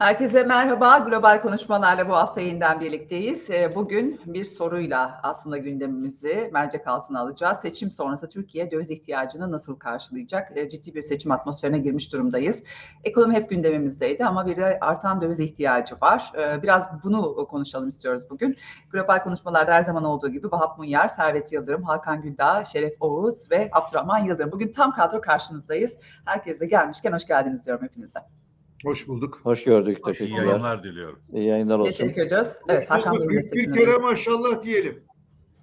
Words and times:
Herkese 0.00 0.44
merhaba. 0.44 0.98
Global 0.98 1.42
konuşmalarla 1.42 2.08
bu 2.08 2.14
hafta 2.14 2.40
yeniden 2.40 2.80
birlikteyiz. 2.80 3.50
Ee, 3.50 3.74
bugün 3.74 4.20
bir 4.26 4.44
soruyla 4.44 5.20
aslında 5.22 5.58
gündemimizi 5.58 6.50
mercek 6.52 6.88
altına 6.88 7.20
alacağız. 7.20 7.58
Seçim 7.58 7.90
sonrası 7.90 8.28
Türkiye 8.28 8.70
döviz 8.70 8.90
ihtiyacını 8.90 9.52
nasıl 9.52 9.78
karşılayacak? 9.78 10.56
Ee, 10.56 10.68
ciddi 10.68 10.94
bir 10.94 11.02
seçim 11.02 11.30
atmosferine 11.30 11.78
girmiş 11.78 12.12
durumdayız. 12.12 12.62
Ekonomi 13.04 13.34
hep 13.34 13.50
gündemimizdeydi 13.50 14.24
ama 14.24 14.46
bir 14.46 14.56
de 14.56 14.78
artan 14.80 15.20
döviz 15.20 15.40
ihtiyacı 15.40 15.94
var. 16.00 16.32
Ee, 16.38 16.62
biraz 16.62 17.02
bunu 17.04 17.46
konuşalım 17.46 17.88
istiyoruz 17.88 18.22
bugün. 18.30 18.56
Global 18.90 19.22
konuşmalarda 19.22 19.72
her 19.72 19.82
zaman 19.82 20.04
olduğu 20.04 20.28
gibi 20.28 20.52
Vahap 20.52 20.78
Munyar, 20.78 21.08
Servet 21.08 21.52
Yıldırım, 21.52 21.82
Hakan 21.82 22.22
Güldağ, 22.22 22.64
Şeref 22.64 22.92
Oğuz 23.00 23.50
ve 23.50 23.68
Abdurrahman 23.72 24.18
Yıldırım. 24.18 24.52
Bugün 24.52 24.72
tam 24.72 24.92
kadro 24.92 25.20
karşınızdayız. 25.20 25.98
Herkese 26.24 26.66
gelmişken 26.66 27.12
hoş 27.12 27.26
geldiniz 27.26 27.66
diyorum 27.66 27.84
hepinize. 27.84 28.39
Hoş 28.84 29.08
bulduk. 29.08 29.40
Hoş 29.42 29.64
gördük. 29.64 29.98
Hoş 30.06 30.18
Teşekkürler. 30.18 30.42
İyi, 30.42 30.48
yayınlar 30.48 30.84
diliyorum. 30.84 31.18
yayınlar 31.32 31.78
olsun. 31.78 31.90
Teşekkür 31.90 32.22
ediyoruz. 32.22 32.48
Evet 32.68 32.90
Hakan 32.90 33.18
Bey'in 33.18 33.30
de 33.30 33.34
Bir 33.34 33.42
sesini 33.42 33.74
kere 33.74 33.86
duyduk. 33.86 34.02
maşallah 34.02 34.62
diyelim. 34.62 35.02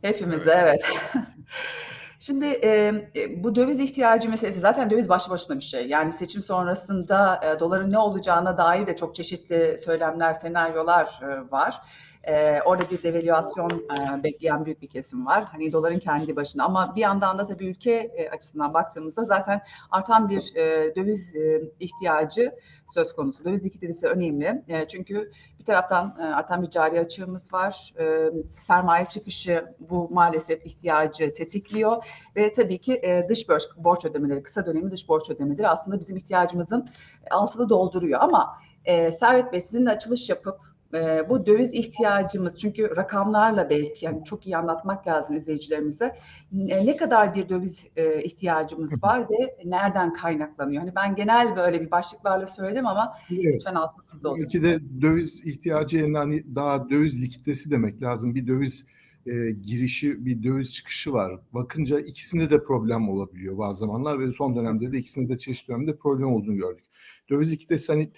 Hepimize 0.02 0.52
evet. 0.64 0.84
Şimdi 2.20 2.46
e, 2.46 2.70
e, 3.16 3.44
bu 3.44 3.56
döviz 3.56 3.80
ihtiyacı 3.80 4.30
meselesi 4.30 4.60
zaten 4.60 4.90
döviz 4.90 5.10
başlı 5.10 5.32
başına 5.32 5.56
bir 5.58 5.64
şey. 5.64 5.88
Yani 5.88 6.12
seçim 6.12 6.42
sonrasında 6.42 7.42
e, 7.44 7.60
doların 7.60 7.92
ne 7.92 7.98
olacağına 7.98 8.58
dair 8.58 8.88
de 8.88 8.96
çok 8.96 9.16
çeşitli 9.16 9.78
söylemler, 9.78 10.34
senaryolar 10.34 11.20
e, 11.24 11.52
var. 11.52 11.82
E, 12.28 12.62
orada 12.66 12.84
bir 12.92 13.04
devalüasyon 13.04 13.70
e, 13.70 14.24
bekleyen 14.24 14.66
büyük 14.66 14.82
bir 14.82 14.88
kesim 14.88 15.26
var. 15.26 15.44
Hani 15.44 15.72
doların 15.72 16.00
kendi 16.00 16.36
başına 16.36 16.64
ama 16.66 16.96
bir 16.96 17.02
yandan 17.02 17.38
da 17.38 17.46
tabii 17.46 17.66
ülke 17.66 17.92
e, 17.92 18.30
açısından 18.30 18.74
baktığımızda 18.74 19.24
zaten 19.24 19.62
artan 19.92 20.30
bir 20.30 20.56
e, 20.56 20.96
döviz 20.96 21.36
e, 21.36 21.62
ihtiyacı 21.80 22.56
söz 22.88 23.14
konusu. 23.14 23.46
Döviz 23.46 23.66
likiditesi 23.66 24.08
önemli. 24.08 24.64
E, 24.68 24.88
çünkü 24.88 25.32
bir 25.60 25.66
taraftan 25.66 26.18
e, 26.20 26.24
artan 26.24 26.62
bir 26.62 26.70
cari 26.70 27.00
açığımız 27.00 27.54
var. 27.54 27.94
E, 28.00 28.32
sermaye 28.42 29.06
çıkışı 29.06 29.66
bu 29.80 30.10
maalesef 30.12 30.66
ihtiyacı 30.66 31.34
tetikliyor 31.34 32.06
ve 32.36 32.52
tabii 32.54 32.78
ki 32.78 32.94
e, 33.04 33.30
dış 33.30 33.50
borç, 33.50 33.64
borç 33.78 34.06
ödemeleri, 34.06 34.44
kısa 34.44 34.66
dönemi 34.66 34.92
dış 34.92 35.10
borç 35.10 35.30
ödemeleri 35.30 35.68
aslında 35.68 36.00
bizim 36.00 36.18
ihtiyacımızın 36.18 36.90
altını 37.32 37.70
dolduruyor. 37.70 38.20
Ama 38.22 38.58
e, 38.86 39.12
Servet 39.12 39.54
Bey 39.54 39.62
sizinle 39.62 39.90
açılış 39.90 40.30
yapıp 40.30 40.77
e, 40.94 41.30
bu 41.30 41.46
döviz 41.46 41.74
ihtiyacımız 41.74 42.60
çünkü 42.60 42.98
rakamlarla 42.98 43.70
belki 43.70 44.06
yani 44.06 44.24
çok 44.24 44.48
iyi 44.48 44.58
anlatmak 44.58 45.08
lazım 45.08 45.36
izleyicilerimize 45.36 46.16
ne, 46.52 46.86
ne 46.86 46.98
kadar 46.98 47.36
bir 47.36 47.50
döviz 47.50 47.86
e, 47.96 48.24
ihtiyacımız 48.24 49.04
var 49.04 49.28
ve 49.30 49.58
nereden 49.66 50.14
kaynaklanıyor? 50.14 50.82
Hani 50.82 50.96
ben 50.96 51.16
genel 51.16 51.56
böyle 51.56 51.82
bir 51.82 51.92
başlıklarla 51.92 52.48
söyledim 52.48 52.88
ama 52.88 53.18
Evet. 53.32 53.56
lütfen 53.56 53.76
altını 53.76 54.06
sizde 54.06 54.28
olsun. 54.28 54.44
Belki 54.44 54.64
de 54.64 54.80
döviz 55.02 55.42
ihtiyacı 55.46 55.98
yerine 55.98 56.18
hani 56.18 56.56
daha 56.56 56.90
döviz 56.90 57.22
likiditesi 57.22 57.72
demek 57.72 58.02
lazım. 58.02 58.36
Bir 58.36 58.48
döviz 58.48 58.86
e, 59.26 59.52
girişi, 59.52 60.26
bir 60.26 60.44
döviz 60.44 60.74
çıkışı 60.74 61.14
var. 61.14 61.40
Bakınca 61.52 62.00
ikisinde 62.00 62.50
de 62.50 62.64
problem 62.64 63.10
olabiliyor 63.10 63.58
bazı 63.58 63.80
zamanlar 63.80 64.20
ve 64.20 64.32
son 64.32 64.56
dönemde 64.56 64.92
de 64.92 64.98
ikisinde 64.98 65.34
de 65.34 65.38
çeşitli 65.38 65.74
dönemde 65.74 65.98
problem 65.98 66.34
olduğunu 66.34 66.56
gördük. 66.56 66.86
Döviz 67.30 67.52
likiditesi 67.52 67.92
hani 67.92 68.12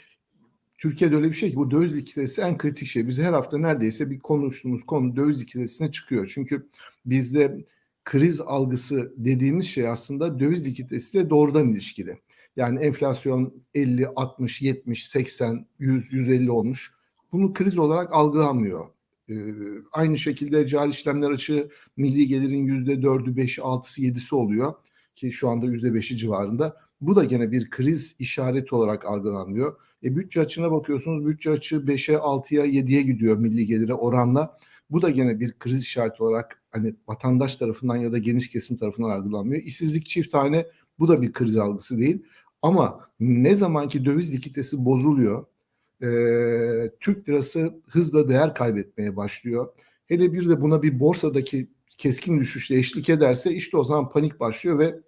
Türkiye'de 0.79 1.15
öyle 1.15 1.27
bir 1.27 1.33
şey 1.33 1.51
ki 1.51 1.55
bu 1.55 1.71
döviz 1.71 1.97
likiditesi 1.97 2.41
en 2.41 2.57
kritik 2.57 2.87
şey. 2.87 3.07
Biz 3.07 3.19
her 3.19 3.33
hafta 3.33 3.57
neredeyse 3.57 4.09
bir 4.09 4.19
konuştuğumuz 4.19 4.85
konu 4.85 5.15
döviz 5.15 5.41
likiditesine 5.41 5.91
çıkıyor. 5.91 6.31
Çünkü 6.33 6.67
bizde 7.05 7.65
kriz 8.05 8.41
algısı 8.41 9.13
dediğimiz 9.17 9.65
şey 9.65 9.87
aslında 9.87 10.39
döviz 10.39 10.67
likiditesiyle 10.67 11.29
doğrudan 11.29 11.69
ilişkili. 11.69 12.17
Yani 12.55 12.79
enflasyon 12.79 13.53
50, 13.73 14.07
60, 14.07 14.61
70, 14.61 15.07
80, 15.07 15.65
100, 15.79 16.13
150 16.13 16.51
olmuş. 16.51 16.93
Bunu 17.31 17.53
kriz 17.53 17.77
olarak 17.77 18.13
algılanmıyor. 18.13 18.85
Ee, 19.29 19.33
aynı 19.91 20.17
şekilde 20.17 20.67
cari 20.67 20.89
işlemler 20.89 21.31
açığı 21.31 21.69
milli 21.97 22.27
gelirin 22.27 22.63
yüzde 22.63 23.01
dördü, 23.01 23.35
beşi, 23.35 23.61
altısı, 23.61 24.01
yedisi 24.01 24.35
oluyor 24.35 24.73
ki 25.15 25.31
şu 25.31 25.49
anda 25.49 25.65
yüzde 25.65 25.93
beşi 25.93 26.17
civarında. 26.17 26.77
Bu 27.01 27.15
da 27.15 27.23
gene 27.23 27.51
bir 27.51 27.69
kriz 27.69 28.15
işareti 28.19 28.75
olarak 28.75 29.05
algılanmıyor. 29.05 29.75
E, 30.03 30.15
bütçe 30.15 30.41
açığına 30.41 30.71
bakıyorsunuz 30.71 31.25
bütçe 31.25 31.51
açığı 31.51 31.75
5'e 31.75 32.15
6'ya 32.15 32.65
7'ye 32.65 33.01
gidiyor 33.01 33.37
milli 33.37 33.65
gelire 33.65 33.93
oranla. 33.93 34.59
Bu 34.89 35.01
da 35.01 35.09
gene 35.09 35.39
bir 35.39 35.53
kriz 35.59 35.81
işareti 35.81 36.23
olarak 36.23 36.61
hani 36.71 36.95
vatandaş 37.07 37.55
tarafından 37.55 37.95
ya 37.95 38.11
da 38.11 38.17
geniş 38.17 38.49
kesim 38.49 38.77
tarafından 38.77 39.09
algılanmıyor. 39.09 39.63
İşsizlik 39.63 40.05
çift 40.05 40.31
tane 40.31 40.65
bu 40.99 41.07
da 41.07 41.21
bir 41.21 41.33
kriz 41.33 41.55
algısı 41.55 41.97
değil. 41.97 42.23
Ama 42.61 43.09
ne 43.19 43.55
zamanki 43.55 44.05
döviz 44.05 44.33
likiditesi 44.33 44.85
bozuluyor, 44.85 45.45
e, 46.03 46.07
Türk 46.99 47.29
lirası 47.29 47.73
hızla 47.87 48.29
değer 48.29 48.53
kaybetmeye 48.53 49.15
başlıyor. 49.15 49.67
Hele 50.05 50.33
bir 50.33 50.49
de 50.49 50.61
buna 50.61 50.83
bir 50.83 50.99
borsadaki 50.99 51.69
keskin 51.97 52.39
düşüşle 52.39 52.77
eşlik 52.77 53.09
ederse 53.09 53.51
işte 53.51 53.77
o 53.77 53.83
zaman 53.83 54.09
panik 54.09 54.39
başlıyor 54.39 54.79
ve 54.79 54.99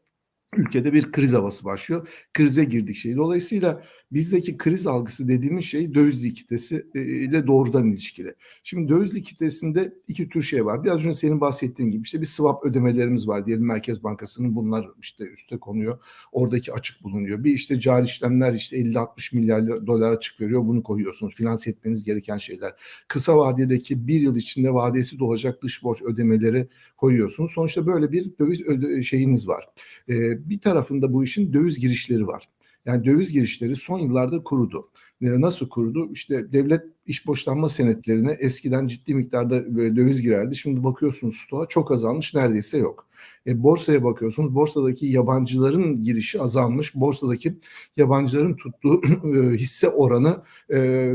ülkede 0.58 0.94
bir 0.94 1.12
kriz 1.12 1.34
havası 1.34 1.66
başlıyor. 1.66 2.08
Krize 2.34 2.64
girdik 2.64 2.96
şey. 2.96 3.16
Dolayısıyla 3.16 3.84
bizdeki 4.12 4.58
kriz 4.58 4.88
algısı 4.88 5.28
dediğimiz 5.28 5.66
şey 5.66 5.94
döviz 5.94 6.26
likiditesi 6.26 6.86
e, 6.96 7.02
ile 7.02 7.48
doğrudan 7.48 7.92
ilişkili. 7.92 8.36
Şimdi 8.64 8.90
döviz 8.90 9.16
likiditesinde 9.16 9.94
iki 10.08 10.30
tür 10.30 10.42
şey 10.42 10.66
var. 10.66 10.84
Biraz 10.84 11.06
önce 11.06 11.14
senin 11.14 11.42
bahsettiğin 11.42 11.92
gibi 11.92 12.02
işte 12.02 12.22
bir 12.22 12.26
swap 12.26 12.66
ödemelerimiz 12.66 13.28
var 13.28 13.46
diyelim 13.46 13.66
Merkez 13.66 14.04
Bankası'nın 14.04 14.56
bunlar 14.56 14.88
işte 15.02 15.24
üste 15.24 15.58
konuyor. 15.58 16.00
Oradaki 16.32 16.74
açık 16.74 17.04
bulunuyor. 17.04 17.44
Bir 17.44 17.54
işte 17.54 17.80
cari 17.80 18.06
işlemler 18.06 18.54
işte 18.54 18.78
50-60 18.78 19.36
milyar 19.36 19.88
dolar 19.88 20.12
açık 20.12 20.42
veriyor. 20.42 20.68
Bunu 20.68 20.84
koyuyorsunuz. 20.84 21.36
Finanse 21.36 21.70
etmeniz 21.70 22.04
gereken 22.04 22.38
şeyler. 22.38 22.74
Kısa 23.08 23.38
vadedeki 23.38 24.08
bir 24.08 24.20
yıl 24.20 24.36
içinde 24.36 24.74
vadesi 24.74 25.20
dolacak 25.20 25.64
dış 25.64 25.84
borç 25.84 26.02
ödemeleri 26.02 26.68
koyuyorsunuz. 26.98 27.52
Sonuçta 27.52 27.86
böyle 27.86 28.12
bir 28.12 28.32
döviz 28.40 28.62
şeyiniz 29.06 29.48
var. 29.48 29.66
Ee, 30.10 30.41
bir 30.50 30.60
tarafında 30.60 31.14
bu 31.14 31.24
işin 31.24 31.54
döviz 31.54 31.80
girişleri 31.80 32.28
var. 32.28 32.50
Yani 32.86 33.06
döviz 33.06 33.32
girişleri 33.32 33.76
son 33.76 34.00
yıllarda 34.00 34.44
kurudu. 34.44 34.90
Ee, 35.22 35.42
Nasıl 35.42 35.70
kurudu? 35.70 36.12
İşte 36.12 36.54
devlet 36.54 36.82
iş 37.06 37.28
borçlanma 37.28 37.70
senetlerine 37.70 38.32
eskiden 38.32 38.88
ciddi 38.88 39.16
miktarda 39.16 39.76
böyle 39.76 39.96
döviz 39.96 40.22
girerdi. 40.22 40.56
Şimdi 40.56 40.84
bakıyorsunuz 40.84 41.36
stoğa 41.36 41.66
çok 41.66 41.92
azalmış 41.92 42.36
neredeyse 42.36 42.78
yok. 42.78 43.08
E, 43.48 43.64
borsaya 43.64 44.04
bakıyorsunuz 44.04 44.56
borsadaki 44.56 45.06
yabancıların 45.06 46.04
girişi 46.04 46.42
azalmış. 46.42 46.96
Borsadaki 46.96 47.54
yabancıların 47.98 48.56
tuttuğu 48.56 49.02
e, 49.36 49.58
hisse 49.58 49.90
oranı 49.90 50.44
e, 50.74 51.12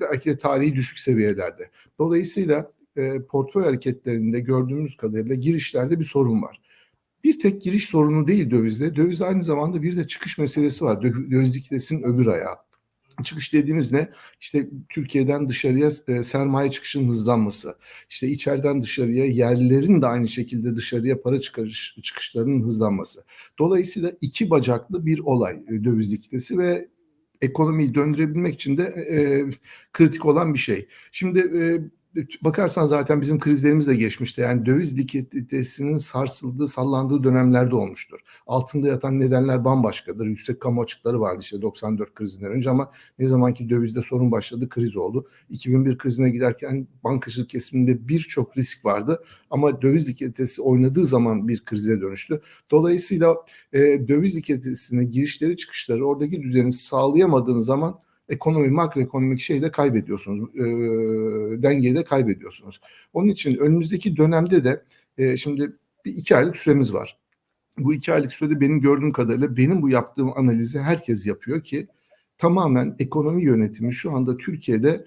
belki 0.00 0.30
de 0.30 0.38
tarihi 0.38 0.74
düşük 0.74 0.98
seviyelerde. 0.98 1.70
Dolayısıyla 1.98 2.72
e, 2.96 3.22
portföy 3.22 3.64
hareketlerinde 3.64 4.40
gördüğümüz 4.40 4.96
kadarıyla 4.96 5.34
girişlerde 5.34 5.98
bir 6.00 6.04
sorun 6.04 6.42
var. 6.42 6.60
Bir 7.24 7.38
tek 7.38 7.62
giriş 7.62 7.88
sorunu 7.88 8.26
değil 8.26 8.50
dövizde. 8.50 8.96
Döviz 8.96 9.22
aynı 9.22 9.42
zamanda 9.44 9.82
bir 9.82 9.96
de 9.96 10.06
çıkış 10.06 10.38
meselesi 10.38 10.84
var. 10.84 10.96
Dö- 10.96 11.30
Döviz 11.30 11.56
likiditesinin 11.56 12.02
öbür 12.02 12.26
ayağı. 12.26 12.56
Çıkış 13.22 13.52
dediğimiz 13.52 13.92
ne? 13.92 14.08
İşte 14.40 14.68
Türkiye'den 14.88 15.48
dışarıya 15.48 15.88
e, 16.08 16.22
sermaye 16.22 16.70
çıkışının 16.70 17.08
hızlanması. 17.08 17.76
İşte 18.10 18.28
içeriden 18.28 18.82
dışarıya 18.82 19.24
yerlilerin 19.24 20.02
de 20.02 20.06
aynı 20.06 20.28
şekilde 20.28 20.76
dışarıya 20.76 21.22
para 21.22 21.40
çıkarış, 21.40 21.96
çıkışlarının 22.02 22.62
hızlanması. 22.62 23.24
Dolayısıyla 23.58 24.12
iki 24.20 24.50
bacaklı 24.50 25.06
bir 25.06 25.18
olay 25.18 25.54
e, 25.68 25.84
döviz 25.84 26.12
likiditesi 26.12 26.58
ve 26.58 26.88
ekonomiyi 27.42 27.94
döndürebilmek 27.94 28.54
için 28.54 28.76
de 28.76 28.82
e, 28.82 29.16
kritik 29.92 30.26
olan 30.26 30.54
bir 30.54 30.58
şey. 30.58 30.88
Şimdi 31.12 31.38
e, 31.38 31.62
bakarsan 32.42 32.86
zaten 32.86 33.20
bizim 33.20 33.38
krizlerimiz 33.38 33.86
de 33.86 33.96
geçmişti. 33.96 34.40
Yani 34.40 34.66
döviz 34.66 34.98
likiditesinin 34.98 35.96
sarsıldığı, 35.96 36.68
sallandığı 36.68 37.24
dönemlerde 37.24 37.74
olmuştur. 37.74 38.20
Altında 38.46 38.88
yatan 38.88 39.20
nedenler 39.20 39.64
bambaşkadır. 39.64 40.26
Yüksek 40.26 40.60
kamu 40.60 40.82
açıkları 40.82 41.20
vardı 41.20 41.38
işte 41.42 41.62
94 41.62 42.14
krizinden 42.14 42.50
önce 42.50 42.70
ama 42.70 42.90
ne 43.18 43.28
zamanki 43.28 43.70
dövizde 43.70 44.02
sorun 44.02 44.32
başladı 44.32 44.68
kriz 44.68 44.96
oldu. 44.96 45.26
2001 45.50 45.98
krizine 45.98 46.30
giderken 46.30 46.86
bankacılık 47.04 47.50
kesiminde 47.50 48.08
birçok 48.08 48.56
risk 48.56 48.84
vardı 48.84 49.22
ama 49.50 49.82
döviz 49.82 50.08
likiditesi 50.08 50.62
oynadığı 50.62 51.06
zaman 51.06 51.48
bir 51.48 51.64
krize 51.64 52.00
dönüştü. 52.00 52.40
Dolayısıyla 52.70 53.36
e, 53.72 53.78
döviz 54.08 54.36
likiditesine 54.36 55.04
girişleri 55.04 55.56
çıkışları 55.56 56.06
oradaki 56.06 56.42
düzeni 56.42 56.72
sağlayamadığınız 56.72 57.66
zaman 57.66 58.03
ekonomi 58.28 58.68
makroekonomik 58.68 59.40
şeyi 59.40 59.62
de 59.62 59.70
kaybediyorsunuz. 59.70 60.50
E, 60.54 60.62
dengeyi 61.62 61.94
de 61.94 62.04
kaybediyorsunuz. 62.04 62.80
Onun 63.12 63.28
için 63.28 63.56
önümüzdeki 63.56 64.16
dönemde 64.16 64.64
de 64.64 64.82
e, 65.18 65.36
şimdi 65.36 65.72
bir 66.04 66.12
iki 66.16 66.36
aylık 66.36 66.56
süremiz 66.56 66.94
var. 66.94 67.18
Bu 67.78 67.94
iki 67.94 68.12
aylık 68.12 68.32
sürede 68.32 68.60
benim 68.60 68.80
gördüğüm 68.80 69.12
kadarıyla 69.12 69.56
benim 69.56 69.82
bu 69.82 69.90
yaptığım 69.90 70.38
analizi 70.38 70.80
herkes 70.80 71.26
yapıyor 71.26 71.62
ki 71.64 71.86
tamamen 72.38 72.96
ekonomi 72.98 73.44
yönetimi 73.44 73.92
şu 73.92 74.12
anda 74.12 74.36
Türkiye'de 74.36 75.06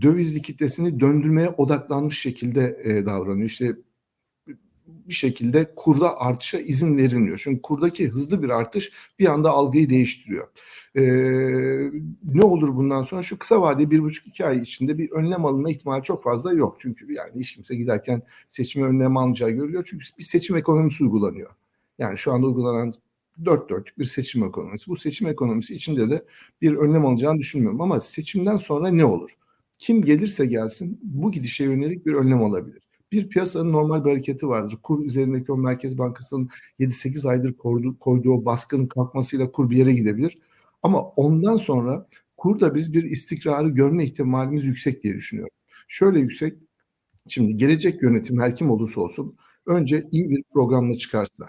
döviz 0.00 0.36
likiditesini 0.36 1.00
döndürmeye 1.00 1.48
odaklanmış 1.48 2.18
şekilde 2.18 2.80
e, 2.84 3.06
davranıyor. 3.06 3.48
İşte 3.48 3.76
bir 4.86 5.14
şekilde 5.14 5.72
kurda 5.76 6.18
artışa 6.20 6.58
izin 6.58 6.96
verilmiyor. 6.96 7.40
Çünkü 7.42 7.62
kurdaki 7.62 8.08
hızlı 8.08 8.42
bir 8.42 8.48
artış 8.48 8.92
bir 9.18 9.26
anda 9.26 9.50
algıyı 9.50 9.90
değiştiriyor. 9.90 10.48
Ee, 10.96 11.02
ne 12.24 12.42
olur 12.42 12.76
bundan 12.76 13.02
sonra? 13.02 13.22
Şu 13.22 13.38
kısa 13.38 13.60
vadeli 13.60 13.90
bir 13.90 14.02
buçuk 14.02 14.26
iki 14.26 14.46
ay 14.46 14.58
içinde 14.58 14.98
bir 14.98 15.10
önlem 15.10 15.44
alınma 15.44 15.70
ihtimali 15.70 16.02
çok 16.02 16.22
fazla 16.22 16.52
yok. 16.52 16.76
Çünkü 16.80 17.12
yani 17.12 17.40
hiç 17.40 17.54
kimse 17.54 17.76
giderken 17.76 18.22
seçime 18.48 18.86
önlem 18.86 19.16
almayacağı 19.16 19.50
görülüyor. 19.50 19.86
Çünkü 19.90 20.04
bir 20.18 20.24
seçim 20.24 20.56
ekonomisi 20.56 21.04
uygulanıyor. 21.04 21.50
Yani 21.98 22.18
şu 22.18 22.32
anda 22.32 22.46
uygulanan 22.46 22.94
dört 23.44 23.70
dörtlük 23.70 23.98
bir 23.98 24.04
seçim 24.04 24.44
ekonomisi. 24.44 24.90
Bu 24.90 24.96
seçim 24.96 25.28
ekonomisi 25.28 25.74
içinde 25.74 26.10
de 26.10 26.24
bir 26.62 26.76
önlem 26.76 27.06
alacağını 27.06 27.38
düşünmüyorum. 27.38 27.80
Ama 27.80 28.00
seçimden 28.00 28.56
sonra 28.56 28.88
ne 28.88 29.04
olur? 29.04 29.30
Kim 29.78 30.04
gelirse 30.04 30.46
gelsin 30.46 31.00
bu 31.02 31.32
gidişe 31.32 31.64
yönelik 31.64 32.06
bir 32.06 32.14
önlem 32.14 32.42
alabilir. 32.42 32.85
Bir 33.12 33.28
piyasanın 33.28 33.72
normal 33.72 34.04
bir 34.04 34.10
hareketi 34.10 34.48
vardır. 34.48 34.78
Kur 34.82 35.04
üzerindeki 35.04 35.52
o 35.52 35.56
Merkez 35.56 35.98
Bankası'nın 35.98 36.48
7-8 36.78 37.28
aydır 37.28 37.52
koyduğu, 37.52 37.98
koyduğu 37.98 38.32
o 38.32 38.44
kalkmasıyla 38.88 39.52
kur 39.52 39.70
bir 39.70 39.76
yere 39.76 39.92
gidebilir. 39.92 40.38
Ama 40.82 41.02
ondan 41.02 41.56
sonra 41.56 42.06
kurda 42.36 42.74
biz 42.74 42.94
bir 42.94 43.04
istikrarı 43.04 43.68
görme 43.68 44.04
ihtimalimiz 44.04 44.64
yüksek 44.64 45.02
diye 45.02 45.14
düşünüyorum. 45.14 45.54
Şöyle 45.88 46.18
yüksek, 46.20 46.58
şimdi 47.28 47.56
gelecek 47.56 48.02
yönetim 48.02 48.40
her 48.40 48.56
kim 48.56 48.70
olursa 48.70 49.00
olsun 49.00 49.36
önce 49.66 50.08
iyi 50.12 50.30
bir 50.30 50.42
programla 50.52 50.94
çıkarsa, 50.94 51.46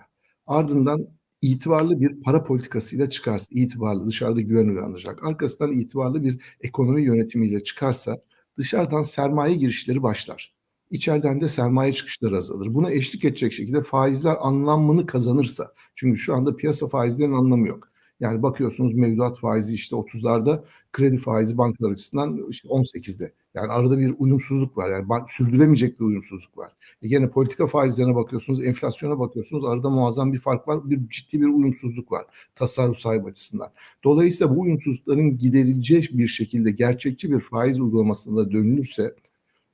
ardından 0.48 1.08
itibarlı 1.42 2.02
bir 2.02 2.22
para 2.22 2.44
politikasıyla 2.44 3.10
çıkarsa, 3.10 3.46
itibarlı 3.52 4.08
dışarıda 4.08 4.42
güven 4.42 4.68
uyandıracak, 4.68 5.24
arkasından 5.28 5.72
itibarlı 5.72 6.24
bir 6.24 6.42
ekonomi 6.62 7.02
yönetimiyle 7.04 7.64
çıkarsa 7.64 8.18
dışarıdan 8.58 9.02
sermaye 9.02 9.56
girişleri 9.56 10.04
başlar. 10.04 10.57
İçeriden 10.92 11.42
de 11.42 11.50
sermaye 11.50 11.94
çıkışları 11.94 12.38
azalır. 12.38 12.74
Buna 12.74 12.92
eşlik 12.92 13.26
edecek 13.26 13.54
şekilde 13.54 13.84
faizler 13.84 14.36
anlamını 14.40 15.06
kazanırsa, 15.06 15.74
çünkü 15.96 16.18
şu 16.18 16.36
anda 16.36 16.56
piyasa 16.56 16.88
faizlerinin 16.88 17.36
anlamı 17.36 17.68
yok. 17.68 17.90
Yani 18.20 18.44
bakıyorsunuz 18.44 18.94
mevduat 18.94 19.40
faizi 19.40 19.74
işte 19.74 19.96
30'larda, 19.96 20.64
kredi 20.94 21.18
faizi 21.18 21.58
bankalar 21.58 21.92
açısından 21.92 22.50
işte 22.50 22.68
18'de. 22.70 23.34
Yani 23.54 23.72
arada 23.72 24.00
bir 24.00 24.16
uyumsuzluk 24.18 24.78
var. 24.78 24.92
Yani 24.92 25.06
sürdüremeyecek 25.28 26.00
bir 26.00 26.06
uyumsuzluk 26.06 26.58
var. 26.58 26.72
E 27.02 27.08
gene 27.08 27.30
politika 27.30 27.68
faizlerine 27.68 28.16
bakıyorsunuz, 28.16 28.66
enflasyona 28.66 29.20
bakıyorsunuz. 29.20 29.66
Arada 29.66 29.90
muazzam 29.90 30.34
bir 30.34 30.40
fark 30.40 30.68
var. 30.68 30.90
Bir 30.90 31.10
ciddi 31.10 31.42
bir 31.42 31.48
uyumsuzluk 31.48 32.12
var 32.12 32.26
tasarruf 32.56 32.98
sahibi 32.98 33.30
açısından. 33.30 33.72
Dolayısıyla 34.04 34.56
bu 34.56 34.62
uyumsuzlukların 34.62 35.38
giderileceği 35.38 36.10
bir 36.12 36.28
şekilde 36.28 36.72
gerçekçi 36.72 37.32
bir 37.32 37.40
faiz 37.40 37.80
uygulamasında 37.80 38.52
dönülürse 38.52 39.16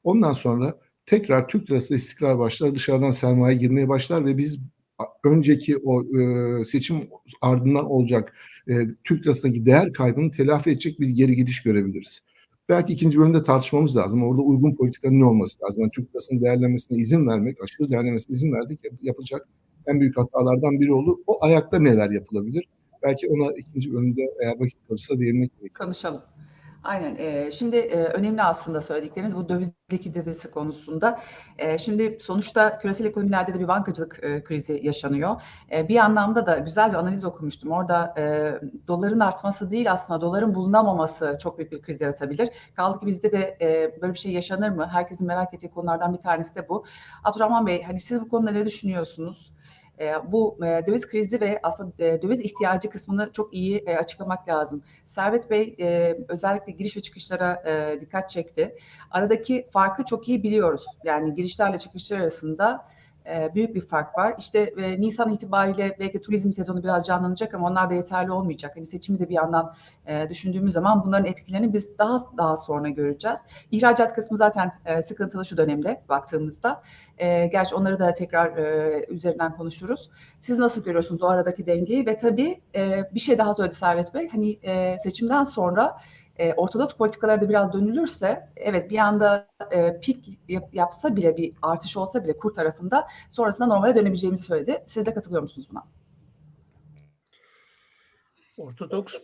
ondan 0.03 0.33
sonra 0.33 0.79
tekrar 1.05 1.47
Türk 1.47 1.71
lirası 1.71 1.95
istikrar 1.95 2.39
başlar, 2.39 2.75
dışarıdan 2.75 3.11
sermaye 3.11 3.57
girmeye 3.57 3.89
başlar 3.89 4.25
ve 4.25 4.37
biz 4.37 4.59
önceki 5.23 5.77
o 5.77 6.03
e, 6.19 6.63
seçim 6.63 6.97
ardından 7.41 7.91
olacak 7.91 8.33
e, 8.67 8.73
Türk 9.03 9.25
lirasındaki 9.25 9.65
değer 9.65 9.93
kaybını 9.93 10.31
telafi 10.31 10.69
edecek 10.69 10.99
bir 10.99 11.09
geri 11.09 11.35
gidiş 11.35 11.63
görebiliriz. 11.63 12.21
Belki 12.69 12.93
ikinci 12.93 13.19
bölümde 13.19 13.43
tartışmamız 13.43 13.95
lazım. 13.95 14.23
Orada 14.23 14.41
uygun 14.41 14.75
politikanın 14.75 15.19
ne 15.19 15.25
olması 15.25 15.63
lazım? 15.63 15.81
Yani 15.81 15.91
Türk 15.91 16.09
lirasının 16.09 16.41
değerlenmesine 16.41 16.97
izin 16.97 17.27
vermek, 17.27 17.63
aşırı 17.63 17.89
değerlenmesine 17.89 18.33
izin 18.33 18.53
verdik. 18.53 18.79
Yapılacak 19.01 19.47
en 19.87 19.99
büyük 19.99 20.17
hatalardan 20.17 20.79
biri 20.79 20.93
oldu. 20.93 21.19
O 21.27 21.45
ayakta 21.45 21.79
neler 21.79 22.09
yapılabilir? 22.09 22.67
Belki 23.03 23.27
ona 23.27 23.51
ikinci 23.57 23.93
bölümde 23.93 24.21
eğer 24.43 24.59
vakit 24.59 24.87
kalırsa 24.87 25.19
değinmek 25.19 25.51
gerekiyor. 25.51 25.85
Konuşalım. 25.85 26.21
Aynen. 26.83 27.15
E, 27.15 27.51
şimdi 27.51 27.75
e, 27.75 28.03
önemli 28.03 28.43
aslında 28.43 28.81
söyledikleriniz 28.81 29.35
bu 29.35 29.49
döviz 29.49 29.73
likiditesi 29.91 30.51
konusunda. 30.51 31.19
E, 31.57 31.77
şimdi 31.77 32.17
sonuçta 32.21 32.79
küresel 32.79 33.05
ekonomilerde 33.05 33.53
de 33.53 33.59
bir 33.59 33.67
bankacılık 33.67 34.19
e, 34.23 34.43
krizi 34.43 34.79
yaşanıyor. 34.83 35.41
E, 35.71 35.87
bir 35.87 35.97
anlamda 35.97 36.45
da 36.45 36.57
güzel 36.59 36.89
bir 36.89 36.95
analiz 36.95 37.25
okumuştum. 37.25 37.71
Orada 37.71 38.13
e, 38.17 38.53
doların 38.87 39.19
artması 39.19 39.71
değil 39.71 39.91
aslında 39.91 40.21
doların 40.21 40.55
bulunamaması 40.55 41.37
çok 41.41 41.57
büyük 41.57 41.71
bir 41.71 41.81
kriz 41.81 42.01
yaratabilir. 42.01 42.49
Kaldı 42.75 42.99
ki 42.99 43.05
bizde 43.05 43.31
de 43.31 43.57
e, 43.61 44.01
böyle 44.01 44.13
bir 44.13 44.19
şey 44.19 44.31
yaşanır 44.31 44.69
mı? 44.69 44.87
Herkesin 44.91 45.27
merak 45.27 45.53
ettiği 45.53 45.69
konulardan 45.71 46.13
bir 46.13 46.19
tanesi 46.19 46.55
de 46.55 46.69
bu. 46.69 46.85
Abdurrahman 47.23 47.67
Bey 47.67 47.83
hani 47.83 47.99
siz 47.99 48.21
bu 48.21 48.29
konuda 48.29 48.51
ne 48.51 48.65
düşünüyorsunuz? 48.65 49.53
Bu 50.25 50.57
döviz 50.61 51.07
krizi 51.07 51.41
ve 51.41 51.59
aslında 51.63 52.21
döviz 52.21 52.41
ihtiyacı 52.41 52.89
kısmını 52.89 53.29
çok 53.33 53.53
iyi 53.53 53.85
açıklamak 53.97 54.49
lazım. 54.49 54.83
Servet 55.05 55.49
Bey 55.49 55.75
özellikle 56.27 56.71
giriş 56.71 56.97
ve 56.97 57.01
çıkışlara 57.01 57.63
dikkat 57.99 58.29
çekti. 58.29 58.75
Aradaki 59.11 59.67
farkı 59.73 60.05
çok 60.05 60.29
iyi 60.29 60.43
biliyoruz. 60.43 60.85
Yani 61.03 61.33
girişlerle 61.33 61.77
çıkışlar 61.77 62.19
arasında 62.19 62.85
büyük 63.55 63.75
bir 63.75 63.81
fark 63.81 64.17
var. 64.17 64.35
İşte 64.37 64.73
Nisan 64.99 65.29
itibariyle 65.29 65.95
belki 65.99 66.21
turizm 66.21 66.51
sezonu 66.51 66.83
biraz 66.83 67.05
canlanacak 67.05 67.53
ama 67.53 67.67
onlar 67.67 67.89
da 67.89 67.93
yeterli 67.93 68.31
olmayacak. 68.31 68.71
Hani 68.75 68.85
seçimi 68.85 69.19
de 69.19 69.29
bir 69.29 69.33
yandan 69.33 69.73
düşündüğümüz 70.29 70.73
zaman 70.73 71.05
bunların 71.05 71.25
etkilerini 71.25 71.73
biz 71.73 71.97
daha 71.97 72.17
daha 72.37 72.57
sonra 72.57 72.89
göreceğiz. 72.89 73.39
İhracat 73.71 74.13
kısmı 74.13 74.37
zaten 74.37 74.71
sıkıntılı 75.03 75.45
şu 75.45 75.57
dönemde 75.57 76.01
baktığımızda. 76.09 76.81
gerçi 77.51 77.75
onları 77.75 77.99
da 77.99 78.13
tekrar 78.13 78.53
üzerinden 79.09 79.55
konuşuruz. 79.55 80.09
Siz 80.39 80.59
nasıl 80.59 80.83
görüyorsunuz 80.83 81.23
o 81.23 81.27
aradaki 81.27 81.65
dengeyi 81.65 82.05
ve 82.05 82.17
tabii 82.17 82.61
bir 83.13 83.19
şey 83.19 83.37
daha 83.37 83.53
söyledi 83.53 83.75
Servet 83.75 84.13
Bey. 84.13 84.29
Hani 84.31 84.59
seçimden 84.99 85.43
sonra 85.43 85.97
e, 86.37 86.53
ortodoks 86.53 86.93
politikalara 86.93 87.41
da 87.41 87.49
biraz 87.49 87.73
dönülürse 87.73 88.49
evet 88.55 88.91
bir 88.91 88.97
anda 88.97 89.47
e, 89.71 89.99
pik 89.99 90.39
yap, 90.47 90.73
yapsa 90.73 91.15
bile 91.15 91.37
bir 91.37 91.53
artış 91.61 91.97
olsa 91.97 92.23
bile 92.23 92.37
kur 92.37 92.53
tarafında 92.53 93.07
sonrasında 93.29 93.67
normale 93.67 93.95
dönebileceğimizi 93.95 94.43
söyledi. 94.43 94.83
Siz 94.85 95.05
de 95.05 95.13
katılıyor 95.13 95.41
musunuz 95.41 95.67
buna? 95.71 95.83
Ortodoks 98.57 99.17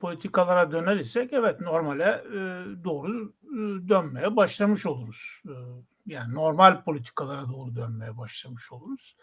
politikalara 0.00 0.72
döner 0.72 0.96
isek 0.96 1.32
evet 1.32 1.60
normale 1.60 2.04
e, 2.04 2.38
doğru 2.84 3.32
e, 3.44 3.88
dönmeye 3.88 4.36
başlamış 4.36 4.86
oluruz. 4.86 5.42
E, 5.46 5.54
yani 6.06 6.34
normal 6.34 6.84
politikalara 6.84 7.48
doğru 7.48 7.76
dönmeye 7.76 8.18
başlamış 8.18 8.72
oluruz. 8.72 9.16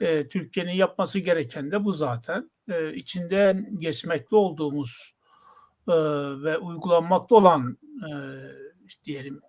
E, 0.00 0.28
Türkiye'nin 0.28 0.72
yapması 0.72 1.18
gereken 1.18 1.70
de 1.70 1.84
bu 1.84 1.92
zaten. 1.92 2.50
E, 2.68 2.94
içinden 2.94 3.80
geçmekte 3.80 4.36
olduğumuz 4.36 5.14
e, 5.88 5.94
ve 6.42 6.58
uygulanmakta 6.58 7.34
olan 7.34 7.78
e, 8.02 8.10
işte 8.86 9.04
diyelim 9.04 9.40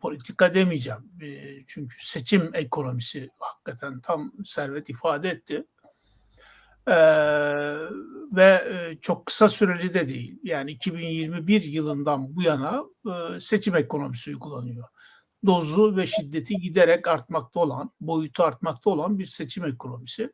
politika 0.00 0.54
demeyeceğim. 0.54 1.12
E, 1.22 1.56
çünkü 1.66 2.06
seçim 2.06 2.50
ekonomisi 2.54 3.30
hakikaten 3.38 4.00
tam 4.00 4.32
servet 4.44 4.90
ifade 4.90 5.30
etti. 5.30 5.64
E, 6.88 6.96
ve 8.32 8.62
çok 9.00 9.26
kısa 9.26 9.48
süreli 9.48 9.94
de 9.94 10.08
değil. 10.08 10.40
Yani 10.42 10.70
2021 10.70 11.62
yılından 11.62 12.36
bu 12.36 12.42
yana 12.42 12.84
e, 13.06 13.40
seçim 13.40 13.76
ekonomisi 13.76 14.30
uygulanıyor. 14.30 14.84
Dozu 15.46 15.96
ve 15.96 16.06
şiddeti 16.06 16.54
giderek 16.54 17.08
artmakta 17.08 17.60
olan, 17.60 17.90
boyutu 18.00 18.42
artmakta 18.42 18.90
olan 18.90 19.18
bir 19.18 19.26
seçim 19.26 19.64
ekonomisi. 19.64 20.32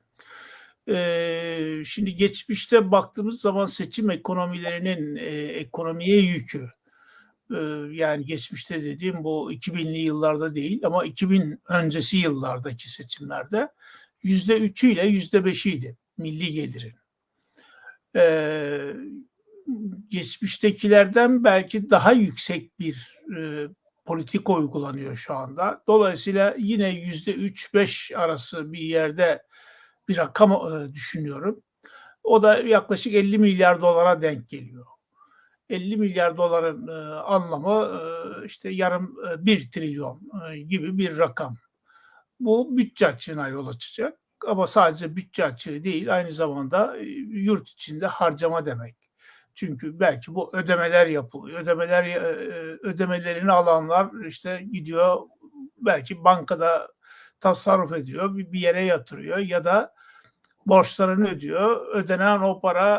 Ee, 0.88 1.82
şimdi 1.84 2.16
geçmişte 2.16 2.90
baktığımız 2.90 3.40
zaman 3.40 3.64
seçim 3.64 4.10
ekonomilerinin 4.10 5.16
e, 5.16 5.24
ekonomiye 5.42 6.20
yükü 6.20 6.70
e, 7.50 7.56
yani 7.90 8.24
geçmişte 8.24 8.84
dediğim 8.84 9.24
bu 9.24 9.52
2000'li 9.52 9.98
yıllarda 9.98 10.54
değil 10.54 10.80
ama 10.84 11.04
2000 11.04 11.60
öncesi 11.68 12.18
yıllardaki 12.18 12.90
seçimlerde 12.90 13.68
yüzde 14.22 14.58
üçüyle 14.58 15.06
yüzde 15.06 15.44
beşiydi 15.44 15.96
milli 16.18 16.52
gelirin. 16.52 16.94
Ee, 18.16 18.92
geçmiştekilerden 20.08 21.44
belki 21.44 21.90
daha 21.90 22.12
yüksek 22.12 22.78
bir 22.78 23.20
e, 23.36 23.68
politika 24.04 24.52
uygulanıyor 24.52 25.16
şu 25.16 25.34
anda. 25.34 25.82
Dolayısıyla 25.86 26.54
yine 26.58 26.88
yüzde 26.88 27.32
üç 27.32 27.74
beş 27.74 28.12
arası 28.16 28.72
bir 28.72 28.80
yerde 28.80 29.42
bir 30.08 30.16
rakam 30.16 30.52
e, 30.52 30.92
düşünüyorum. 30.92 31.62
O 32.22 32.42
da 32.42 32.58
yaklaşık 32.58 33.14
50 33.14 33.38
milyar 33.38 33.82
dolara 33.82 34.22
denk 34.22 34.48
geliyor. 34.48 34.86
50 35.68 35.96
milyar 35.96 36.36
doların 36.36 36.88
e, 36.88 37.14
anlamı 37.14 38.00
e, 38.00 38.46
işte 38.46 38.70
yarım 38.70 39.16
e, 39.32 39.46
1 39.46 39.70
trilyon 39.70 40.20
gibi 40.68 40.98
bir 40.98 41.18
rakam. 41.18 41.56
Bu 42.40 42.76
bütçe 42.76 43.06
açığına 43.06 43.48
yol 43.48 43.66
açacak. 43.66 44.18
Ama 44.46 44.66
sadece 44.66 45.16
bütçe 45.16 45.44
açığı 45.44 45.84
değil 45.84 46.14
aynı 46.14 46.30
zamanda 46.30 46.96
yurt 47.28 47.68
içinde 47.68 48.06
harcama 48.06 48.64
demek. 48.64 48.96
Çünkü 49.54 50.00
belki 50.00 50.34
bu 50.34 50.56
ödemeler 50.56 51.06
yapılıyor. 51.06 51.60
Ödemeler 51.60 52.16
ödemelerini 52.84 53.52
alanlar 53.52 54.26
işte 54.26 54.66
gidiyor 54.72 55.20
belki 55.76 56.24
bankada 56.24 56.88
tasarruf 57.44 57.92
ediyor, 57.92 58.36
bir 58.36 58.60
yere 58.60 58.84
yatırıyor 58.84 59.38
ya 59.38 59.64
da 59.64 59.94
borçlarını 60.66 61.28
ödüyor. 61.28 61.86
Ödenen 61.94 62.40
o 62.40 62.60
para 62.60 62.96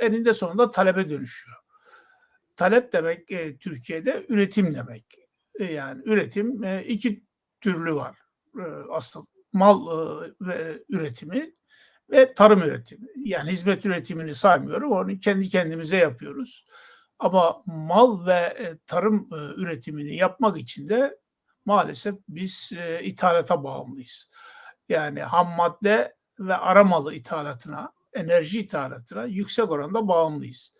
e, 0.00 0.06
eninde 0.06 0.32
sonunda 0.32 0.70
talebe 0.70 1.08
dönüşüyor. 1.08 1.56
Talep 2.56 2.92
demek 2.92 3.30
e, 3.30 3.58
Türkiye'de 3.58 4.26
üretim 4.28 4.74
demek. 4.74 5.04
E, 5.60 5.64
yani 5.64 6.02
üretim 6.04 6.64
e, 6.64 6.84
iki 6.84 7.24
türlü 7.60 7.94
var. 7.94 8.18
E, 8.58 8.64
asıl 8.90 9.26
mal 9.52 9.86
e, 9.86 10.30
ve 10.40 10.82
üretimi 10.88 11.52
ve 12.10 12.34
tarım 12.34 12.62
üretimi. 12.62 13.06
Yani 13.16 13.50
hizmet 13.50 13.86
üretimini 13.86 14.34
saymıyorum. 14.34 14.92
Onu 14.92 15.18
kendi 15.18 15.48
kendimize 15.48 15.96
yapıyoruz. 15.96 16.66
Ama 17.18 17.62
mal 17.66 18.26
ve 18.26 18.32
e, 18.32 18.78
tarım 18.86 19.28
e, 19.32 19.36
üretimini 19.36 20.16
yapmak 20.16 20.58
için 20.58 20.88
de 20.88 21.18
maalesef 21.66 22.14
biz 22.28 22.72
e, 22.76 23.02
ithalata 23.04 23.64
bağımlıyız. 23.64 24.30
Yani 24.88 25.20
ham 25.20 25.48
madde 25.56 26.16
ve 26.38 26.54
ara 26.54 26.84
malı 26.84 27.14
ithalatına, 27.14 27.92
enerji 28.12 28.60
ithalatına 28.60 29.24
yüksek 29.24 29.70
oranda 29.70 30.08
bağımlıyız. 30.08 30.74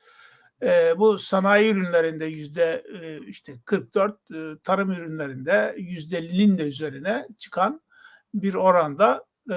E, 0.62 0.98
bu 0.98 1.18
sanayi 1.18 1.72
ürünlerinde 1.72 2.24
yüzde 2.24 2.84
e, 3.02 3.26
işte 3.26 3.54
44, 3.64 4.12
e, 4.12 4.36
tarım 4.62 4.90
ürünlerinde 4.90 5.74
yüzde 5.78 6.18
50'nin 6.18 6.58
de 6.58 6.62
üzerine 6.62 7.26
çıkan 7.38 7.80
bir 8.34 8.54
oranda 8.54 9.24
e, 9.50 9.56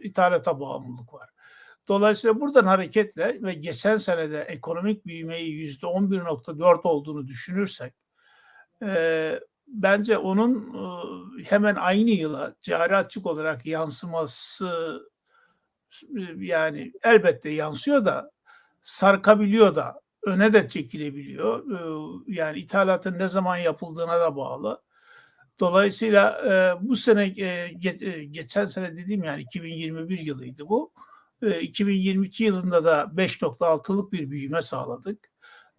ithalata 0.00 0.60
bağımlılık 0.60 1.14
var. 1.14 1.30
Dolayısıyla 1.88 2.40
buradan 2.40 2.64
hareketle 2.64 3.42
ve 3.42 3.54
geçen 3.54 3.96
senede 3.96 4.40
ekonomik 4.40 5.06
büyümeyi 5.06 5.52
yüzde 5.52 5.86
11.4 5.86 6.88
olduğunu 6.88 7.26
düşünürsek 7.26 7.94
e, 8.82 9.40
bence 9.66 10.18
onun 10.18 10.74
e, 10.74 11.44
hemen 11.44 11.74
aynı 11.74 12.10
yıla 12.10 12.54
cari 12.60 12.96
açık 12.96 13.26
olarak 13.26 13.66
yansıması 13.66 15.00
e, 16.02 16.20
yani 16.36 16.92
elbette 17.02 17.50
yansıyor 17.50 18.04
da 18.04 18.30
sarkabiliyor 18.80 19.74
da 19.74 20.00
öne 20.22 20.52
de 20.52 20.68
çekilebiliyor. 20.68 21.70
E, 21.70 22.32
yani 22.32 22.58
ithalatın 22.58 23.18
ne 23.18 23.28
zaman 23.28 23.56
yapıldığına 23.56 24.20
da 24.20 24.36
bağlı. 24.36 24.82
Dolayısıyla 25.60 26.42
bu 26.80 26.96
sene 26.96 27.28
ge, 27.28 28.24
geçen 28.30 28.66
sene 28.66 28.96
dediğim 28.96 29.24
yani 29.24 29.42
2021 29.42 30.18
yılıydı 30.18 30.68
bu. 30.68 30.92
E, 31.42 31.60
2022 31.60 32.44
yılında 32.44 32.84
da 32.84 33.02
5.6'lık 33.14 34.12
bir 34.12 34.30
büyüme 34.30 34.62
sağladık. 34.62 35.18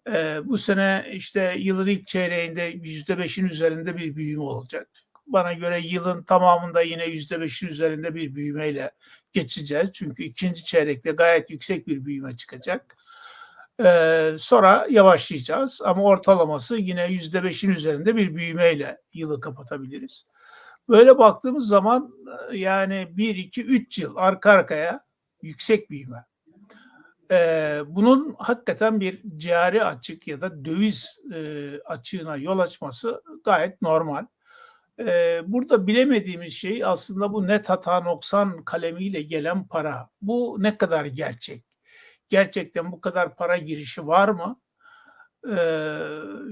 E, 0.06 0.40
bu 0.44 0.58
sene 0.58 1.06
işte 1.12 1.54
yılın 1.58 1.86
ilk 1.86 2.06
çeyreğinde 2.06 2.72
%5'in 2.72 3.46
üzerinde 3.46 3.96
bir 3.96 4.16
büyüme 4.16 4.42
olacak. 4.42 4.88
Bana 5.26 5.52
göre 5.52 5.80
yılın 5.80 6.22
tamamında 6.22 6.82
yine 6.82 7.04
%5'in 7.04 7.68
üzerinde 7.68 8.14
bir 8.14 8.34
büyümeyle 8.34 8.90
geçeceğiz. 9.32 9.90
Çünkü 9.92 10.22
ikinci 10.22 10.64
çeyrekte 10.64 11.10
gayet 11.10 11.50
yüksek 11.50 11.86
bir 11.86 12.04
büyüme 12.04 12.36
çıkacak. 12.36 12.96
Ee, 13.84 14.34
sonra 14.38 14.86
yavaşlayacağız 14.90 15.82
ama 15.84 16.02
ortalaması 16.02 16.76
yine 16.76 17.06
yüzde 17.06 17.44
beşin 17.44 17.70
üzerinde 17.70 18.16
bir 18.16 18.34
büyümeyle 18.34 19.00
yılı 19.12 19.40
kapatabiliriz. 19.40 20.26
Böyle 20.88 21.18
baktığımız 21.18 21.68
zaman 21.68 22.14
yani 22.52 23.08
bir, 23.10 23.36
iki, 23.36 23.64
üç 23.64 23.98
yıl 23.98 24.16
arka 24.16 24.50
arkaya 24.50 25.04
yüksek 25.42 25.90
büyüme. 25.90 26.24
Ee, 27.30 27.80
bunun 27.86 28.34
hakikaten 28.38 29.00
bir 29.00 29.22
cari 29.36 29.84
açık 29.84 30.28
ya 30.28 30.40
da 30.40 30.64
döviz 30.64 31.22
e, 31.34 31.70
açığına 31.80 32.36
yol 32.36 32.58
açması 32.58 33.22
gayet 33.44 33.82
normal. 33.82 34.26
Ee, 35.00 35.40
burada 35.46 35.86
bilemediğimiz 35.86 36.52
şey 36.52 36.84
aslında 36.84 37.32
bu 37.32 37.46
net 37.46 37.68
hata 37.68 38.00
noksan 38.00 38.64
kalemiyle 38.64 39.22
gelen 39.22 39.68
para. 39.68 40.08
Bu 40.22 40.56
ne 40.58 40.78
kadar 40.78 41.04
gerçek? 41.04 41.68
gerçekten 42.28 42.92
bu 42.92 43.00
kadar 43.00 43.36
para 43.36 43.56
girişi 43.56 44.06
var 44.06 44.28
mı? 44.28 44.60
Ee, 45.48 45.58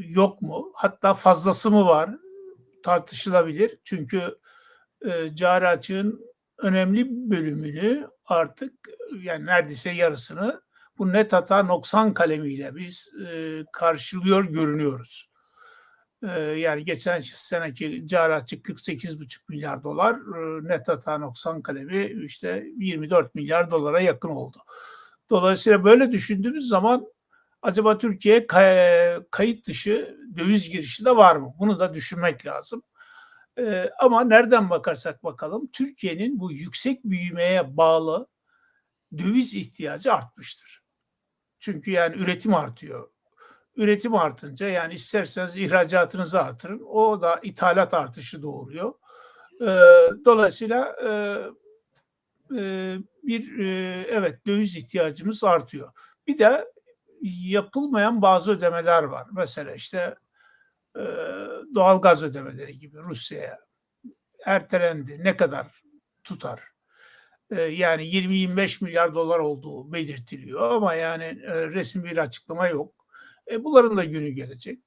yok 0.08 0.42
mu? 0.42 0.72
Hatta 0.74 1.14
fazlası 1.14 1.70
mı 1.70 1.86
var? 1.86 2.10
Tartışılabilir. 2.82 3.78
Çünkü 3.84 4.38
e, 5.04 5.34
cari 5.34 5.68
açığın 5.68 6.20
önemli 6.58 7.30
bölümünü 7.30 8.10
artık 8.24 8.72
yani 9.22 9.46
neredeyse 9.46 9.90
yarısını 9.90 10.62
bu 10.98 11.12
net 11.12 11.32
hata 11.32 11.62
noksan 11.62 12.12
kalemiyle 12.12 12.76
biz 12.76 13.12
e, 13.28 13.64
karşılıyor 13.72 14.44
görünüyoruz. 14.44 15.30
E, 16.22 16.40
yani 16.40 16.84
geçen 16.84 17.18
seneki 17.20 18.06
cari 18.06 18.34
açık 18.34 18.64
48,5 18.64 19.40
milyar 19.48 19.82
dolar, 19.82 20.14
e, 20.14 20.68
net 20.68 20.88
hata 20.88 21.18
noksan 21.18 21.62
kalemi 21.62 22.24
işte 22.24 22.66
24 22.76 23.34
milyar 23.34 23.70
dolara 23.70 24.00
yakın 24.00 24.28
oldu. 24.28 24.58
Dolayısıyla 25.30 25.84
böyle 25.84 26.12
düşündüğümüz 26.12 26.68
zaman 26.68 27.06
acaba 27.62 27.98
Türkiye 27.98 28.46
kayıt 29.30 29.66
dışı 29.66 30.18
döviz 30.36 30.70
girişi 30.70 31.04
de 31.04 31.16
var 31.16 31.36
mı? 31.36 31.54
Bunu 31.58 31.80
da 31.80 31.94
düşünmek 31.94 32.46
lazım. 32.46 32.82
Ee, 33.58 33.90
ama 33.98 34.24
nereden 34.24 34.70
bakarsak 34.70 35.24
bakalım 35.24 35.68
Türkiye'nin 35.72 36.40
bu 36.40 36.52
yüksek 36.52 37.04
büyümeye 37.04 37.76
bağlı 37.76 38.26
döviz 39.18 39.54
ihtiyacı 39.54 40.12
artmıştır. 40.12 40.85
Çünkü 41.58 41.90
yani 41.90 42.16
üretim 42.16 42.54
artıyor. 42.54 43.08
Üretim 43.76 44.14
artınca 44.14 44.68
yani 44.68 44.94
isterseniz 44.94 45.56
ihracatınızı 45.56 46.42
artırın. 46.42 46.82
O 46.88 47.22
da 47.22 47.40
ithalat 47.42 47.94
artışı 47.94 48.42
doğuruyor. 48.42 48.94
Ee, 49.60 49.66
dolayısıyla 50.24 50.96
e, 51.02 51.10
e, 52.56 52.60
bir 53.22 53.58
e, 53.58 54.02
evet 54.08 54.46
döviz 54.46 54.76
ihtiyacımız 54.76 55.44
artıyor. 55.44 55.92
Bir 56.26 56.38
de 56.38 56.72
yapılmayan 57.22 58.22
bazı 58.22 58.52
ödemeler 58.52 59.02
var. 59.02 59.26
Mesela 59.32 59.74
işte 59.74 60.14
e, 60.96 61.02
doğal 61.74 62.00
gaz 62.00 62.22
ödemeleri 62.22 62.78
gibi 62.78 62.98
Rusya'ya 62.98 63.58
ertelendi. 64.44 65.24
Ne 65.24 65.36
kadar 65.36 65.82
tutar? 66.24 66.75
Yani 67.50 68.02
20-25 68.02 68.84
milyar 68.84 69.14
dolar 69.14 69.38
olduğu 69.38 69.92
belirtiliyor 69.92 70.70
ama 70.70 70.94
yani 70.94 71.40
resmi 71.46 72.04
bir 72.04 72.18
açıklama 72.18 72.68
yok. 72.68 73.06
E, 73.50 73.64
bunların 73.64 73.96
da 73.96 74.04
günü 74.04 74.30
gelecek. 74.30 74.78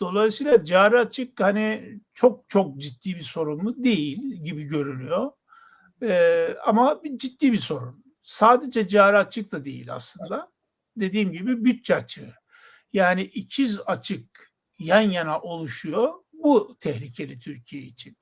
Dolayısıyla 0.00 0.64
cari 0.64 0.98
açık 0.98 1.40
hani 1.40 1.98
çok 2.12 2.48
çok 2.48 2.80
ciddi 2.80 3.14
bir 3.14 3.20
sorun 3.20 3.62
mu 3.64 3.84
değil 3.84 4.18
gibi 4.44 4.64
görünüyor. 4.64 5.30
Ee, 6.02 6.56
ama 6.66 7.04
bir 7.04 7.18
ciddi 7.18 7.52
bir 7.52 7.58
sorun. 7.58 8.04
Sadece 8.22 8.88
cari 8.88 9.16
açık 9.16 9.52
da 9.52 9.64
değil 9.64 9.94
aslında. 9.94 10.52
Dediğim 10.96 11.32
gibi 11.32 11.64
bütçe 11.64 11.96
açığı. 11.96 12.34
Yani 12.92 13.22
ikiz 13.22 13.80
açık 13.86 14.52
yan 14.78 15.00
yana 15.00 15.40
oluşuyor. 15.40 16.12
Bu 16.32 16.76
tehlikeli 16.80 17.38
Türkiye 17.38 17.82
için. 17.82 18.16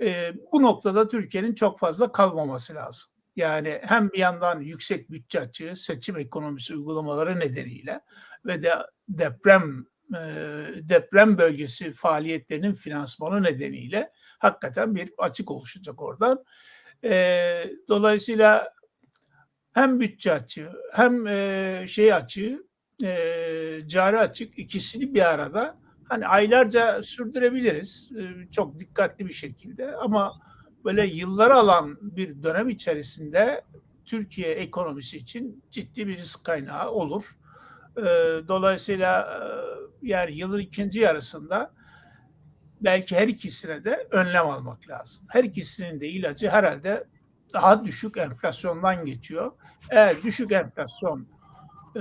Ee, 0.00 0.32
bu 0.52 0.62
noktada 0.62 1.08
Türkiye'nin 1.08 1.54
çok 1.54 1.78
fazla 1.78 2.12
kalmaması 2.12 2.74
lazım. 2.74 3.10
Yani 3.36 3.80
hem 3.82 4.10
bir 4.10 4.18
yandan 4.18 4.60
yüksek 4.60 5.10
bütçe 5.10 5.40
açığı, 5.40 5.72
seçim 5.76 6.18
ekonomisi 6.18 6.74
uygulamaları 6.74 7.40
nedeniyle 7.40 8.00
ve 8.46 8.62
de 8.62 8.74
deprem 9.08 9.84
deprem 10.88 11.38
bölgesi 11.38 11.92
faaliyetlerinin 11.92 12.74
finansmanı 12.74 13.42
nedeniyle 13.42 14.12
hakikaten 14.38 14.94
bir 14.94 15.10
açık 15.18 15.50
oluşacak 15.50 16.02
oradan. 16.02 16.44
dolayısıyla 17.88 18.74
hem 19.72 20.00
bütçe 20.00 20.32
açığı 20.32 20.72
hem 20.92 21.26
şey 21.86 22.14
açığı 22.14 22.62
cari 23.86 24.18
açık 24.18 24.58
ikisini 24.58 25.14
bir 25.14 25.30
arada 25.30 25.78
hani 26.10 26.26
aylarca 26.26 27.02
sürdürebiliriz 27.02 28.12
çok 28.52 28.80
dikkatli 28.80 29.26
bir 29.26 29.32
şekilde 29.32 29.96
ama 29.96 30.32
böyle 30.84 31.06
yıllar 31.06 31.50
alan 31.50 31.98
bir 32.00 32.42
dönem 32.42 32.68
içerisinde 32.68 33.64
Türkiye 34.04 34.54
ekonomisi 34.54 35.18
için 35.18 35.64
ciddi 35.70 36.08
bir 36.08 36.16
risk 36.16 36.44
kaynağı 36.44 36.90
olur. 36.90 37.24
Dolayısıyla 38.48 39.40
yani 40.02 40.36
yılın 40.36 40.58
ikinci 40.58 41.00
yarısında 41.00 41.72
belki 42.80 43.16
her 43.16 43.28
ikisine 43.28 43.84
de 43.84 44.06
önlem 44.10 44.46
almak 44.46 44.88
lazım. 44.88 45.26
Her 45.28 45.44
ikisinin 45.44 46.00
de 46.00 46.08
ilacı 46.08 46.48
herhalde 46.48 47.04
daha 47.52 47.84
düşük 47.84 48.16
enflasyondan 48.16 49.04
geçiyor. 49.04 49.52
Eğer 49.90 50.22
düşük 50.22 50.52
enflasyon 50.52 51.26
e, 51.96 52.00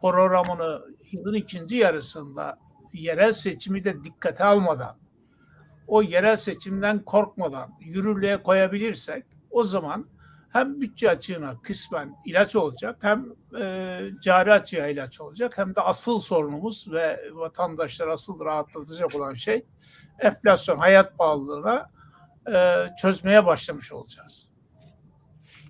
programını 0.00 0.82
yılın 1.12 1.34
ikinci 1.34 1.76
yarısında 1.76 2.58
yerel 2.92 3.32
seçimi 3.32 3.84
de 3.84 4.04
dikkate 4.04 4.44
almadan 4.44 4.96
o 5.86 6.02
yerel 6.02 6.36
seçimden 6.36 6.98
korkmadan 6.98 7.70
yürürlüğe 7.80 8.42
koyabilirsek 8.42 9.24
o 9.50 9.64
zaman 9.64 10.06
hem 10.52 10.80
bütçe 10.80 11.10
açığına 11.10 11.60
kısmen 11.62 12.16
ilaç 12.24 12.56
olacak 12.56 12.96
hem 13.02 13.26
e, 13.60 14.00
cari 14.22 14.52
açığa 14.52 14.86
ilaç 14.86 15.20
olacak 15.20 15.58
hem 15.58 15.74
de 15.74 15.80
asıl 15.80 16.18
sorunumuz 16.18 16.92
ve 16.92 17.30
vatandaşlar 17.32 18.08
asıl 18.08 18.44
rahatlatacak 18.44 19.14
olan 19.14 19.34
şey 19.34 19.66
enflasyon, 20.18 20.78
hayat 20.78 21.18
pahalılığına 21.18 21.90
e, 22.54 22.86
çözmeye 23.02 23.46
başlamış 23.46 23.92
olacağız. 23.92 24.51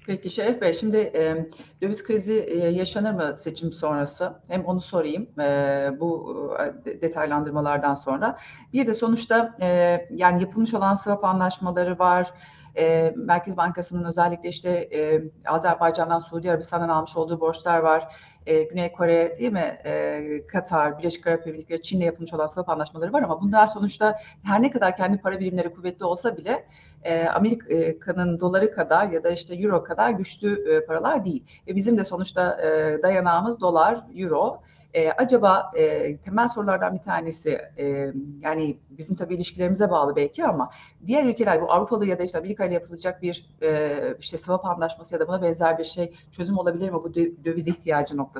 Peki 0.06 0.30
Şeref 0.30 0.61
Bey, 0.62 0.75
şimdi 0.75 0.97
e, 0.97 1.50
döviz 1.82 2.04
krizi 2.04 2.38
e, 2.40 2.56
yaşanır 2.59 3.12
mı 3.12 3.37
seçim 3.37 3.73
sonrası? 3.73 4.32
Hem 4.49 4.64
onu 4.64 4.80
sorayım 4.80 5.40
e, 5.40 5.90
bu 6.00 6.37
e, 6.61 6.85
de- 6.85 7.02
detaylandırmalardan 7.02 7.94
sonra. 7.94 8.38
Bir 8.73 8.87
de 8.87 8.94
sonuçta 8.94 9.56
e, 9.61 9.66
yani 10.11 10.42
yapılmış 10.42 10.75
olan 10.75 10.94
swap 10.94 11.25
anlaşmaları 11.25 11.99
var. 11.99 12.35
E, 12.76 13.14
Merkez 13.16 13.56
Bankası'nın 13.56 14.04
özellikle 14.04 14.49
işte 14.49 14.71
e, 14.71 15.23
Azerbaycan'dan 15.47 16.18
Suudi 16.18 16.50
Arabistan'dan 16.50 16.88
almış 16.88 17.16
olduğu 17.16 17.40
borçlar 17.40 17.78
var. 17.78 18.16
E, 18.46 18.62
Güney 18.62 18.92
Kore 18.92 19.37
değil 19.38 19.52
mi? 19.52 19.78
E, 19.84 20.46
Katar, 20.46 20.99
Birleşik 20.99 21.26
Arap 21.26 21.46
Emirlikleri, 21.46 21.82
Çin'le 21.82 22.00
yapılmış 22.00 22.34
olan 22.34 22.46
swap 22.46 22.68
anlaşmaları 22.68 23.12
var 23.12 23.22
ama 23.22 23.40
bunlar 23.40 23.66
sonuçta 23.66 24.18
her 24.42 24.62
ne 24.62 24.70
kadar 24.70 24.96
kendi 24.96 25.18
para 25.18 25.40
birimleri 25.40 25.75
kuvvetli 25.75 26.04
olsa 26.04 26.37
bile 26.37 26.64
e, 27.02 27.25
Amerika'nın 27.26 28.40
doları 28.40 28.72
kadar 28.75 29.08
ya 29.08 29.25
da 29.25 29.30
işte 29.30 29.54
euro 29.54 29.82
kadar 29.82 30.11
güçlü 30.11 30.75
e, 30.75 30.87
paralar 30.87 31.25
değil. 31.25 31.44
Ve 31.66 31.76
bizim 31.76 31.99
de 31.99 32.04
sonuçta 32.04 32.61
e, 32.62 33.02
dayanağımız 33.02 33.61
dolar, 33.61 34.04
euro. 34.16 34.62
E, 34.94 35.11
acaba 35.11 35.70
e, 35.76 36.16
temel 36.16 36.49
sorulardan 36.49 36.94
bir 36.94 37.00
tanesi 37.00 37.50
e, 37.78 38.12
yani 38.40 38.78
bizim 38.90 39.16
tabii 39.16 39.34
ilişkilerimize 39.34 39.90
bağlı 39.90 40.16
belki 40.16 40.44
ama 40.44 40.70
diğer 41.06 41.25
ülkeler 41.25 41.62
bu 41.62 41.72
Avrupalı 41.72 42.06
ya 42.06 42.18
da 42.18 42.22
işte 42.22 42.38
Amerika 42.38 42.64
ile 42.64 42.75
yapılacak 42.75 43.22
bir 43.22 43.46
e, 43.62 44.16
işte 44.20 44.38
swap 44.38 44.64
anlaşması 44.66 45.14
ya 45.14 45.20
da 45.20 45.28
buna 45.28 45.42
benzer 45.42 45.78
bir 45.78 45.84
şey 45.84 46.12
çözüm 46.30 46.58
olabilir 46.58 46.90
mi 46.90 46.94
bu 46.94 47.08
dö- 47.08 47.44
döviz 47.44 47.68
ihtiyacı 47.68 48.16
noktasında? 48.16 48.31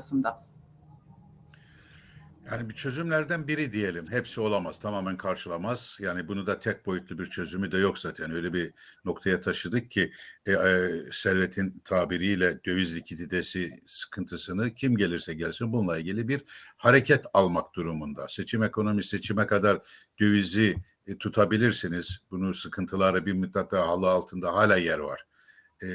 Yani 2.51 2.69
bir 2.69 2.75
çözümlerden 2.75 3.49
biri 3.49 3.73
diyelim. 3.73 4.11
Hepsi 4.11 4.41
olamaz, 4.41 4.79
tamamen 4.79 5.17
karşılamaz. 5.17 5.99
Yani 6.01 6.29
bunu 6.29 6.47
da 6.47 6.59
tek 6.59 6.87
boyutlu 6.87 7.19
bir 7.19 7.27
çözümü 7.27 7.73
de 7.73 7.79
yok 7.79 7.99
zaten. 7.99 8.31
Öyle 8.31 8.53
bir 8.53 8.73
noktaya 9.05 9.41
taşıdık 9.41 9.91
ki 9.91 10.13
e, 10.47 10.53
e, 10.53 10.91
servetin 11.13 11.81
tabiriyle 11.85 12.65
döviz 12.65 12.97
likiditesi 12.97 13.83
sıkıntısını 13.87 14.75
kim 14.75 14.97
gelirse 14.97 15.35
gelsin 15.35 15.73
bununla 15.73 15.99
ilgili 15.99 16.29
bir 16.29 16.43
hareket 16.77 17.25
almak 17.35 17.75
durumunda. 17.75 18.29
Seçim 18.29 18.63
ekonomi 18.63 19.05
seçime 19.05 19.47
kadar 19.47 19.81
dövizi 20.21 20.77
e, 21.07 21.19
tutabilirsiniz. 21.19 22.21
Bunu 22.31 22.55
sıkıntıları 22.55 23.27
bir 23.27 23.33
müddet 23.33 23.71
daha 23.71 23.89
halı 23.89 24.11
altında 24.11 24.55
hala 24.55 24.77
yer 24.77 24.99
var. 24.99 25.27
E, 25.83 25.89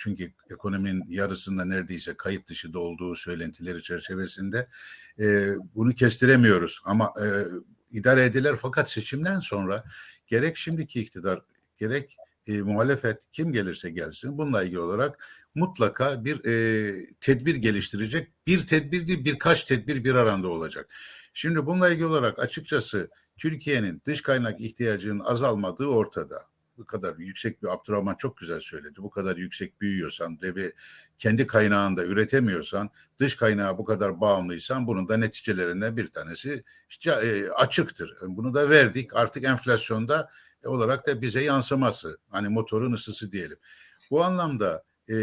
çünkü 0.00 0.32
ekonominin 0.50 1.04
yarısında 1.08 1.64
neredeyse 1.64 2.14
kayıt 2.14 2.48
dışı 2.48 2.72
da 2.72 2.78
olduğu 2.78 3.16
söylentileri 3.16 3.82
çerçevesinde 3.82 4.68
e, 5.18 5.54
bunu 5.74 5.94
kestiremiyoruz 5.94 6.80
ama 6.84 7.12
e, 7.22 7.26
idare 7.98 8.24
edilir 8.24 8.54
fakat 8.56 8.90
seçimden 8.90 9.40
sonra 9.40 9.84
gerek 10.26 10.56
şimdiki 10.56 11.00
iktidar 11.00 11.40
gerek 11.78 12.16
e, 12.46 12.52
muhalefet 12.62 13.30
kim 13.32 13.52
gelirse 13.52 13.90
gelsin 13.90 14.38
bununla 14.38 14.62
ilgili 14.62 14.80
olarak 14.80 15.28
mutlaka 15.54 16.24
bir 16.24 16.44
e, 16.44 17.14
tedbir 17.20 17.54
geliştirecek. 17.54 18.32
Bir 18.46 18.66
tedbir 18.66 19.06
değil 19.06 19.24
birkaç 19.24 19.64
tedbir 19.64 20.04
bir 20.04 20.14
aranda 20.14 20.48
olacak. 20.48 20.94
Şimdi 21.32 21.66
bununla 21.66 21.90
ilgili 21.90 22.06
olarak 22.06 22.38
açıkçası 22.38 23.10
Türkiye'nin 23.38 24.02
dış 24.06 24.22
kaynak 24.22 24.60
ihtiyacının 24.60 25.20
azalmadığı 25.20 25.86
ortada. 25.86 26.49
Bu 26.80 26.86
kadar 26.86 27.16
yüksek 27.16 27.62
bir 27.62 27.68
Abdurrahman 27.68 28.14
çok 28.14 28.36
güzel 28.36 28.60
söyledi. 28.60 28.94
Bu 28.96 29.10
kadar 29.10 29.36
yüksek 29.36 29.80
büyüyorsan 29.80 30.38
ve 30.42 30.72
kendi 31.18 31.46
kaynağında 31.46 32.04
üretemiyorsan 32.04 32.90
dış 33.18 33.36
kaynağa 33.36 33.78
bu 33.78 33.84
kadar 33.84 34.20
bağımlıysan 34.20 34.86
bunun 34.86 35.08
da 35.08 35.16
neticelerinden 35.16 35.96
bir 35.96 36.08
tanesi 36.08 36.64
işte, 36.88 37.12
açıktır. 37.52 38.14
Bunu 38.22 38.54
da 38.54 38.70
verdik. 38.70 39.16
Artık 39.16 39.44
enflasyonda 39.44 40.30
e, 40.64 40.68
olarak 40.68 41.06
da 41.06 41.22
bize 41.22 41.44
yansıması. 41.44 42.18
Hani 42.30 42.48
motorun 42.48 42.92
ısısı 42.92 43.32
diyelim. 43.32 43.58
Bu 44.10 44.24
anlamda 44.24 44.84
e, 45.08 45.14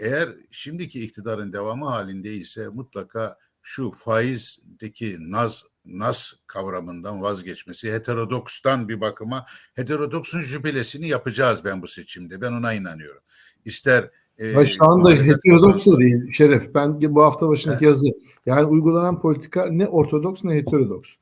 eğer 0.00 0.28
şimdiki 0.50 1.00
iktidarın 1.00 1.52
devamı 1.52 1.86
halindeyse 1.86 2.68
mutlaka 2.68 3.38
şu 3.62 3.90
faizdeki 3.90 5.16
naz 5.20 5.66
nas 5.84 6.32
kavramından 6.46 7.22
vazgeçmesi, 7.22 7.92
heterodokstan 7.92 8.88
bir 8.88 9.00
bakıma 9.00 9.44
heterodoksun 9.74 10.40
jübilesini 10.40 11.08
yapacağız 11.08 11.64
ben 11.64 11.82
bu 11.82 11.88
seçimde. 11.88 12.40
Ben 12.40 12.52
ona 12.52 12.72
inanıyorum. 12.72 13.22
İster 13.64 14.10
e, 14.38 14.46
Ya 14.46 14.66
şu 14.66 14.84
anda 14.84 15.10
heterodoks 15.10 15.86
da 15.86 15.98
değil 15.98 16.32
Şeref. 16.32 16.74
Ben 16.74 17.14
bu 17.14 17.22
hafta 17.22 17.48
başındaki 17.48 17.84
yazı. 17.84 18.06
Yani 18.46 18.66
uygulanan 18.66 19.20
politika 19.20 19.66
ne 19.66 19.88
ortodoks 19.88 20.44
ne 20.44 20.54
heterodoks. 20.54 21.16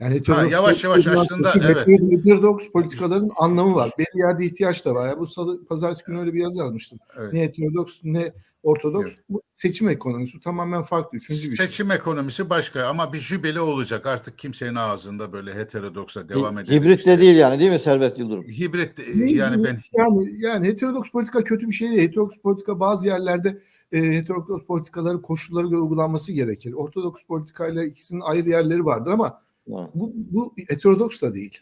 Yani 0.00 0.14
heterodoks 0.14 0.52
yavaş 0.52 0.84
yavaş 0.84 1.04
politika, 1.04 1.52
evet. 1.56 1.86
Heterodoks 1.86 2.68
politikaların 2.72 3.30
anlamı 3.36 3.74
var. 3.74 3.90
Belli 3.98 4.18
yerde 4.18 4.44
ihtiyaç 4.44 4.84
da 4.84 4.94
var. 4.94 5.08
Yani 5.08 5.18
bu 5.18 5.26
salı, 5.26 5.64
pazartesi 5.64 6.04
günü 6.04 6.20
öyle 6.20 6.34
bir 6.34 6.40
yazı 6.40 6.58
yazmıştım. 6.58 6.98
Evet. 7.18 7.32
Ne 7.32 7.42
heterodoks 7.42 8.00
ne 8.02 8.32
ortodoks. 8.62 9.10
Evet. 9.10 9.24
Bu 9.28 9.42
seçim 9.52 9.88
ekonomisi. 9.88 10.40
Tamamen 10.40 10.82
farklı. 10.82 11.18
Üçüncü 11.18 11.50
bir 11.50 11.56
şey. 11.56 11.66
Seçim 11.66 11.90
ekonomisi 11.90 12.50
başka 12.50 12.86
ama 12.86 13.12
bir 13.12 13.18
jübile 13.18 13.60
olacak. 13.60 14.06
Artık 14.06 14.38
kimsenin 14.38 14.74
ağzında 14.74 15.32
böyle 15.32 15.54
heterodoksa 15.54 16.28
devam 16.28 16.58
edelim. 16.58 16.82
Hibrit 16.82 16.98
işte. 16.98 17.18
de 17.18 17.20
değil 17.20 17.36
yani 17.36 17.60
değil 17.60 17.70
mi 17.70 17.78
Servet 17.78 18.18
Yıldırım? 18.18 18.42
Hibrit 18.42 18.98
e, 18.98 19.02
Ne- 19.14 19.32
yani 19.32 19.64
ben 19.64 19.78
yani 19.92 20.34
yani 20.38 20.68
heterodoks 20.68 21.10
politika 21.10 21.44
kötü 21.44 21.66
bir 21.66 21.72
şey 21.72 21.90
değil. 21.90 22.02
Heterodoks 22.02 22.36
politika 22.38 22.80
bazı 22.80 23.06
yerlerde 23.06 23.62
e, 23.92 23.98
heterodoks 24.02 24.66
politikaları 24.66 25.22
koşullara 25.22 25.66
göre 25.66 25.80
uygulanması 25.80 26.32
gerekir. 26.32 26.72
Ortodoks 26.72 27.22
politikayla 27.22 27.84
ikisinin 27.84 28.20
ayrı 28.20 28.50
yerleri 28.50 28.84
vardır 28.84 29.10
ama 29.10 29.43
Bu, 29.66 30.12
bu 30.14 30.54
heterodoks 30.68 31.22
da 31.22 31.34
değil. 31.34 31.60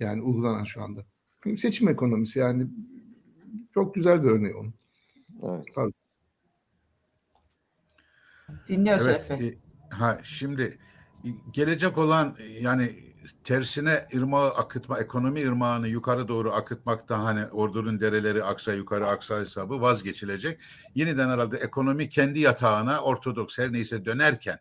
Yani 0.00 0.22
uygulanan 0.22 0.64
şu 0.64 0.82
anda. 0.82 1.04
Seçim 1.56 1.88
ekonomisi 1.88 2.38
yani 2.38 2.66
çok 3.74 3.94
güzel 3.94 4.22
bir 4.22 4.28
örneği 4.28 4.54
onun. 4.54 4.74
Evet. 5.42 5.94
Dinliyoruz 8.68 9.06
evet 9.06 9.30
Bey. 9.40 9.48
e, 9.48 9.54
ha 9.90 10.18
şimdi 10.22 10.78
e, 11.24 11.28
gelecek 11.52 11.98
olan 11.98 12.36
e, 12.38 12.44
yani 12.44 13.14
tersine 13.44 14.06
ırmağı 14.14 14.50
akıtma 14.50 14.98
ekonomi 15.00 15.48
ırmağını 15.48 15.88
yukarı 15.88 16.28
doğru 16.28 16.52
akıtmaktan 16.52 17.20
hani 17.20 17.46
ordunun 17.46 18.00
dereleri 18.00 18.44
aksa 18.44 18.74
yukarı 18.74 19.06
aksa 19.06 19.40
hesabı 19.40 19.80
vazgeçilecek. 19.80 20.60
Yeniden 20.94 21.28
herhalde 21.28 21.56
ekonomi 21.56 22.08
kendi 22.08 22.40
yatağına 22.40 23.00
ortodoks 23.00 23.58
her 23.58 23.72
neyse 23.72 24.04
dönerken 24.04 24.58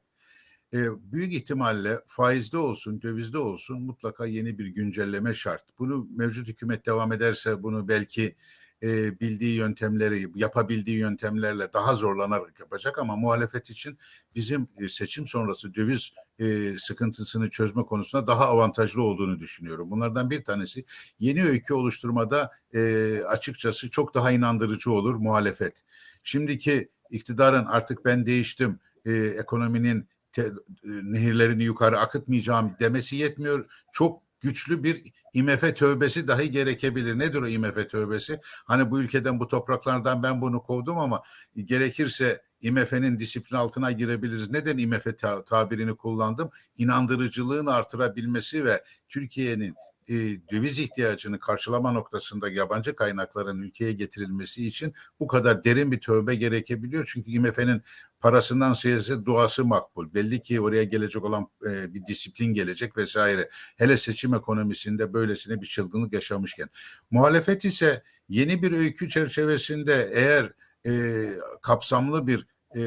e, 0.73 1.12
büyük 1.12 1.33
ihtimalle 1.33 1.99
faizde 2.07 2.57
olsun, 2.57 3.01
dövizde 3.01 3.38
olsun 3.38 3.81
mutlaka 3.81 4.25
yeni 4.25 4.57
bir 4.57 4.65
güncelleme 4.65 5.33
şart. 5.33 5.63
Bunu 5.79 6.07
mevcut 6.15 6.47
hükümet 6.47 6.86
devam 6.86 7.12
ederse 7.13 7.63
bunu 7.63 7.88
belki 7.88 8.36
e, 8.83 9.19
bildiği 9.19 9.55
yöntemleri, 9.55 10.27
yapabildiği 10.36 10.97
yöntemlerle 10.97 11.73
daha 11.73 11.95
zorlanarak 11.95 12.59
yapacak 12.59 12.99
ama 12.99 13.15
muhalefet 13.15 13.69
için 13.69 13.97
bizim 14.36 14.67
e, 14.77 14.89
seçim 14.89 15.27
sonrası 15.27 15.75
döviz 15.75 16.12
e, 16.39 16.75
sıkıntısını 16.77 17.49
çözme 17.49 17.83
konusunda 17.83 18.27
daha 18.27 18.47
avantajlı 18.47 19.01
olduğunu 19.01 19.39
düşünüyorum. 19.39 19.91
Bunlardan 19.91 20.29
bir 20.29 20.43
tanesi 20.43 20.86
yeni 21.19 21.43
öykü 21.43 21.73
oluşturmada 21.73 22.51
e, 22.73 23.21
açıkçası 23.27 23.89
çok 23.89 24.13
daha 24.13 24.31
inandırıcı 24.31 24.91
olur 24.91 25.15
muhalefet. 25.15 25.81
Şimdiki 26.23 26.89
iktidarın 27.09 27.65
artık 27.65 28.05
ben 28.05 28.25
değiştim, 28.25 28.79
e, 29.05 29.12
ekonominin 29.13 30.07
te, 30.33 30.41
e, 30.41 30.51
nehirlerini 30.83 31.63
yukarı 31.63 31.99
akıtmayacağım 31.99 32.75
demesi 32.79 33.15
yetmiyor. 33.15 33.65
Çok 33.91 34.21
güçlü 34.39 34.83
bir 34.83 35.13
IMF 35.33 35.75
tövbesi 35.75 36.27
dahi 36.27 36.51
gerekebilir. 36.51 37.19
Nedir 37.19 37.41
o 37.41 37.47
IMF 37.47 37.89
tövbesi? 37.89 38.39
Hani 38.65 38.91
bu 38.91 39.01
ülkeden 39.01 39.39
bu 39.39 39.47
topraklardan 39.47 40.23
ben 40.23 40.41
bunu 40.41 40.63
kovdum 40.63 40.97
ama 40.97 41.21
gerekirse 41.55 42.41
IMF'nin 42.61 43.19
disiplin 43.19 43.57
altına 43.57 43.91
girebiliriz. 43.91 44.49
Neden 44.49 44.77
IMF 44.77 45.17
ta- 45.17 45.43
tabirini 45.45 45.95
kullandım? 45.95 46.49
İnandırıcılığın 46.77 47.65
artırabilmesi 47.65 48.65
ve 48.65 48.83
Türkiye'nin 49.09 49.75
e, 50.09 50.15
döviz 50.51 50.79
ihtiyacını 50.79 51.39
karşılama 51.39 51.91
noktasında 51.91 52.49
yabancı 52.49 52.95
kaynakların 52.95 53.61
ülkeye 53.61 53.93
getirilmesi 53.93 54.67
için 54.67 54.93
bu 55.19 55.27
kadar 55.27 55.63
derin 55.63 55.91
bir 55.91 55.99
tövbe 55.99 56.35
gerekebiliyor. 56.35 57.09
Çünkü 57.13 57.31
IMF'nin 57.31 57.81
parasından 58.19 58.73
siyasi 58.73 59.25
duası 59.25 59.65
makbul. 59.65 60.13
Belli 60.13 60.41
ki 60.41 60.61
oraya 60.61 60.83
gelecek 60.83 61.23
olan 61.23 61.47
e, 61.65 61.93
bir 61.93 62.05
disiplin 62.05 62.53
gelecek 62.53 62.97
vesaire. 62.97 63.49
Hele 63.77 63.97
seçim 63.97 64.33
ekonomisinde 64.33 65.13
böylesine 65.13 65.61
bir 65.61 65.67
çılgınlık 65.67 66.13
yaşamışken. 66.13 66.69
Muhalefet 67.11 67.65
ise 67.65 68.03
yeni 68.29 68.61
bir 68.61 68.71
öykü 68.71 69.09
çerçevesinde 69.09 70.09
eğer 70.13 70.51
e, 70.85 71.23
kapsamlı 71.61 72.27
bir 72.27 72.47
e, 72.75 72.81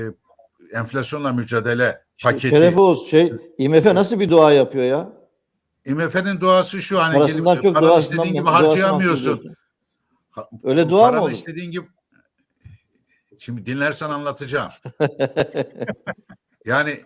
enflasyonla 0.72 1.32
mücadele 1.32 2.02
paketi. 2.22 2.48
Şeref 2.48 2.78
Oğuz 2.78 3.10
şey 3.10 3.32
IMF 3.58 3.84
nasıl 3.86 4.20
bir 4.20 4.28
dua 4.28 4.52
yapıyor 4.52 4.84
ya? 4.84 5.15
IMF'nin 5.86 6.40
duası 6.40 6.82
şu 6.82 7.02
hani 7.02 7.18
Parasından 7.18 7.54
gelip 7.54 7.62
çok 7.62 7.74
paranı 7.74 8.00
istediğin 8.00 8.34
gibi 8.34 8.48
harcayamıyorsun. 8.48 9.56
Öyle 10.62 10.88
dua 10.88 11.06
mı 11.06 11.10
paranı 11.10 11.22
olur? 11.22 11.30
istediğin 11.30 11.70
gibi 11.70 11.86
Şimdi 13.38 13.66
dinlersen 13.66 14.10
anlatacağım. 14.10 14.72
Yani 16.64 17.00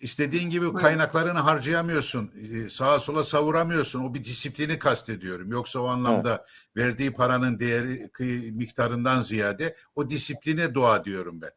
istediğin 0.00 0.50
gibi 0.50 0.72
kaynaklarını 0.74 1.38
harcayamıyorsun. 1.38 2.32
e, 2.54 2.68
Sağa 2.68 3.00
sola 3.00 3.24
savuramıyorsun. 3.24 4.04
O 4.04 4.14
bir 4.14 4.24
disiplini 4.24 4.78
kastediyorum. 4.78 5.50
Yoksa 5.52 5.80
o 5.80 5.86
anlamda 5.86 6.44
verdiği 6.76 7.12
paranın 7.12 7.58
değeri 7.58 8.10
miktarından 8.52 9.22
ziyade 9.22 9.76
o 9.94 10.10
disipline 10.10 10.74
dua 10.74 11.04
diyorum 11.04 11.40
ben. 11.40 11.50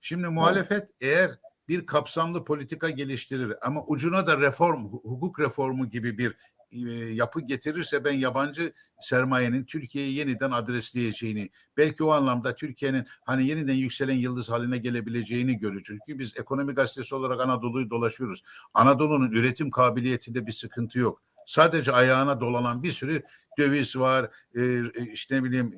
Şimdi 0.00 0.28
muhalefet 0.28 0.88
eğer 1.00 1.30
bir 1.68 1.86
kapsamlı 1.86 2.44
politika 2.44 2.90
geliştirir 2.90 3.54
ama 3.62 3.84
ucuna 3.86 4.26
da 4.26 4.40
reform, 4.40 4.84
hu- 4.84 5.02
hukuk 5.02 5.40
reformu 5.40 5.90
gibi 5.90 6.18
bir 6.18 6.36
e, 6.72 6.90
yapı 7.14 7.40
getirirse 7.40 8.04
ben 8.04 8.12
yabancı 8.12 8.72
sermayenin 9.00 9.64
Türkiye'yi 9.64 10.14
yeniden 10.14 10.50
adresleyeceğini, 10.50 11.50
belki 11.76 12.04
o 12.04 12.10
anlamda 12.10 12.54
Türkiye'nin 12.54 13.06
hani 13.24 13.46
yeniden 13.46 13.74
yükselen 13.74 14.14
yıldız 14.14 14.50
haline 14.50 14.78
gelebileceğini 14.78 15.58
görüyor. 15.58 15.82
Çünkü 15.86 16.18
biz 16.18 16.36
ekonomi 16.36 16.72
gazetesi 16.72 17.14
olarak 17.14 17.40
Anadolu'yu 17.40 17.90
dolaşıyoruz. 17.90 18.42
Anadolu'nun 18.74 19.30
üretim 19.32 19.70
kabiliyetinde 19.70 20.46
bir 20.46 20.52
sıkıntı 20.52 20.98
yok. 20.98 21.22
Sadece 21.46 21.92
ayağına 21.92 22.40
dolanan 22.40 22.82
bir 22.82 22.92
sürü 22.92 23.22
döviz 23.58 23.96
var, 23.96 24.30
e, 24.56 24.82
işte 25.12 25.36
ne 25.36 25.44
bileyim 25.44 25.72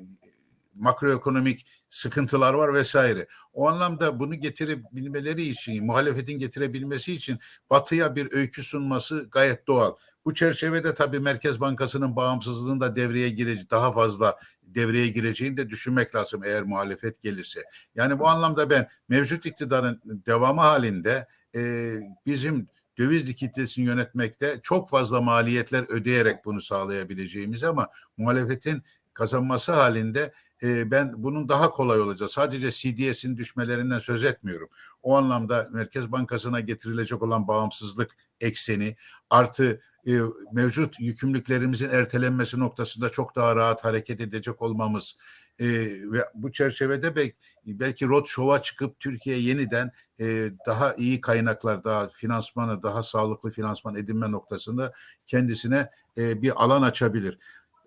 makroekonomik 0.79 1.65
sıkıntılar 1.89 2.53
var 2.53 2.73
vesaire. 2.73 3.27
O 3.53 3.67
anlamda 3.67 4.19
bunu 4.19 4.35
getirebilmeleri 4.35 5.43
için, 5.43 5.85
muhalefetin 5.85 6.39
getirebilmesi 6.39 7.13
için 7.13 7.39
batıya 7.69 8.15
bir 8.15 8.33
öykü 8.33 8.63
sunması 8.63 9.27
gayet 9.31 9.67
doğal. 9.67 9.95
Bu 10.25 10.33
çerçevede 10.33 10.93
tabii 10.93 11.19
Merkez 11.19 11.59
Bankası'nın 11.59 12.15
bağımsızlığının 12.15 12.79
da 12.79 12.95
devreye 12.95 13.29
gireceği, 13.29 13.69
daha 13.69 13.91
fazla 13.91 14.37
devreye 14.63 15.07
gireceğini 15.07 15.57
de 15.57 15.69
düşünmek 15.69 16.15
lazım 16.15 16.43
eğer 16.43 16.63
muhalefet 16.63 17.21
gelirse. 17.21 17.63
Yani 17.95 18.19
bu 18.19 18.27
anlamda 18.27 18.69
ben 18.69 18.87
mevcut 19.09 19.45
iktidarın 19.45 20.01
devamı 20.05 20.61
halinde 20.61 21.27
e, 21.55 21.93
bizim 22.25 22.67
döviz 22.97 23.29
likiditesini 23.29 23.85
yönetmekte 23.85 24.59
çok 24.63 24.89
fazla 24.89 25.21
maliyetler 25.21 25.85
ödeyerek 25.89 26.45
bunu 26.45 26.61
sağlayabileceğimiz 26.61 27.63
ama 27.63 27.89
muhalefetin 28.17 28.83
kazanması 29.13 29.71
halinde 29.71 30.33
e, 30.63 30.91
ben 30.91 31.23
bunun 31.23 31.49
daha 31.49 31.71
kolay 31.71 31.99
olacağı 32.01 32.29
sadece 32.29 32.71
CDS'in 32.71 33.37
düşmelerinden 33.37 33.99
söz 33.99 34.23
etmiyorum. 34.23 34.69
O 35.03 35.17
anlamda 35.17 35.69
Merkez 35.71 36.11
Bankası'na 36.11 36.59
getirilecek 36.59 37.21
olan 37.21 37.47
bağımsızlık 37.47 38.11
ekseni 38.39 38.95
artı 39.29 39.81
e, 40.07 40.11
mevcut 40.53 40.99
yükümlülüklerimizin 40.99 41.89
ertelenmesi 41.89 42.59
noktasında 42.59 43.09
çok 43.09 43.35
daha 43.35 43.55
rahat 43.55 43.85
hareket 43.85 44.21
edecek 44.21 44.61
olmamız 44.61 45.17
e, 45.59 45.67
ve 46.11 46.25
bu 46.33 46.51
çerçevede 46.51 47.15
belki, 47.15 47.35
belki 47.65 48.07
road 48.07 48.25
show'a 48.25 48.61
çıkıp 48.61 48.99
Türkiye 48.99 49.39
yeniden 49.39 49.91
e, 50.19 50.51
daha 50.65 50.93
iyi 50.93 51.21
kaynaklar, 51.21 51.83
daha 51.83 52.07
finansmanı, 52.07 52.83
daha 52.83 53.03
sağlıklı 53.03 53.49
finansman 53.49 53.95
edinme 53.95 54.31
noktasında 54.31 54.91
kendisine 55.27 55.89
e, 56.17 56.41
bir 56.41 56.63
alan 56.63 56.81
açabilir. 56.81 57.37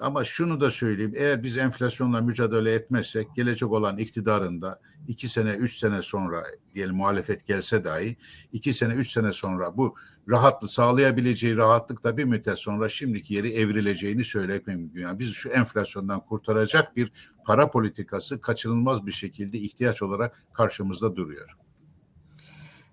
Ama 0.00 0.24
şunu 0.24 0.60
da 0.60 0.70
söyleyeyim, 0.70 1.12
eğer 1.16 1.42
biz 1.42 1.58
enflasyonla 1.58 2.20
mücadele 2.20 2.74
etmezsek 2.74 3.34
gelecek 3.36 3.72
olan 3.72 3.98
iktidarında 3.98 4.80
iki 5.08 5.28
sene, 5.28 5.50
üç 5.50 5.76
sene 5.76 6.02
sonra 6.02 6.44
diyelim 6.74 6.94
muhalefet 6.96 7.46
gelse 7.46 7.84
dahi 7.84 8.16
iki 8.52 8.72
sene, 8.72 8.94
üç 8.94 9.10
sene 9.10 9.32
sonra 9.32 9.76
bu 9.76 9.94
rahatlı 10.28 10.68
sağlayabileceği 10.68 11.56
rahatlıkla 11.56 12.16
bir 12.16 12.24
müddet 12.24 12.58
sonra 12.58 12.88
şimdiki 12.88 13.34
yeri 13.34 13.52
evrileceğini 13.52 14.24
söylemek 14.24 14.66
mümkün. 14.66 15.00
Yani 15.00 15.18
biz 15.18 15.32
şu 15.32 15.48
enflasyondan 15.48 16.20
kurtaracak 16.20 16.96
bir 16.96 17.12
para 17.46 17.70
politikası 17.70 18.40
kaçınılmaz 18.40 19.06
bir 19.06 19.12
şekilde 19.12 19.58
ihtiyaç 19.58 20.02
olarak 20.02 20.44
karşımızda 20.52 21.16
duruyor. 21.16 21.56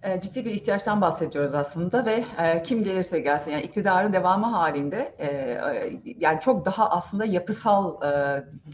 E, 0.07 0.21
ciddi 0.21 0.45
bir 0.45 0.51
ihtiyaçtan 0.51 1.01
bahsediyoruz 1.01 1.55
aslında 1.55 2.05
ve 2.05 2.23
e, 2.39 2.63
kim 2.63 2.83
gelirse 2.83 3.19
gelsin 3.19 3.51
yani 3.51 3.63
iktidarın 3.63 4.13
devamı 4.13 4.45
halinde 4.45 5.15
e, 5.19 5.27
yani 6.19 6.39
çok 6.39 6.65
daha 6.65 6.89
aslında 6.89 7.25
yapısal 7.25 8.01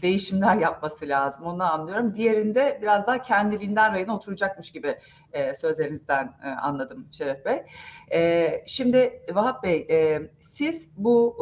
değişimler 0.02 0.56
yapması 0.56 1.08
lazım 1.08 1.44
onu 1.46 1.72
anlıyorum. 1.72 2.14
Diğerinde 2.14 2.78
biraz 2.82 3.06
daha 3.06 3.22
kendiliğinden 3.22 3.92
rayına 3.92 4.16
oturacakmış 4.16 4.72
gibi 4.72 4.98
sözlerinizden 5.54 6.32
anladım 6.62 7.08
Şeref 7.10 7.38
Bey. 7.44 7.62
Şimdi 8.66 9.22
Vahap 9.32 9.62
Bey 9.62 9.88
siz 10.40 10.90
bu 10.96 11.36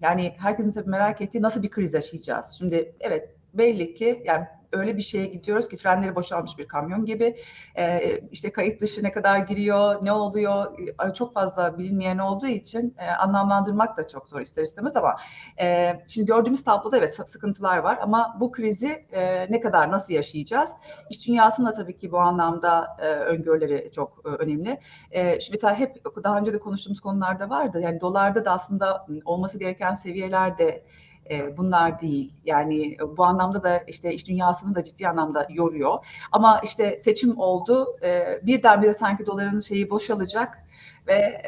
yani 0.00 0.34
herkesin 0.38 0.70
tabii 0.70 0.90
merak 0.90 1.20
ettiği 1.20 1.42
nasıl 1.42 1.62
bir 1.62 1.70
kriz 1.70 1.94
yaşayacağız? 1.94 2.56
Şimdi 2.58 2.94
evet 3.00 3.34
belli 3.54 3.94
ki 3.94 4.22
yani 4.26 4.46
öyle 4.72 4.96
bir 4.96 5.02
şeye 5.02 5.26
gidiyoruz 5.26 5.68
ki 5.68 5.76
frenleri 5.76 6.14
boşalmış 6.14 6.58
bir 6.58 6.68
kamyon 6.68 7.04
gibi. 7.04 7.36
Ee, 7.76 8.20
işte 8.30 8.52
kayıt 8.52 8.80
dışı 8.80 9.02
ne 9.04 9.12
kadar 9.12 9.38
giriyor, 9.38 10.04
ne 10.04 10.12
oluyor 10.12 10.78
e, 11.10 11.14
çok 11.14 11.34
fazla 11.34 11.78
bilinmeyen 11.78 12.18
olduğu 12.18 12.46
için 12.46 12.94
e, 12.98 13.10
anlamlandırmak 13.10 13.96
da 13.96 14.08
çok 14.08 14.28
zor 14.28 14.40
ister 14.40 14.62
istemez 14.62 14.96
ama 14.96 15.16
e, 15.60 15.92
şimdi 16.08 16.26
gördüğümüz 16.26 16.64
tabloda 16.64 16.98
evet 16.98 17.14
sı- 17.14 17.26
sıkıntılar 17.26 17.78
var 17.78 17.98
ama 18.02 18.36
bu 18.40 18.52
krizi 18.52 19.06
e, 19.12 19.46
ne 19.52 19.60
kadar 19.60 19.90
nasıl 19.90 20.14
yaşayacağız? 20.14 20.70
İş 21.10 21.28
dünyasında 21.28 21.72
tabii 21.72 21.96
ki 21.96 22.12
bu 22.12 22.18
anlamda 22.18 22.96
e, 22.98 23.06
öngörüleri 23.08 23.92
çok 23.92 24.22
e, 24.24 24.28
önemli. 24.28 24.80
E, 25.10 25.40
şimdi 25.40 25.56
mesela 25.56 25.74
hep 25.74 26.04
daha 26.24 26.38
önce 26.38 26.52
de 26.52 26.58
konuştuğumuz 26.58 27.00
konularda 27.00 27.50
vardı. 27.50 27.80
Yani 27.80 28.00
dolarda 28.00 28.44
da 28.44 28.50
aslında 28.50 29.06
olması 29.24 29.58
gereken 29.58 29.94
seviyelerde 29.94 30.84
e, 31.30 31.56
bunlar 31.56 32.00
değil. 32.00 32.32
Yani 32.44 32.94
e, 32.94 33.16
bu 33.16 33.24
anlamda 33.24 33.62
da 33.62 33.78
işte 33.78 34.14
iş 34.14 34.28
dünyasını 34.28 34.74
da 34.74 34.84
ciddi 34.84 35.08
anlamda 35.08 35.46
yoruyor. 35.50 36.06
Ama 36.32 36.60
işte 36.64 36.98
seçim 36.98 37.38
oldu. 37.38 37.96
E, 38.02 38.40
birdenbire 38.42 38.94
sanki 38.94 39.26
doların 39.26 39.60
şeyi 39.60 39.90
boşalacak 39.90 40.64
ve 41.06 41.42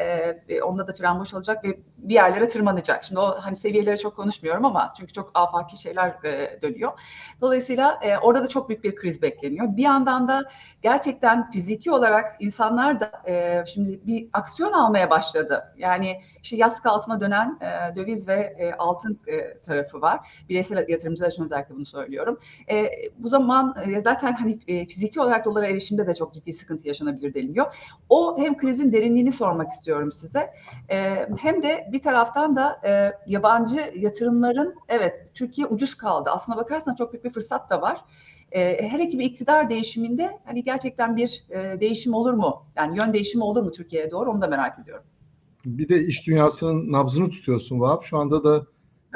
e, 0.49 0.63
onda 0.63 0.87
da 0.87 0.93
fren 0.93 1.21
boşalacak 1.21 1.65
ve 1.65 1.79
bir 1.99 2.15
yerlere 2.15 2.49
tırmanacak. 2.49 3.05
Şimdi 3.05 3.21
o 3.21 3.37
hani 3.41 3.57
seviyeleri 3.57 3.99
çok 3.99 4.17
konuşmuyorum 4.17 4.65
ama 4.65 4.93
çünkü 4.99 5.13
çok 5.13 5.31
afaki 5.35 5.81
şeyler 5.81 6.25
e, 6.25 6.63
dönüyor. 6.63 6.93
Dolayısıyla 7.41 7.99
e, 8.03 8.19
orada 8.19 8.45
da 8.45 8.49
çok 8.49 8.69
büyük 8.69 8.85
bir 8.85 8.97
kriz 8.97 9.23
bekleniyor. 9.23 9.77
Bir 9.77 9.83
yandan 9.83 10.29
da 10.29 10.45
gerçekten 10.83 11.51
fiziki 11.51 11.91
olarak 11.91 12.37
insanlar 12.41 13.01
da 13.01 13.11
e, 13.29 13.65
şimdi 13.67 14.07
bir 14.07 14.29
aksiyon 14.33 14.73
almaya 14.73 15.11
başladı. 15.11 15.75
Yani 15.77 16.21
işte 16.43 16.57
yastık 16.57 16.87
altına 16.87 17.21
dönen 17.21 17.59
e, 17.61 17.97
döviz 17.97 18.29
ve 18.29 18.57
e, 18.59 18.73
altın 18.73 19.21
e, 19.27 19.59
tarafı 19.59 20.01
var. 20.01 20.45
Bireysel 20.49 20.89
yatırımcılar 20.89 21.31
için 21.31 21.43
özellikle 21.43 21.75
bunu 21.75 21.87
söylüyorum. 21.87 22.39
E, 22.71 22.91
bu 23.19 23.29
zaman 23.29 23.75
e, 23.87 24.01
zaten 24.01 24.33
hani 24.33 24.59
e, 24.69 24.85
fiziki 24.87 25.21
olarak 25.21 25.45
dolara 25.45 25.67
erişimde 25.67 26.07
de 26.07 26.15
çok 26.15 26.35
ciddi 26.35 26.53
sıkıntı 26.53 26.89
yaşanabilir 26.89 27.35
deniliyor. 27.35 27.75
O 28.09 28.39
hem 28.39 28.57
krizin 28.57 28.93
derinliğini 28.93 29.33
sormak 29.33 29.71
istiyorum 29.71 30.13
size. 30.13 30.51
E, 30.91 31.29
hem 31.39 31.63
de 31.63 31.89
bir 31.93 31.99
taraftan 31.99 32.57
da 32.57 32.81
e, 32.85 33.13
yabancı 33.27 33.93
yatırımların 33.97 34.75
evet 34.89 35.25
Türkiye 35.35 35.67
ucuz 35.67 35.95
kaldı. 35.95 36.31
Aslına 36.33 36.57
bakarsan 36.57 36.95
çok 36.95 37.13
büyük 37.13 37.25
bir 37.25 37.33
fırsat 37.33 37.71
da 37.71 37.83
var. 37.83 38.05
E, 38.53 38.89
hele 38.89 39.09
ki 39.09 39.19
bir 39.19 39.25
iktidar 39.25 39.71
değişiminde 39.71 40.39
hani 40.45 40.65
gerçekten 40.65 41.17
bir 41.17 41.45
e, 41.51 41.81
değişim 41.81 42.15
olur 42.15 42.35
mu? 42.35 42.67
Yani 42.77 42.99
yön 42.99 43.13
değişimi 43.13 43.45
olur 43.45 43.63
mu 43.63 43.73
Türkiye'ye 43.73 44.11
doğru 44.11 44.31
onu 44.31 44.43
da 44.43 44.47
merak 44.47 44.79
ediyorum. 44.79 45.05
Bir 45.67 45.89
de 45.89 46.01
iş 46.05 46.27
dünyasının 46.27 46.93
nabzını 46.93 47.31
tutuyorsun 47.31 47.81
Vahap. 47.81 48.03
Şu 48.03 48.17
anda 48.19 48.45
da 48.45 48.55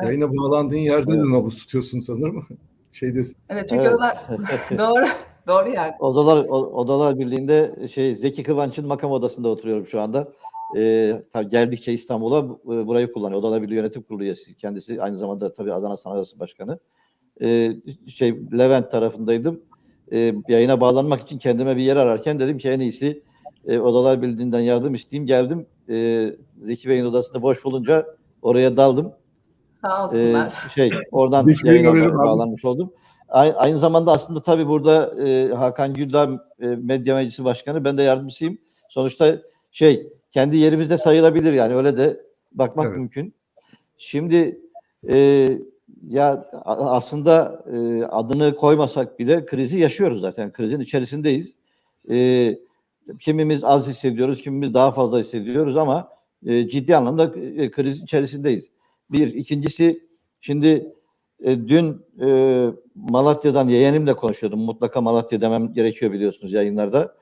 Evet. 0.00 0.08
yayına 0.08 0.36
bağlandığın 0.36 0.76
yerde 0.76 1.12
de 1.12 1.18
nabız 1.32 1.58
tutuyorsun 1.58 1.98
sanırım. 1.98 2.46
Şeydesin. 2.92 3.36
Evet 3.48 3.68
çünkü 3.68 3.82
Evet. 3.82 3.94
onlar 3.96 4.18
doğru 4.78 5.06
doğru 5.46 5.68
yer. 5.70 5.94
Odalar 6.00 6.44
Odalar 6.48 7.18
Birliği'nde 7.18 7.88
şey 7.92 8.16
Zeki 8.16 8.42
Kıvanç'ın 8.42 8.86
makam 8.86 9.10
odasında 9.10 9.48
oturuyorum 9.48 9.86
şu 9.86 10.00
anda. 10.00 10.32
Ee, 10.76 11.22
tabii 11.32 11.48
geldikçe 11.48 11.92
İstanbul'a 11.92 12.48
bu- 12.48 12.74
e, 12.74 12.86
burayı 12.86 13.12
kullanıyor. 13.12 13.40
Odalar 13.40 13.62
Birliği 13.62 13.74
Yönetim 13.74 14.02
Kurulu 14.02 14.22
üyesi 14.22 14.54
kendisi. 14.54 15.02
Aynı 15.02 15.16
zamanda 15.16 15.52
tabii 15.54 15.72
Adana 15.72 15.96
Sanayi 15.96 16.18
Odası 16.18 16.38
Başkanı. 16.38 16.78
Ee, 17.42 17.72
şey 18.08 18.36
Levent 18.58 18.90
tarafındaydım. 18.90 19.60
Ee, 20.12 20.34
yayına 20.48 20.80
bağlanmak 20.80 21.20
için 21.20 21.38
kendime 21.38 21.76
bir 21.76 21.82
yer 21.82 21.96
ararken 21.96 22.40
dedim 22.40 22.58
ki 22.58 22.68
en 22.68 22.80
iyisi 22.80 23.22
e, 23.66 23.78
Odalar 23.78 24.22
Birliği'nden 24.22 24.60
yardım 24.60 24.94
isteyeyim. 24.94 25.26
Geldim. 25.26 25.66
Ee, 25.90 26.36
Zeki 26.62 26.88
Bey'in 26.88 27.04
odasında 27.04 27.42
boş 27.42 27.64
bulunca 27.64 28.06
oraya 28.42 28.76
daldım. 28.76 29.12
Sağ 29.82 29.98
Ee, 29.98 30.02
olsunlar. 30.02 30.52
şey 30.74 30.90
oradan 31.12 31.46
yayına 31.64 32.18
bağlanmış 32.18 32.64
oldum. 32.64 32.92
Ay- 33.28 33.54
Aynı 33.56 33.78
zamanda 33.78 34.12
aslında 34.12 34.40
tabii 34.42 34.66
burada 34.66 35.22
e, 35.28 35.48
Hakan 35.54 35.94
Güldağ 35.94 36.46
e, 36.60 36.66
Medya 36.66 37.14
Meclisi 37.14 37.44
Başkanı 37.44 37.84
ben 37.84 37.98
de 37.98 38.02
yardımcısıyım. 38.02 38.58
Sonuçta 38.88 39.38
şey 39.70 40.12
kendi 40.32 40.56
yerimizde 40.56 40.98
sayılabilir 40.98 41.52
yani 41.52 41.74
öyle 41.74 41.96
de 41.96 42.20
bakmak 42.52 42.86
Evet. 42.86 42.98
mümkün. 42.98 43.34
Şimdi 43.98 44.60
e, 45.08 45.48
ya 46.08 46.46
aslında 46.64 47.64
e, 47.72 48.04
adını 48.04 48.56
koymasak 48.56 49.18
bile 49.18 49.46
krizi 49.46 49.78
yaşıyoruz 49.80 50.20
zaten. 50.20 50.52
Krizin 50.52 50.80
içerisindeyiz. 50.80 51.54
E, 52.10 52.16
kimimiz 53.20 53.64
az 53.64 53.88
hissediyoruz, 53.88 54.42
kimimiz 54.42 54.74
daha 54.74 54.92
fazla 54.92 55.18
hissediyoruz 55.18 55.76
ama 55.76 56.08
e, 56.46 56.68
ciddi 56.68 56.96
anlamda 56.96 57.32
e, 57.56 57.70
kriz 57.70 58.02
içerisindeyiz. 58.02 58.70
Bir. 59.12 59.34
ikincisi 59.34 60.06
şimdi 60.40 60.94
e, 61.44 61.68
dün 61.68 62.02
e, 62.20 62.28
Malatya'dan 62.94 63.68
yeğenimle 63.68 64.14
konuşuyordum. 64.16 64.60
Mutlaka 64.60 65.00
Malatya 65.00 65.40
demem 65.40 65.72
gerekiyor 65.72 66.12
biliyorsunuz 66.12 66.52
yayınlarda. 66.52 67.14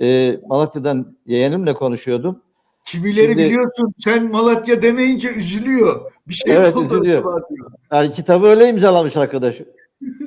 e, 0.00 0.38
Malatya'dan 0.46 1.16
yeğenimle 1.26 1.74
konuşuyordum. 1.74 2.42
Kimileri 2.84 3.26
Şimdi- 3.28 3.44
biliyorsun 3.44 3.94
sen 3.98 4.30
Malatya 4.30 4.82
demeyince 4.82 5.28
üzülüyor. 5.28 6.12
Bir 6.28 6.34
şey 6.34 6.56
Evet, 6.56 6.76
oldu 6.76 6.94
üzülüyor. 6.96 7.40
Yani 7.92 8.12
kitabı 8.12 8.46
öyle 8.46 8.68
imzalamış 8.68 9.16
arkadaş. 9.16 9.60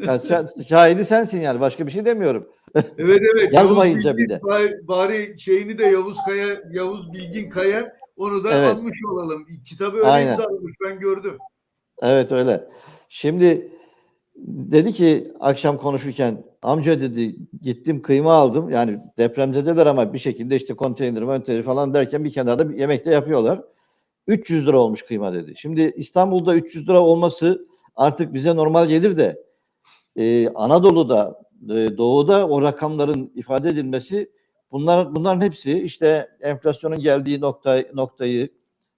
Yani 0.05 0.19
şa- 0.21 0.65
şahidi 0.67 1.05
sensin 1.05 1.39
yani 1.39 1.59
başka 1.59 1.85
bir 1.87 1.91
şey 1.91 2.05
demiyorum. 2.05 2.47
Evet 2.75 3.21
evet. 3.35 3.53
Yazmayınca 3.53 4.09
Yavuz 4.09 4.17
bir 4.17 4.29
de. 4.29 4.33
Bilgin, 4.33 4.47
Bari, 4.47 4.87
bari 4.87 5.39
şeyini 5.39 5.77
de 5.77 5.85
Yavuz 5.85 6.17
Kaya, 6.25 6.47
Yavuz 6.71 7.13
Bilgin 7.13 7.49
Kaya 7.49 7.95
onu 8.17 8.43
da 8.43 8.51
Evet. 8.51 8.75
almış 8.75 8.97
olalım. 9.11 9.45
Kitabı 9.65 9.97
öyle 9.97 10.07
Aynen. 10.07 10.31
imzalamış 10.31 10.73
ben 10.85 10.99
gördüm. 10.99 11.37
Evet 12.01 12.31
öyle. 12.31 12.67
Şimdi 13.09 13.71
dedi 14.47 14.93
ki 14.93 15.31
akşam 15.39 15.77
konuşurken 15.77 16.43
amca 16.61 17.01
dedi 17.01 17.35
gittim 17.61 18.01
kıyma 18.01 18.33
aldım. 18.33 18.69
Yani 18.69 18.99
depremzedeler 19.17 19.85
ama 19.85 20.13
bir 20.13 20.19
şekilde 20.19 20.55
işte 20.55 20.73
konteyner 20.73 21.25
konteyner 21.25 21.63
falan 21.63 21.93
derken 21.93 22.23
bir 22.23 22.31
kenarda 22.31 22.69
bir 22.69 22.77
yemek 22.77 23.05
de 23.05 23.11
yapıyorlar. 23.11 23.61
300 24.27 24.67
lira 24.67 24.79
olmuş 24.79 25.01
kıyma 25.01 25.33
dedi. 25.33 25.53
Şimdi 25.57 25.93
İstanbul'da 25.95 26.55
300 26.55 26.89
lira 26.89 27.01
olması 27.01 27.67
artık 27.95 28.33
bize 28.33 28.55
normal 28.55 28.87
gelir 28.87 29.17
de 29.17 29.43
e, 30.15 30.49
Anadolu'da, 30.55 31.41
e, 31.69 31.97
Doğu'da 31.97 32.47
o 32.47 32.61
rakamların 32.61 33.31
ifade 33.35 33.69
edilmesi 33.69 34.29
bunlar 34.71 35.15
bunların 35.15 35.41
hepsi 35.41 35.81
işte 35.81 36.29
enflasyonun 36.41 36.99
geldiği 36.99 37.41
nokta 37.41 37.83
noktayı, 37.93 38.49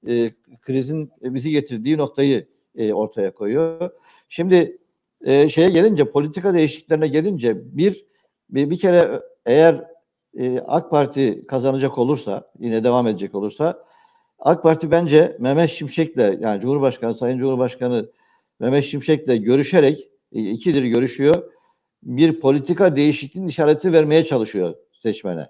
e, 0.07 0.31
krizin 0.61 1.11
bizi 1.21 1.51
getirdiği 1.51 1.97
noktayı 1.97 2.47
e, 2.75 2.93
ortaya 2.93 3.33
koyuyor. 3.33 3.89
Şimdi 4.29 4.77
e, 5.21 5.49
şeye 5.49 5.69
gelince 5.69 6.11
politika 6.11 6.53
değişikliklerine 6.53 7.07
gelince 7.07 7.77
bir 7.77 8.05
bir, 8.49 8.69
bir 8.69 8.77
kere 8.77 9.21
eğer 9.45 9.85
e, 10.37 10.59
AK 10.59 10.91
Parti 10.91 11.45
kazanacak 11.47 11.97
olursa 11.97 12.51
yine 12.59 12.83
devam 12.83 13.07
edecek 13.07 13.35
olursa 13.35 13.85
AK 14.39 14.63
Parti 14.63 14.91
bence 14.91 15.37
Mehmet 15.39 15.69
Şimşek'le 15.69 16.41
yani 16.41 16.61
Cumhurbaşkanı 16.61 17.15
Sayın 17.15 17.37
Cumhurbaşkanı 17.37 18.09
Mehmet 18.59 18.85
Şimşek'le 18.85 19.43
görüşerek 19.43 20.09
e, 20.33 20.39
ikidir 20.41 20.83
görüşüyor. 20.83 21.51
Bir 22.03 22.39
politika 22.39 22.95
değişikliğinin 22.95 23.49
işareti 23.49 23.93
vermeye 23.93 24.25
çalışıyor 24.25 24.75
seçmene. 24.91 25.47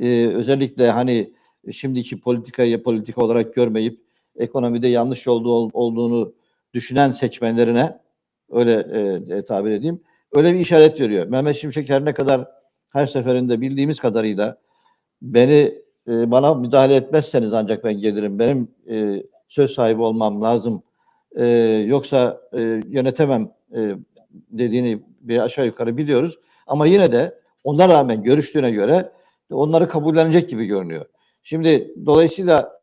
E, 0.00 0.26
özellikle 0.26 0.90
hani 0.90 1.32
şimdiki 1.72 2.20
politikayı 2.20 2.82
politika 2.82 3.24
olarak 3.24 3.54
görmeyip 3.54 4.00
ekonomide 4.36 4.88
yanlış 4.88 5.28
olduğu, 5.28 5.70
olduğunu 5.72 6.34
düşünen 6.74 7.12
seçmenlerine 7.12 7.98
öyle 8.50 8.72
e, 8.72 9.36
e, 9.36 9.44
tabir 9.44 9.70
edeyim. 9.70 10.00
Öyle 10.32 10.54
bir 10.54 10.58
işaret 10.58 11.00
veriyor. 11.00 11.26
Mehmet 11.26 11.56
Şimşek 11.56 11.88
her 11.88 12.04
ne 12.04 12.14
kadar 12.14 12.48
her 12.88 13.06
seferinde 13.06 13.60
bildiğimiz 13.60 14.00
kadarıyla 14.00 14.58
beni 15.22 15.74
e, 16.08 16.30
bana 16.30 16.54
müdahale 16.54 16.94
etmezseniz 16.94 17.52
ancak 17.52 17.84
ben 17.84 18.00
gelirim. 18.00 18.38
Benim 18.38 18.68
e, 18.90 19.22
söz 19.48 19.70
sahibi 19.70 20.02
olmam 20.02 20.42
lazım. 20.42 20.82
E, 21.36 21.46
yoksa 21.86 22.40
e, 22.56 22.60
yönetemem 22.88 23.50
e, 23.76 23.94
dediğini 24.30 25.02
bir 25.28 25.38
aşağı 25.38 25.66
yukarı 25.66 25.96
biliyoruz. 25.96 26.38
Ama 26.66 26.86
yine 26.86 27.12
de 27.12 27.38
ona 27.64 27.88
rağmen 27.88 28.22
görüştüğüne 28.22 28.70
göre 28.70 29.12
onları 29.50 29.88
kabullenecek 29.88 30.50
gibi 30.50 30.66
görünüyor. 30.66 31.06
Şimdi 31.42 31.94
dolayısıyla 32.06 32.80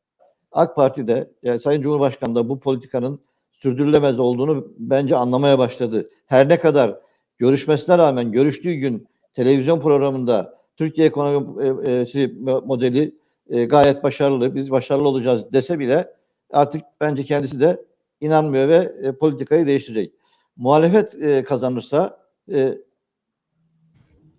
AK 0.52 0.76
Parti'de 0.76 1.32
yani 1.44 1.60
Sayın 1.60 1.82
Cumhurbaşkanı 1.82 2.36
da 2.36 2.50
bu 2.50 2.60
politikanın 2.60 3.20
sürdürülemez 3.52 4.20
olduğunu 4.20 4.68
bence 4.78 5.16
anlamaya 5.16 5.60
başladı. 5.60 6.10
Her 6.26 6.50
ne 6.50 6.60
kadar 6.60 7.00
görüşmesine 7.38 7.98
rağmen 7.98 8.32
görüştüğü 8.32 8.74
gün 8.74 9.08
televizyon 9.34 9.80
programında 9.80 10.62
Türkiye 10.78 11.08
ekonomi 11.08 11.64
e, 11.88 11.92
e, 11.92 12.06
şey, 12.06 12.28
modeli 12.66 13.16
e, 13.50 13.66
gayet 13.66 14.04
başarılı, 14.04 14.56
biz 14.56 14.72
başarılı 14.72 15.08
olacağız 15.08 15.54
dese 15.54 15.80
bile 15.80 16.14
artık 16.52 16.82
bence 17.02 17.24
kendisi 17.24 17.60
de 17.60 17.86
inanmıyor 18.22 18.70
ve 18.70 19.12
politikayı 19.18 19.68
değiştirecek. 19.68 20.14
Muhalefet 20.58 21.16
kazanırsa 21.46 22.21
e, 22.50 22.78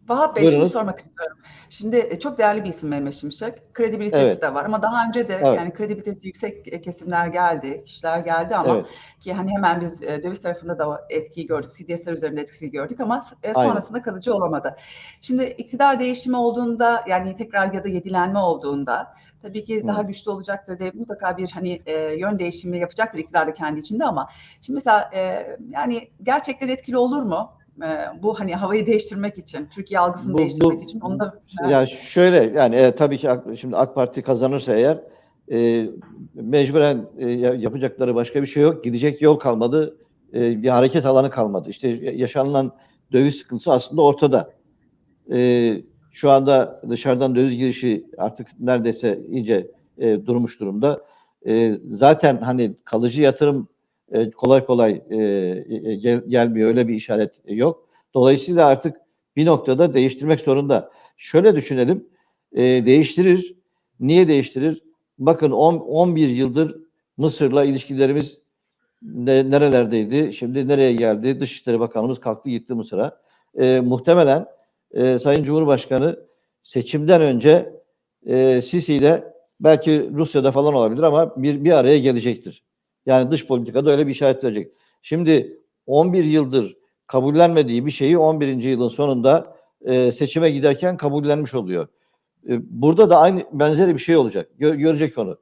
Vahap 0.08 0.36
Bey 0.36 0.52
şunu 0.52 0.66
sormak 0.66 0.98
istiyorum. 0.98 1.38
Şimdi 1.68 1.96
e, 1.96 2.18
çok 2.18 2.38
değerli 2.38 2.64
bir 2.64 2.68
isim 2.68 2.88
Mehmet 2.88 3.14
Şimşek. 3.14 3.74
Kredibilitesi 3.74 4.22
Evet. 4.22 4.42
de 4.42 4.54
var 4.54 4.64
ama 4.64 4.82
daha 4.82 5.06
önce 5.08 5.28
de 5.28 5.34
Evet. 5.34 5.58
yani 5.58 5.72
kredibilitesi 5.72 6.26
yüksek 6.26 6.72
e, 6.72 6.80
kesimler 6.80 7.26
geldi, 7.26 7.82
kişiler 7.84 8.18
geldi 8.18 8.56
ama 8.56 8.74
evet, 8.74 8.86
ki 9.20 9.32
hani 9.32 9.50
hemen 9.56 9.80
biz 9.80 10.02
e, 10.02 10.22
döviz 10.22 10.40
tarafında 10.40 10.78
da 10.78 11.06
etkiyi 11.10 11.46
gördük, 11.46 11.70
CDS'ler 11.70 12.12
üzerinde 12.12 12.40
etkisini 12.40 12.70
gördük 12.70 13.00
ama 13.00 13.20
e, 13.42 13.52
Aynen. 13.52 13.68
sonrasında 13.68 14.02
kalıcı 14.02 14.34
olamadı. 14.34 14.76
Şimdi 15.20 15.44
iktidar 15.44 16.00
değişimi 16.00 16.36
olduğunda 16.36 17.04
yani 17.08 17.34
tekrar 17.34 17.72
ya 17.72 17.84
da 17.84 17.88
yedilenme 17.88 18.38
olduğunda 18.38 19.14
tabii 19.42 19.64
ki 19.64 19.82
Hı. 19.82 19.88
daha 19.88 20.02
güçlü 20.02 20.30
olacaktır 20.30 20.80
ve 20.80 20.90
mutlaka 20.94 21.36
bir 21.36 21.50
hani 21.50 21.82
e, 21.86 22.14
yön 22.14 22.38
değişimi 22.38 22.78
yapacaktır 22.78 23.18
iktidar 23.18 23.46
da 23.46 23.52
kendi 23.52 23.80
içinde 23.80 24.04
ama 24.04 24.28
şimdi 24.60 24.74
mesela 24.74 25.10
e, 25.14 25.46
yani 25.70 26.08
gerçekten 26.22 26.68
etkili 26.68 26.98
olur 26.98 27.22
mu? 27.22 27.61
E, 27.82 27.88
bu 28.22 28.40
hani 28.40 28.54
havayı 28.54 28.86
değiştirmek 28.86 29.38
için, 29.38 29.66
Türkiye 29.66 30.00
algısını 30.00 30.34
Bu- 30.34 30.38
değiştirmek 30.38 30.78
bu- 30.78 30.82
için 30.82 31.00
onu 31.00 31.20
da 31.20 31.40
Ya 31.70 31.86
şöyle 31.86 32.58
yani 32.58 32.76
e, 32.76 32.94
tabii 32.94 33.18
ki 33.18 33.28
şimdi 33.60 33.76
AK 33.76 33.94
Parti 33.94 34.22
kazanırsa 34.22 34.74
eğer 34.74 35.00
e, 35.52 35.86
mecburen 36.34 37.06
e, 37.18 37.30
ya- 37.30 37.54
yapacakları 37.54 38.14
başka 38.14 38.42
bir 38.42 38.46
şey 38.46 38.62
yok. 38.62 38.84
Gidecek 38.84 39.22
yol 39.22 39.36
kalmadı. 39.36 39.96
e, 40.34 40.62
bir 40.62 40.68
hareket 40.68 41.06
alanı 41.06 41.30
kalmadı. 41.30 41.70
İşte 41.70 41.88
yaşanılan 42.14 42.72
döviz 43.12 43.34
sıkıntısı 43.36 43.72
aslında 43.72 44.02
ortada. 44.02 44.50
E, 45.32 45.74
şu 46.12 46.30
anda 46.30 46.82
dışarıdan 46.88 47.34
döviz 47.34 47.56
girişi 47.56 48.06
artık 48.18 48.48
neredeyse 48.60 49.20
iyice 49.28 49.70
e, 49.98 50.26
durmuş 50.26 50.60
durumda. 50.60 51.00
E, 51.46 51.78
zaten 51.90 52.36
hani 52.36 52.74
kalıcı 52.84 53.22
yatırım 53.22 53.68
e, 54.12 54.30
kolay 54.30 54.64
kolay 54.66 55.02
e, 55.10 55.16
e, 55.16 55.94
gel- 55.94 56.24
gelmiyor. 56.28 56.68
Öyle 56.68 56.88
bir 56.88 56.94
işaret 56.94 57.40
yok. 57.46 57.88
Dolayısıyla 58.14 58.66
artık 58.66 58.96
bir 59.36 59.46
noktada 59.46 59.94
değiştirmek 59.94 60.40
zorunda. 60.40 60.90
Şöyle 61.16 61.56
düşünelim. 61.56 62.08
değiştirir. 62.56 63.56
Niye 64.00 64.28
değiştirir? 64.28 64.82
Bakın 65.18 65.50
10 65.50 65.74
11 65.74 66.28
yıldır 66.28 66.76
Mısır'la 67.16 67.64
ilişkilerimiz 67.64 68.38
ne, 69.02 69.50
nerelerdeydi? 69.50 70.32
Şimdi 70.32 70.68
nereye 70.68 70.92
geldi? 70.92 71.40
Dışişleri 71.40 71.80
Bakanımız 71.80 72.20
kalktı 72.20 72.50
gitti 72.50 72.74
Mısır'a. 72.74 73.20
E, 73.60 73.80
muhtemelen 73.80 74.46
e, 74.90 75.18
Sayın 75.18 75.44
Cumhurbaşkanı 75.44 76.18
seçimden 76.62 77.20
önce 77.20 77.72
e, 78.26 78.62
Sisi 78.62 79.22
belki 79.60 80.10
Rusya'da 80.14 80.52
falan 80.52 80.74
olabilir 80.74 81.02
ama 81.02 81.42
bir, 81.42 81.64
bir 81.64 81.72
araya 81.72 81.98
gelecektir. 81.98 82.62
Yani 83.06 83.30
dış 83.30 83.46
politikada 83.46 83.90
öyle 83.90 84.06
bir 84.06 84.12
işaret 84.12 84.44
verecek. 84.44 84.72
Şimdi 85.02 85.60
11 85.86 86.24
yıldır 86.24 86.76
kabullenmediği 87.06 87.86
bir 87.86 87.90
şeyi 87.90 88.18
11. 88.18 88.62
yılın 88.62 88.88
sonunda 88.88 89.56
e, 89.84 90.12
seçime 90.12 90.50
giderken 90.50 90.96
kabullenmiş 90.96 91.54
oluyor. 91.54 91.88
E, 92.48 92.60
burada 92.70 93.10
da 93.10 93.18
aynı 93.18 93.44
benzeri 93.52 93.94
bir 93.94 94.00
şey 94.00 94.16
olacak. 94.16 94.50
Gö- 94.60 94.76
görecek 94.76 95.18
onu. 95.18 95.38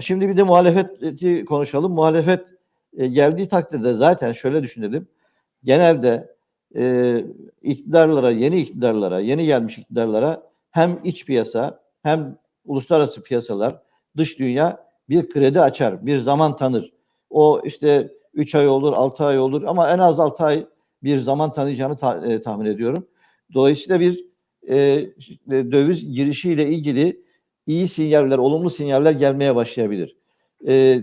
Şimdi 0.00 0.28
bir 0.28 0.36
de 0.36 0.42
muhalefeti 0.42 1.44
konuşalım. 1.44 1.92
Muhalefet 1.92 2.40
e, 2.96 3.06
geldiği 3.06 3.48
takdirde 3.48 3.94
zaten 3.94 4.32
şöyle 4.32 4.62
düşünelim. 4.62 5.08
Genelde 5.64 6.34
e, 6.76 7.24
iktidarlara, 7.62 8.30
yeni 8.30 8.60
iktidarlara, 8.60 9.20
yeni 9.20 9.46
gelmiş 9.46 9.78
iktidarlara 9.78 10.42
hem 10.70 11.00
iç 11.04 11.26
piyasa 11.26 11.80
hem 12.02 12.38
uluslararası 12.64 13.22
piyasalar, 13.22 13.82
dış 14.16 14.38
dünya 14.38 14.89
bir 15.10 15.28
kredi 15.28 15.60
açar, 15.60 16.06
bir 16.06 16.18
zaman 16.18 16.56
tanır. 16.56 16.92
O 17.30 17.62
işte 17.64 18.08
3 18.34 18.54
ay 18.54 18.68
olur, 18.68 18.92
6 18.92 19.24
ay 19.24 19.38
olur 19.40 19.62
ama 19.62 19.90
en 19.90 19.98
az 19.98 20.20
6 20.20 20.44
ay 20.44 20.66
bir 21.02 21.18
zaman 21.18 21.52
tanıyacağını 21.52 21.96
ta- 21.96 22.26
e, 22.26 22.42
tahmin 22.42 22.66
ediyorum. 22.66 23.06
Dolayısıyla 23.54 24.00
bir 24.00 24.24
e, 24.68 25.06
döviz 25.50 26.14
girişiyle 26.14 26.68
ilgili 26.68 27.22
iyi 27.66 27.88
sinyaller, 27.88 28.38
olumlu 28.38 28.70
sinyaller 28.70 29.12
gelmeye 29.12 29.56
başlayabilir. 29.56 30.16
E, 30.68 31.02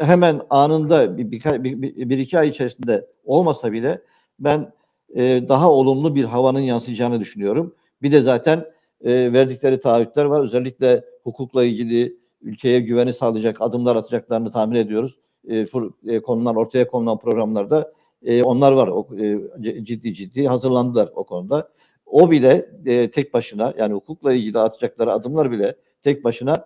hemen 0.00 0.40
anında 0.50 1.18
bir, 1.18 1.30
bir, 1.30 1.82
bir, 1.82 2.08
bir 2.10 2.18
iki 2.18 2.38
ay 2.38 2.48
içerisinde 2.48 3.06
olmasa 3.24 3.72
bile 3.72 4.02
ben 4.38 4.72
e, 5.16 5.42
daha 5.48 5.72
olumlu 5.72 6.14
bir 6.14 6.24
havanın 6.24 6.60
yansıyacağını 6.60 7.20
düşünüyorum. 7.20 7.74
Bir 8.02 8.12
de 8.12 8.20
zaten 8.20 8.64
e, 9.04 9.32
verdikleri 9.32 9.80
taahhütler 9.80 10.24
var. 10.24 10.40
Özellikle 10.40 11.04
hukukla 11.24 11.64
ilgili 11.64 12.17
ülkeye 12.42 12.80
güveni 12.80 13.12
sağlayacak 13.12 13.60
adımlar 13.60 13.96
atacaklarını 13.96 14.50
tahmin 14.50 14.76
ediyoruz. 14.76 15.18
E, 15.48 15.62
pro- 15.62 15.92
e, 16.06 16.58
ortaya 16.58 16.86
konulan 16.86 17.18
programlarda 17.18 17.92
e, 18.22 18.42
onlar 18.42 18.72
var. 18.72 18.88
O, 18.88 19.08
e, 19.18 19.84
ciddi 19.84 20.14
ciddi 20.14 20.48
hazırlandılar 20.48 21.10
o 21.14 21.24
konuda. 21.24 21.68
O 22.06 22.30
bile 22.30 22.70
e, 22.86 23.10
tek 23.10 23.34
başına 23.34 23.74
yani 23.78 23.94
hukukla 23.94 24.32
ilgili 24.32 24.58
atacakları 24.58 25.12
adımlar 25.12 25.50
bile 25.50 25.76
tek 26.02 26.24
başına 26.24 26.64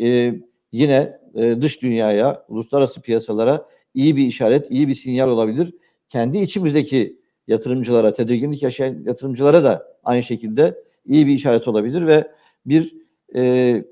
e, 0.00 0.34
yine 0.72 1.20
e, 1.34 1.62
dış 1.62 1.82
dünyaya, 1.82 2.44
uluslararası 2.48 3.00
piyasalara 3.00 3.66
iyi 3.94 4.16
bir 4.16 4.26
işaret, 4.26 4.70
iyi 4.70 4.88
bir 4.88 4.94
sinyal 4.94 5.28
olabilir. 5.28 5.74
Kendi 6.08 6.38
içimizdeki 6.38 7.20
yatırımcılara, 7.48 8.12
tedirginlik 8.12 8.62
yaşayan 8.62 9.02
yatırımcılara 9.06 9.64
da 9.64 9.96
aynı 10.04 10.22
şekilde 10.22 10.84
iyi 11.04 11.26
bir 11.26 11.32
işaret 11.32 11.68
olabilir 11.68 12.06
ve 12.06 12.30
bir 12.66 12.94
e, 13.36 13.84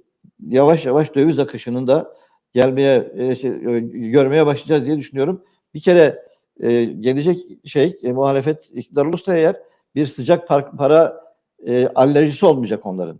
yavaş 0.46 0.86
yavaş 0.86 1.14
döviz 1.14 1.38
akışının 1.38 1.86
da 1.86 2.14
gelmeye 2.52 3.12
e, 3.14 3.36
şey, 3.36 3.50
e, 3.50 3.80
görmeye 3.90 4.46
başlayacağız 4.46 4.86
diye 4.86 4.96
düşünüyorum. 4.96 5.44
Bir 5.74 5.80
kere 5.80 6.28
e, 6.60 6.84
gelecek 6.84 7.38
şey 7.64 7.96
e, 8.02 8.12
muhalefet 8.12 8.70
iktidar 8.70 9.06
olursa 9.06 9.36
eğer 9.36 9.56
bir 9.94 10.06
sıcak 10.06 10.48
par- 10.48 10.76
para 10.76 11.24
e, 11.66 11.88
alerjisi 11.94 12.46
olmayacak 12.46 12.86
onların. 12.86 13.18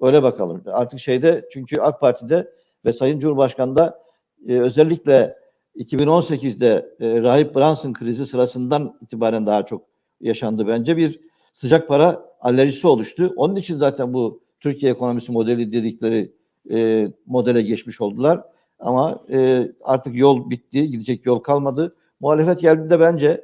Öyle 0.00 0.22
bakalım. 0.22 0.62
Artık 0.66 1.00
şeyde 1.00 1.48
çünkü 1.52 1.80
AK 1.80 2.00
Parti'de 2.00 2.52
ve 2.84 2.92
Sayın 2.92 3.18
Cumhurbaşkanı'nda 3.18 4.02
e, 4.48 4.58
özellikle 4.60 5.36
2018'de 5.76 6.96
e, 7.00 7.22
Rahip 7.22 7.54
Brunson 7.54 7.92
krizi 7.92 8.26
sırasından 8.26 8.98
itibaren 9.02 9.46
daha 9.46 9.64
çok 9.64 9.86
yaşandı 10.20 10.68
bence. 10.68 10.96
Bir 10.96 11.20
sıcak 11.54 11.88
para 11.88 12.22
alerjisi 12.40 12.86
oluştu. 12.86 13.32
Onun 13.36 13.56
için 13.56 13.78
zaten 13.78 14.14
bu 14.14 14.42
Türkiye 14.60 14.92
ekonomisi 14.92 15.32
modeli 15.32 15.72
dedikleri 15.72 16.32
e, 16.70 17.08
modele 17.26 17.62
geçmiş 17.62 18.00
oldular. 18.00 18.42
Ama 18.78 19.20
e, 19.32 19.68
artık 19.82 20.16
yol 20.16 20.50
bitti, 20.50 20.90
gidecek 20.90 21.26
yol 21.26 21.38
kalmadı. 21.38 21.96
Muhalefet 22.20 22.60
geldiğinde 22.60 23.00
bence 23.00 23.40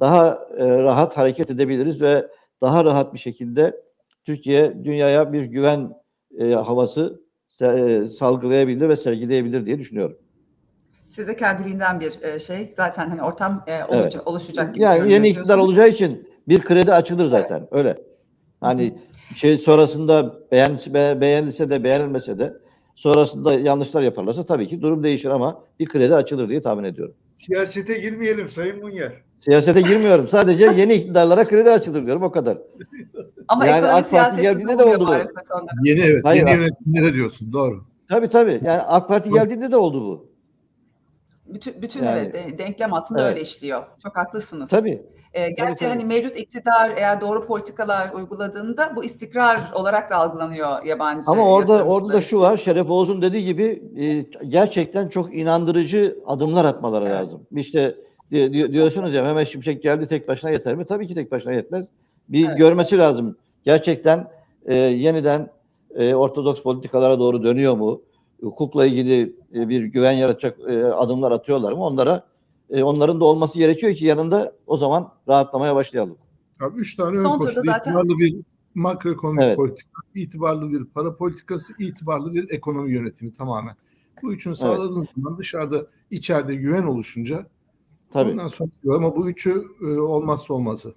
daha 0.00 0.38
e, 0.58 0.68
rahat 0.68 1.16
hareket 1.16 1.50
edebiliriz 1.50 2.02
ve 2.02 2.26
daha 2.60 2.84
rahat 2.84 3.14
bir 3.14 3.18
şekilde 3.18 3.80
Türkiye 4.24 4.84
dünyaya 4.84 5.32
bir 5.32 5.42
güven 5.42 5.92
e, 6.38 6.52
havası 6.52 7.20
e, 7.62 8.06
salgılayabilir 8.18 8.88
ve 8.88 8.96
sergileyebilir 8.96 9.66
diye 9.66 9.78
düşünüyorum. 9.78 10.18
Siz 11.08 11.28
de 11.28 11.36
kendiliğinden 11.36 12.00
bir 12.00 12.22
e, 12.22 12.38
şey 12.38 12.72
zaten 12.76 13.08
hani 13.08 13.22
ortam 13.22 13.64
e, 13.66 13.84
olacak, 13.84 14.26
oluşacak 14.26 14.74
gibi 14.74 14.84
Yani 14.84 15.12
yeni 15.12 15.28
iktidar 15.28 15.58
olacağı 15.58 15.88
için 15.88 16.28
bir 16.48 16.60
kredi 16.60 16.92
açılır 16.92 17.26
zaten 17.26 17.68
öyle. 17.70 17.98
Hani 18.60 18.94
şey 19.36 19.58
sonrasında 19.58 20.34
beğen, 20.52 20.78
be- 20.86 21.20
beğenilse 21.20 21.70
de 21.70 21.84
beğenilmese 21.84 22.38
de 22.38 22.54
sonrasında 22.94 23.52
yanlışlar 23.54 24.02
yaparlarsa 24.02 24.46
tabii 24.46 24.68
ki 24.68 24.82
durum 24.82 25.02
değişir 25.02 25.28
ama 25.28 25.64
bir 25.80 25.88
kredi 25.88 26.14
açılır 26.14 26.48
diye 26.48 26.62
tahmin 26.62 26.84
ediyorum. 26.84 27.14
Siyasete 27.36 27.98
girmeyelim 28.00 28.48
Sayın 28.48 28.80
Munyer. 28.80 29.12
Siyasete 29.40 29.80
girmiyorum. 29.80 30.28
Sadece 30.28 30.64
yeni 30.76 30.94
iktidarlara 30.94 31.48
kredi 31.48 31.70
açılır 31.70 32.06
diyorum 32.06 32.22
o 32.22 32.30
kadar. 32.30 32.58
Ama 33.48 33.66
Yani 33.66 33.86
AK 33.86 34.10
Parti 34.10 34.42
geldiğinde 34.42 34.78
de 34.78 34.84
oldu 34.84 35.06
bu. 35.08 35.12
Yeni 35.88 36.00
evet. 36.00 36.20
Hayır, 36.24 36.46
yeni 36.46 36.56
yönetimlere 36.60 37.14
diyorsun. 37.14 37.52
Doğru. 37.52 37.84
Tabii 38.08 38.28
tabii. 38.28 38.60
Yani 38.64 38.80
AK 38.80 39.08
Parti 39.08 39.30
geldiğinde 39.30 39.72
de 39.72 39.76
oldu 39.76 40.00
bu. 40.04 40.30
Bütün, 41.54 41.82
bütün 41.82 42.04
Yani- 42.04 42.18
evet 42.34 42.34
de- 42.34 42.58
denklem 42.58 42.94
aslında 42.94 43.20
Evet. 43.22 43.30
öyle 43.32 43.40
işliyor. 43.42 43.82
Çok 44.02 44.16
haklısınız. 44.16 44.70
Tabii. 44.70 45.02
Ee, 45.34 45.50
gerçi 45.50 45.74
tabii. 45.84 45.88
hani 45.90 46.04
mevcut 46.04 46.36
iktidar 46.36 46.90
eğer 46.96 47.20
doğru 47.20 47.46
politikalar 47.46 48.12
uyguladığında 48.12 48.92
bu 48.96 49.04
istikrar 49.04 49.60
olarak 49.74 50.10
da 50.10 50.16
algılanıyor 50.16 50.82
yabancı 50.84 51.30
Ama 51.30 51.52
orada 51.52 51.84
orada 51.84 52.08
da 52.12 52.20
şu 52.20 52.26
için. 52.36 52.40
var. 52.40 52.56
Şeref 52.56 52.90
Oğuz'un 52.90 53.22
dediği 53.22 53.44
gibi 53.44 53.82
e, 53.98 54.24
gerçekten 54.48 55.08
çok 55.08 55.34
inandırıcı 55.36 56.18
adımlar 56.26 56.64
atmaları 56.64 57.04
Evet. 57.04 57.16
lazım. 57.16 57.40
İşte 57.56 57.94
di- 58.32 58.52
di- 58.52 58.72
diyorsunuz 58.72 59.14
ya 59.14 59.22
Mehmet 59.22 59.48
Şimşek 59.48 59.82
geldi 59.82 60.06
tek 60.06 60.28
başına 60.28 60.50
yeter 60.50 60.74
mi? 60.74 60.84
Tabii 60.84 61.06
ki 61.06 61.14
tek 61.14 61.32
başına 61.32 61.52
yetmez. 61.52 61.86
Bir 62.28 62.48
Evet. 62.48 62.58
görmesi 62.58 62.98
lazım. 62.98 63.36
Gerçekten 63.64 64.28
e, 64.66 64.74
yeniden 64.76 65.50
e, 65.94 66.14
ortodoks 66.14 66.62
politikalara 66.62 67.18
doğru 67.18 67.42
dönüyor 67.44 67.76
mu? 67.76 68.02
Hukukla 68.42 68.86
ilgili 68.86 69.32
e, 69.54 69.68
bir 69.68 69.82
güven 69.84 70.12
yaratacak 70.12 70.58
e, 70.68 70.84
adımlar 70.84 71.32
atıyorlar 71.32 71.72
mı? 71.72 71.84
Onlara 71.84 72.22
e, 72.70 72.82
onların 72.82 73.20
da 73.20 73.24
olması 73.24 73.58
gerekiyor 73.58 73.94
ki 73.94 74.04
yanında 74.04 74.52
o 74.66 74.76
zaman 74.76 75.12
rahatlamaya 75.28 75.74
başlayalım. 75.74 76.16
Abi 76.60 76.80
üç 76.80 76.96
tane 76.96 77.16
ön 77.16 77.22
Son 77.22 77.38
turda 77.38 77.46
koşul. 77.46 77.62
zaten- 77.66 77.90
İtibarlı 77.90 78.18
bir 78.18 78.36
makroekonomik 78.74 79.42
Evet. 79.42 79.56
politika, 79.56 80.00
itibarlı 80.14 80.70
bir 80.72 80.84
para 80.84 81.16
politikası, 81.16 81.72
itibarlı 81.78 82.34
bir 82.34 82.50
ekonomi 82.50 82.92
yönetimi 82.92 83.32
tamamen. 83.34 83.76
Bu 84.22 84.32
üçünü 84.32 84.56
sağladığın 84.56 85.00
zaman 85.16 85.38
dışarıda, 85.38 85.86
içeride 86.10 86.54
güven 86.54 86.82
oluşunca 86.82 87.46
Tabii. 88.12 88.30
ondan 88.32 88.46
sonra 88.46 88.70
ama 88.96 89.16
bu 89.16 89.30
üçü 89.30 89.64
e, 89.82 89.86
olmazsa 89.86 90.54
olmazı. 90.54 90.94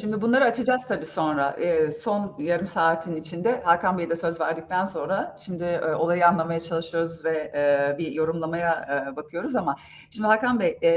Şimdi 0.00 0.22
bunları 0.22 0.44
açacağız 0.44 0.86
tabii 0.88 1.06
sonra. 1.06 1.50
Ee, 1.50 1.90
son 1.90 2.36
yarım 2.38 2.66
saatin 2.66 3.16
içinde 3.16 3.60
Hakan 3.64 3.98
Bey'e 3.98 4.10
de 4.10 4.16
söz 4.16 4.40
verdikten 4.40 4.84
sonra 4.84 5.36
şimdi 5.40 5.64
e, 5.64 5.94
olayı 5.94 6.28
anlamaya 6.28 6.60
çalışıyoruz 6.60 7.24
ve 7.24 7.52
e, 7.54 7.98
bir 7.98 8.12
yorumlamaya 8.12 9.04
e, 9.12 9.16
bakıyoruz 9.16 9.56
ama 9.56 9.76
şimdi 10.10 10.26
Hakan 10.26 10.60
Bey, 10.60 10.78
e, 10.82 10.88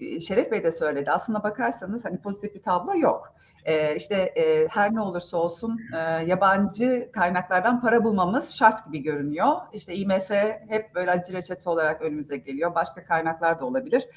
e, 0.00 0.20
Şeref 0.20 0.50
Bey 0.52 0.64
de 0.64 0.70
söyledi. 0.70 1.10
Aslında 1.10 1.42
bakarsanız 1.42 2.04
hani 2.04 2.20
pozitif 2.20 2.54
bir 2.54 2.62
tablo 2.62 2.96
yok. 2.96 3.34
E, 3.64 3.96
işte 3.96 4.16
e, 4.16 4.68
her 4.68 4.94
ne 4.94 5.00
olursa 5.00 5.36
olsun 5.36 5.80
e, 5.94 5.98
yabancı 6.26 7.10
kaynaklardan 7.12 7.80
para 7.80 8.04
bulmamız 8.04 8.54
şart 8.54 8.86
gibi 8.86 9.02
görünüyor. 9.02 9.56
İşte 9.72 9.94
IMF 9.94 10.30
hep 10.68 10.94
böyle 10.94 11.10
acı 11.10 11.32
reçete 11.32 11.70
olarak 11.70 12.02
önümüze 12.02 12.36
geliyor. 12.36 12.74
Başka 12.74 13.04
kaynaklar 13.04 13.60
da 13.60 13.64
olabilir. 13.64 14.08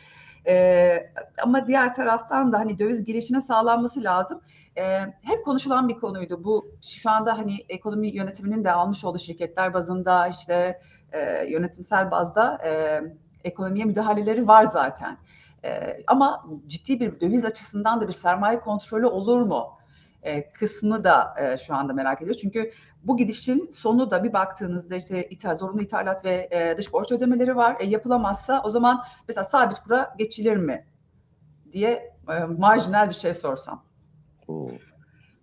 Ee, 0.48 1.12
ama 1.44 1.68
diğer 1.68 1.94
taraftan 1.94 2.52
da 2.52 2.60
hani 2.60 2.80
döviz 2.80 3.04
girişine 3.04 3.42
sağlanması 3.42 4.04
lazım. 4.04 4.42
Ee, 4.78 5.00
hep 5.22 5.46
konuşulan 5.46 5.90
bir 5.90 5.96
konuydu. 5.96 6.44
Bu 6.44 6.72
şu 6.82 7.10
anda 7.10 7.38
hani 7.38 7.66
ekonomi 7.70 8.08
yönetiminin 8.08 8.64
de 8.64 8.72
almış 8.72 9.06
olduğu 9.06 9.20
şirketler 9.20 9.74
bazında 9.74 10.28
işte 10.28 10.82
e, 11.12 11.46
yönetimsel 11.46 12.12
bazda 12.12 12.58
e, 12.66 13.02
ekonomiye 13.44 13.86
müdahaleleri 13.86 14.48
var 14.48 14.64
zaten. 14.64 15.18
E, 15.66 16.00
ama 16.08 16.46
ciddi 16.68 17.00
bir 17.00 17.20
döviz 17.20 17.46
açısından 17.46 18.02
da 18.02 18.08
bir 18.08 18.14
sermaye 18.14 18.60
kontrolü 18.60 19.06
olur 19.06 19.42
mu? 19.42 19.83
E, 20.24 20.52
kısmı 20.52 21.04
da 21.04 21.36
e, 21.40 21.58
şu 21.58 21.76
anda 21.76 21.94
merak 21.94 22.22
ediyor. 22.22 22.36
Çünkü 22.36 22.72
bu 23.04 23.18
gidişin 23.18 23.70
sonu 23.72 24.12
da 24.12 24.24
bir 24.24 24.34
baktığınızda 24.34 24.96
işte 24.96 25.30
ithal, 25.30 25.56
zorunlu 25.56 25.82
ithalat 25.82 26.26
ve 26.26 26.50
e, 26.52 26.78
dış 26.78 26.94
borç 26.94 27.12
ödemeleri 27.12 27.56
var. 27.56 27.78
E, 27.80 27.86
yapılamazsa 27.86 28.62
o 28.66 28.70
zaman 28.70 29.04
mesela 29.28 29.44
sabit 29.44 29.80
kura 29.80 30.16
geçilir 30.18 30.58
mi 30.58 30.88
diye 31.72 32.14
e, 32.30 32.40
marjinal 32.44 33.10
bir 33.10 33.14
şey 33.16 33.34
sorsam. 33.34 33.86
Oo. 34.48 34.72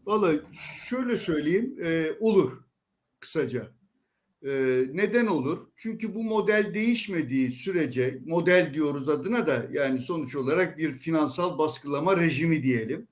Vallahi 0.06 0.40
şöyle 0.88 1.16
söyleyeyim, 1.16 1.76
e, 1.84 2.06
olur 2.20 2.64
kısaca. 3.20 3.62
E, 4.42 4.50
neden 4.92 5.26
olur? 5.26 5.66
Çünkü 5.76 6.14
bu 6.14 6.24
model 6.24 6.74
değişmediği 6.74 7.52
sürece, 7.52 8.18
model 8.26 8.74
diyoruz 8.74 9.08
adına 9.08 9.46
da 9.46 9.66
yani 9.72 10.02
sonuç 10.02 10.36
olarak 10.36 10.78
bir 10.78 10.92
finansal 10.92 11.58
baskılama 11.58 12.16
rejimi 12.16 12.62
diyelim. 12.62 13.08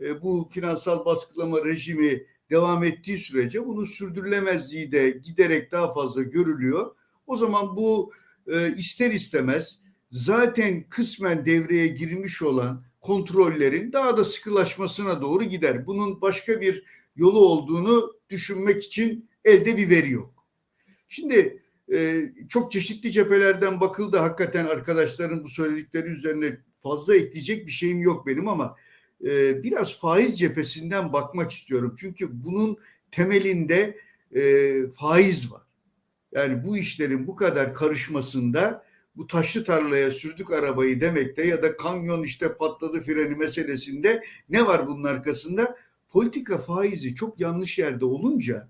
E, 0.00 0.22
bu 0.22 0.48
finansal 0.50 1.04
baskılama 1.04 1.64
rejimi 1.64 2.26
devam 2.50 2.84
ettiği 2.84 3.18
sürece 3.18 3.66
bunun 3.66 3.84
sürdürülemezliği 3.84 4.92
de 4.92 5.10
giderek 5.10 5.72
daha 5.72 5.94
fazla 5.94 6.22
görülüyor. 6.22 6.94
O 7.26 7.36
zaman 7.36 7.76
bu 7.76 8.12
e, 8.46 8.74
ister 8.74 9.10
istemez 9.10 9.78
zaten 10.10 10.84
kısmen 10.88 11.44
devreye 11.44 11.86
girmiş 11.86 12.42
olan 12.42 12.84
kontrollerin 13.00 13.92
daha 13.92 14.16
da 14.16 14.24
sıkılaşmasına 14.24 15.22
doğru 15.22 15.44
gider. 15.44 15.86
Bunun 15.86 16.20
başka 16.20 16.60
bir 16.60 16.84
yolu 17.16 17.38
olduğunu 17.38 18.12
düşünmek 18.30 18.84
için 18.84 19.28
elde 19.44 19.76
bir 19.76 19.90
veri 19.90 20.10
yok. 20.10 20.34
Şimdi 21.08 21.62
e, 21.92 22.22
çok 22.48 22.72
çeşitli 22.72 23.10
cephelerden 23.10 23.80
bakıldı. 23.80 24.18
Hakikaten 24.18 24.66
arkadaşların 24.66 25.44
bu 25.44 25.48
söyledikleri 25.48 26.08
üzerine 26.08 26.58
fazla 26.82 27.16
ekleyecek 27.16 27.66
bir 27.66 27.72
şeyim 27.72 28.00
yok 28.00 28.26
benim 28.26 28.48
ama 28.48 28.76
e, 29.24 29.62
biraz 29.62 29.98
faiz 29.98 30.38
cephesinden 30.38 31.12
bakmak 31.12 31.52
istiyorum. 31.52 31.94
Çünkü 31.98 32.44
bunun 32.44 32.78
temelinde 33.10 33.98
e, 34.34 34.72
faiz 34.90 35.52
var. 35.52 35.62
Yani 36.32 36.64
bu 36.64 36.78
işlerin 36.78 37.26
bu 37.26 37.36
kadar 37.36 37.72
karışmasında 37.72 38.84
bu 39.16 39.26
taşlı 39.26 39.64
tarlaya 39.64 40.10
sürdük 40.10 40.52
arabayı 40.52 41.00
demekte 41.00 41.46
ya 41.46 41.62
da 41.62 41.76
kamyon 41.76 42.22
işte 42.22 42.54
patladı 42.54 43.02
freni 43.02 43.34
meselesinde 43.34 44.24
ne 44.48 44.66
var 44.66 44.86
bunun 44.86 45.04
arkasında? 45.04 45.76
Politika 46.08 46.58
faizi 46.58 47.14
çok 47.14 47.40
yanlış 47.40 47.78
yerde 47.78 48.04
olunca 48.04 48.68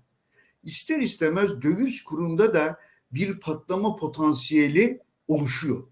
ister 0.63 0.99
istemez 0.99 1.61
döviz 1.61 2.03
kurunda 2.03 2.53
da 2.53 2.79
bir 3.11 3.39
patlama 3.39 3.95
potansiyeli 3.95 4.99
oluşuyor. 5.27 5.83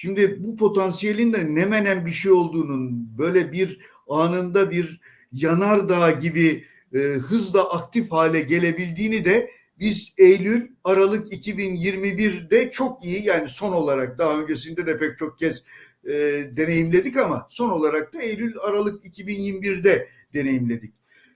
Şimdi 0.00 0.44
bu 0.44 0.56
potansiyelin 0.56 1.32
de 1.32 1.54
ne 1.54 1.64
menen 1.66 2.06
bir 2.06 2.10
şey 2.10 2.32
olduğunun 2.32 3.08
böyle 3.18 3.52
bir 3.52 3.80
anında 4.08 4.70
bir 4.70 5.00
yanardağ 5.32 6.10
gibi 6.10 6.64
e, 6.94 6.98
hızla 6.98 7.70
aktif 7.72 8.12
hale 8.12 8.40
gelebildiğini 8.40 9.24
de 9.24 9.50
biz 9.78 10.14
Eylül 10.18 10.68
Aralık 10.84 11.32
2021'de 11.32 12.70
çok 12.70 13.04
iyi 13.04 13.24
yani 13.24 13.48
son 13.48 13.72
olarak 13.72 14.18
daha 14.18 14.40
öncesinde 14.40 14.86
de 14.86 14.98
pek 14.98 15.18
çok 15.18 15.38
kez 15.38 15.64
e, 16.04 16.12
deneyimledik 16.56 17.16
ama 17.16 17.46
son 17.50 17.70
olarak 17.70 18.14
da 18.14 18.22
Eylül 18.22 18.58
Aralık 18.58 19.04
2021'de 19.04 20.08
deneyimledik. 20.34 20.94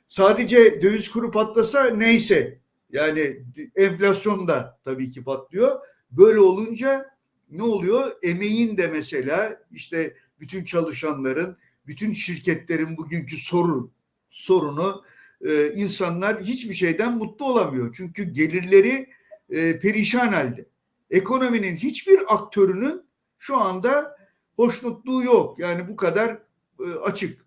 Sadece 0.08 0.82
döviz 0.82 1.10
kuru 1.10 1.30
patlasa 1.30 1.90
neyse 1.90 2.58
yani 2.90 3.42
enflasyon 3.76 4.48
da 4.48 4.78
tabii 4.84 5.10
ki 5.10 5.24
patlıyor. 5.24 5.80
Böyle 6.10 6.40
olunca 6.40 7.11
ne 7.52 7.62
oluyor? 7.62 8.12
Emeğin 8.22 8.76
de 8.76 8.86
mesela 8.86 9.62
işte 9.72 10.16
bütün 10.40 10.64
çalışanların, 10.64 11.56
bütün 11.86 12.12
şirketlerin 12.12 12.96
bugünkü 12.96 13.36
sorun 13.36 13.92
sorunu 14.28 15.04
e, 15.44 15.72
insanlar 15.72 16.42
hiçbir 16.42 16.74
şeyden 16.74 17.18
mutlu 17.18 17.44
olamıyor. 17.44 17.94
Çünkü 17.96 18.24
gelirleri 18.24 19.08
e, 19.50 19.80
perişan 19.80 20.32
halde. 20.32 20.66
Ekonominin 21.10 21.76
hiçbir 21.76 22.34
aktörünün 22.34 23.02
şu 23.38 23.56
anda 23.56 24.16
hoşnutluğu 24.56 25.22
yok. 25.22 25.58
Yani 25.58 25.88
bu 25.88 25.96
kadar 25.96 26.38
e, 26.80 26.84
açık. 27.02 27.42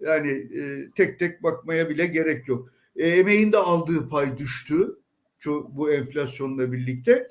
Yani 0.00 0.30
e, 0.30 0.90
tek 0.90 1.18
tek 1.18 1.42
bakmaya 1.42 1.90
bile 1.90 2.06
gerek 2.06 2.48
yok. 2.48 2.70
E, 2.96 3.08
emeğin 3.08 3.52
de 3.52 3.58
aldığı 3.58 4.08
pay 4.08 4.38
düştü. 4.38 4.96
Çok, 5.38 5.76
bu 5.76 5.92
enflasyonla 5.92 6.72
birlikte. 6.72 7.28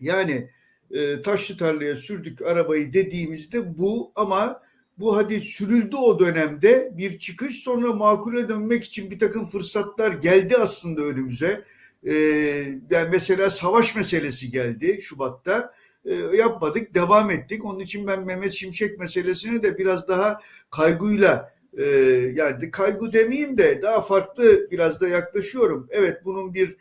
Yani 0.00 0.50
e, 0.90 1.22
taşlı 1.22 1.56
tarlaya 1.56 1.96
sürdük 1.96 2.42
arabayı 2.42 2.92
dediğimizde 2.92 3.78
bu 3.78 4.12
ama 4.14 4.62
bu 4.98 5.16
hadi 5.16 5.40
sürüldü 5.40 5.96
o 5.96 6.18
dönemde 6.18 6.92
bir 6.96 7.18
çıkış 7.18 7.58
sonra 7.58 7.92
makule 7.92 8.48
dönmek 8.48 8.84
için 8.84 9.10
bir 9.10 9.18
takım 9.18 9.46
fırsatlar 9.46 10.12
geldi 10.12 10.56
aslında 10.56 11.02
önümüze. 11.02 11.64
E, 12.06 12.14
yani 12.90 13.08
mesela 13.12 13.50
savaş 13.50 13.96
meselesi 13.96 14.50
geldi 14.50 14.98
Şubat'ta. 15.00 15.74
E, 16.04 16.14
yapmadık, 16.14 16.94
devam 16.94 17.30
ettik. 17.30 17.64
Onun 17.64 17.80
için 17.80 18.06
ben 18.06 18.26
Mehmet 18.26 18.52
Şimşek 18.52 18.98
meselesine 18.98 19.62
de 19.62 19.78
biraz 19.78 20.08
daha 20.08 20.40
kaygıyla 20.70 21.56
e, 21.78 21.84
yani 22.34 22.70
kaygı 22.70 23.12
demeyeyim 23.12 23.58
de 23.58 23.82
daha 23.82 24.00
farklı 24.00 24.70
biraz 24.70 25.00
da 25.00 25.08
yaklaşıyorum. 25.08 25.88
Evet 25.90 26.24
bunun 26.24 26.54
bir 26.54 26.76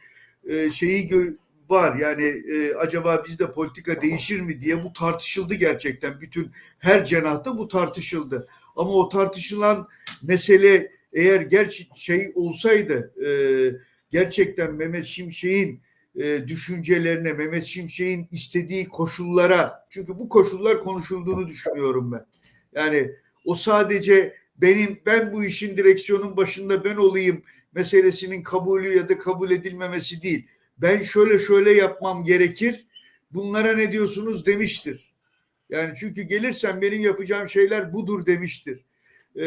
e, 0.47 0.72
şeyi 0.72 1.10
gö- 1.10 1.36
var. 1.70 1.95
Yani 1.95 2.24
e, 2.26 2.76
acaba 2.76 3.24
bizde 3.28 3.51
politika 3.51 4.01
değişir 4.01 4.41
mi 4.41 4.61
diye 4.61 4.84
bu 4.84 4.93
tartışıldı 4.93 5.53
gerçekten. 5.55 6.22
Bütün 6.22 6.51
her 6.80 7.05
cenahta 7.05 7.57
bu 7.57 7.68
tartışıldı. 7.68 8.47
Ama 8.76 8.91
o 8.91 9.09
tartışılan 9.09 9.88
mesele 10.24 10.91
eğer 11.13 11.41
gerçi 11.41 11.88
şey 11.95 12.32
olsaydı 12.36 13.13
e, 13.26 13.30
gerçekten 14.11 14.74
Mehmet 14.74 15.05
Şimşek'in 15.05 15.82
e, 16.16 16.47
düşüncelerine 16.47 17.34
Mehmet 17.34 17.66
Şimşek'in 17.66 18.28
istediği 18.32 18.88
koşullara 18.88 19.86
çünkü 19.89 20.20
bu 20.20 20.30
koşullar 20.30 20.84
konuşulduğunu 20.84 21.47
düşünüyorum 21.47 22.11
ben. 22.11 22.26
Yani 22.76 23.11
o 23.45 23.55
sadece 23.55 24.36
benim 24.57 24.99
ben 25.05 25.34
bu 25.34 25.43
işin 25.43 25.78
direksiyonun 25.78 26.38
başında 26.38 26.84
ben 26.84 26.95
olayım 26.95 27.43
meselesinin 27.74 28.43
kabulü 28.43 28.97
ya 28.97 29.09
da 29.09 29.18
kabul 29.18 29.51
edilmemesi 29.51 30.22
değil 30.22 30.47
ben 30.78 31.02
şöyle 31.02 31.40
şöyle 31.40 31.72
yapmam 31.72 32.24
gerekir. 32.24 32.86
Bunlara 33.32 33.74
ne 33.74 33.92
diyorsunuz 33.92 34.46
demiştir. 34.46 35.14
Yani 35.70 35.94
çünkü 36.00 36.22
gelirsen 36.22 36.82
benim 36.82 37.02
yapacağım 37.02 37.50
şeyler 37.50 37.94
budur 37.94 38.26
demiştir. 38.26 38.86
Ee, 39.36 39.46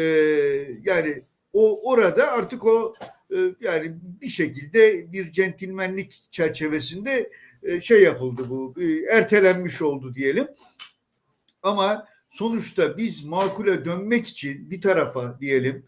yani 0.83 1.23
o 1.53 1.91
orada 1.91 2.31
artık 2.31 2.65
o 2.65 2.93
e, 3.31 3.37
yani 3.61 3.95
bir 4.21 4.27
şekilde 4.27 5.13
bir 5.13 5.31
centilmenlik 5.31 6.23
çerçevesinde 6.31 7.29
e, 7.63 7.81
şey 7.81 8.03
yapıldı 8.03 8.49
bu 8.49 8.73
e, 8.81 9.15
ertelenmiş 9.15 9.81
oldu 9.81 10.15
diyelim. 10.15 10.47
Ama 11.63 12.07
sonuçta 12.27 12.97
biz 12.97 13.25
makule 13.25 13.85
dönmek 13.85 14.27
için 14.27 14.71
bir 14.71 14.81
tarafa 14.81 15.39
diyelim 15.41 15.85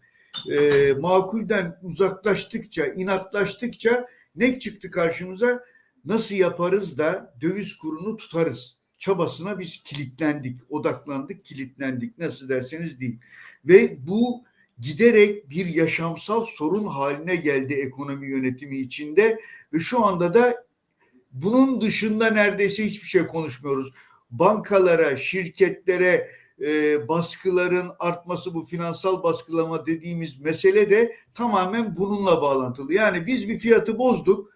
e, 0.50 0.92
makulden 0.92 1.78
uzaklaştıkça 1.82 2.86
inatlaştıkça 2.86 4.06
ne 4.36 4.58
çıktı 4.58 4.90
karşımıza? 4.90 5.64
Nasıl 6.04 6.34
yaparız 6.34 6.98
da 6.98 7.34
döviz 7.40 7.76
kurunu 7.76 8.16
tutarız? 8.16 8.76
Çabasına 8.98 9.58
biz 9.58 9.82
kilitlendik, 9.82 10.60
odaklandık, 10.70 11.44
kilitlendik. 11.44 12.18
Nasıl 12.18 12.48
derseniz 12.48 13.00
değil. 13.00 13.18
Ve 13.64 14.06
bu 14.06 14.44
giderek 14.78 15.50
bir 15.50 15.66
yaşamsal 15.66 16.44
sorun 16.44 16.86
haline 16.86 17.36
geldi 17.36 17.74
ekonomi 17.74 18.28
yönetimi 18.28 18.78
içinde 18.78 19.40
ve 19.72 19.78
şu 19.78 20.04
anda 20.04 20.34
da 20.34 20.64
bunun 21.32 21.80
dışında 21.80 22.30
neredeyse 22.30 22.86
hiçbir 22.86 23.06
şey 23.06 23.26
konuşmuyoruz. 23.26 23.94
Bankalara, 24.30 25.16
şirketlere 25.16 26.30
e, 26.60 27.08
baskıların 27.08 27.90
artması 27.98 28.54
bu 28.54 28.64
finansal 28.64 29.22
baskılama 29.22 29.86
dediğimiz 29.86 30.40
mesele 30.40 30.90
de 30.90 31.16
tamamen 31.34 31.96
bununla 31.96 32.42
bağlantılı. 32.42 32.94
Yani 32.94 33.26
biz 33.26 33.48
bir 33.48 33.58
fiyatı 33.58 33.98
bozduk. 33.98 34.52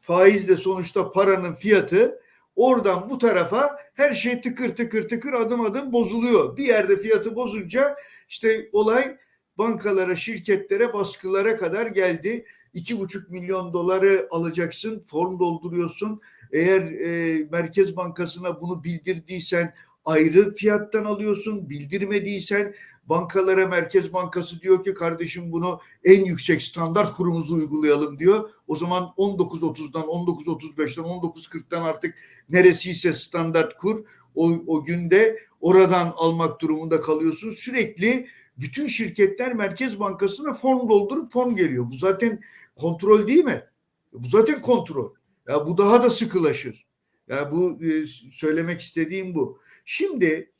Faiz 0.00 0.48
de 0.48 0.56
sonuçta 0.56 1.12
paranın 1.12 1.54
fiyatı. 1.54 2.20
Oradan 2.56 3.10
bu 3.10 3.18
tarafa 3.18 3.78
her 3.94 4.12
şey 4.12 4.40
tıkır 4.40 4.76
tıkır 4.76 5.08
tıkır 5.08 5.32
adım 5.32 5.60
adım 5.60 5.92
bozuluyor. 5.92 6.56
Bir 6.56 6.64
yerde 6.64 6.96
fiyatı 6.96 7.36
bozunca 7.36 7.96
işte 8.28 8.68
olay 8.72 9.16
bankalara, 9.58 10.16
şirketlere, 10.16 10.92
baskılara 10.92 11.56
kadar 11.56 11.86
geldi. 11.86 12.44
İki 12.74 13.00
buçuk 13.00 13.30
milyon 13.30 13.72
doları 13.72 14.28
alacaksın, 14.30 15.02
form 15.06 15.38
dolduruyorsun. 15.38 16.20
Eğer 16.52 16.82
e, 16.82 17.44
Merkez 17.50 17.96
Bankası'na 17.96 18.60
bunu 18.60 18.84
bildirdiysen 18.84 19.74
ayrı 20.08 20.54
fiyattan 20.54 21.04
alıyorsun. 21.04 21.70
Bildirmediysen 21.70 22.74
bankalara 23.06 23.66
Merkez 23.66 24.12
Bankası 24.12 24.60
diyor 24.60 24.84
ki 24.84 24.94
kardeşim 24.94 25.52
bunu 25.52 25.80
en 26.04 26.24
yüksek 26.24 26.62
standart 26.62 27.16
kurumuzu 27.16 27.54
uygulayalım 27.54 28.18
diyor. 28.18 28.50
O 28.66 28.76
zaman 28.76 29.02
19.30'dan 29.02 30.02
19.35'ten 30.02 31.04
19.40'tan 31.04 31.82
artık 31.82 32.14
neresiyse 32.48 33.12
standart 33.12 33.76
kur 33.76 34.04
o, 34.34 34.50
o 34.66 34.84
günde 34.84 35.38
oradan 35.60 36.12
almak 36.16 36.60
durumunda 36.60 37.00
kalıyorsun. 37.00 37.50
Sürekli 37.50 38.28
bütün 38.58 38.86
şirketler 38.86 39.54
Merkez 39.54 40.00
Bankası'na 40.00 40.52
form 40.52 40.88
doldurup 40.88 41.32
form 41.32 41.56
geliyor. 41.56 41.90
Bu 41.90 41.94
zaten 41.94 42.40
kontrol 42.76 43.28
değil 43.28 43.44
mi? 43.44 43.64
Bu 44.12 44.28
zaten 44.28 44.62
kontrol. 44.62 45.14
Ya 45.48 45.66
bu 45.66 45.78
daha 45.78 46.02
da 46.02 46.10
sıkılaşır. 46.10 46.86
Ya 47.28 47.52
bu 47.52 47.78
e, 47.84 48.06
söylemek 48.30 48.80
istediğim 48.80 49.34
bu. 49.34 49.60
Şimdi 49.90 50.52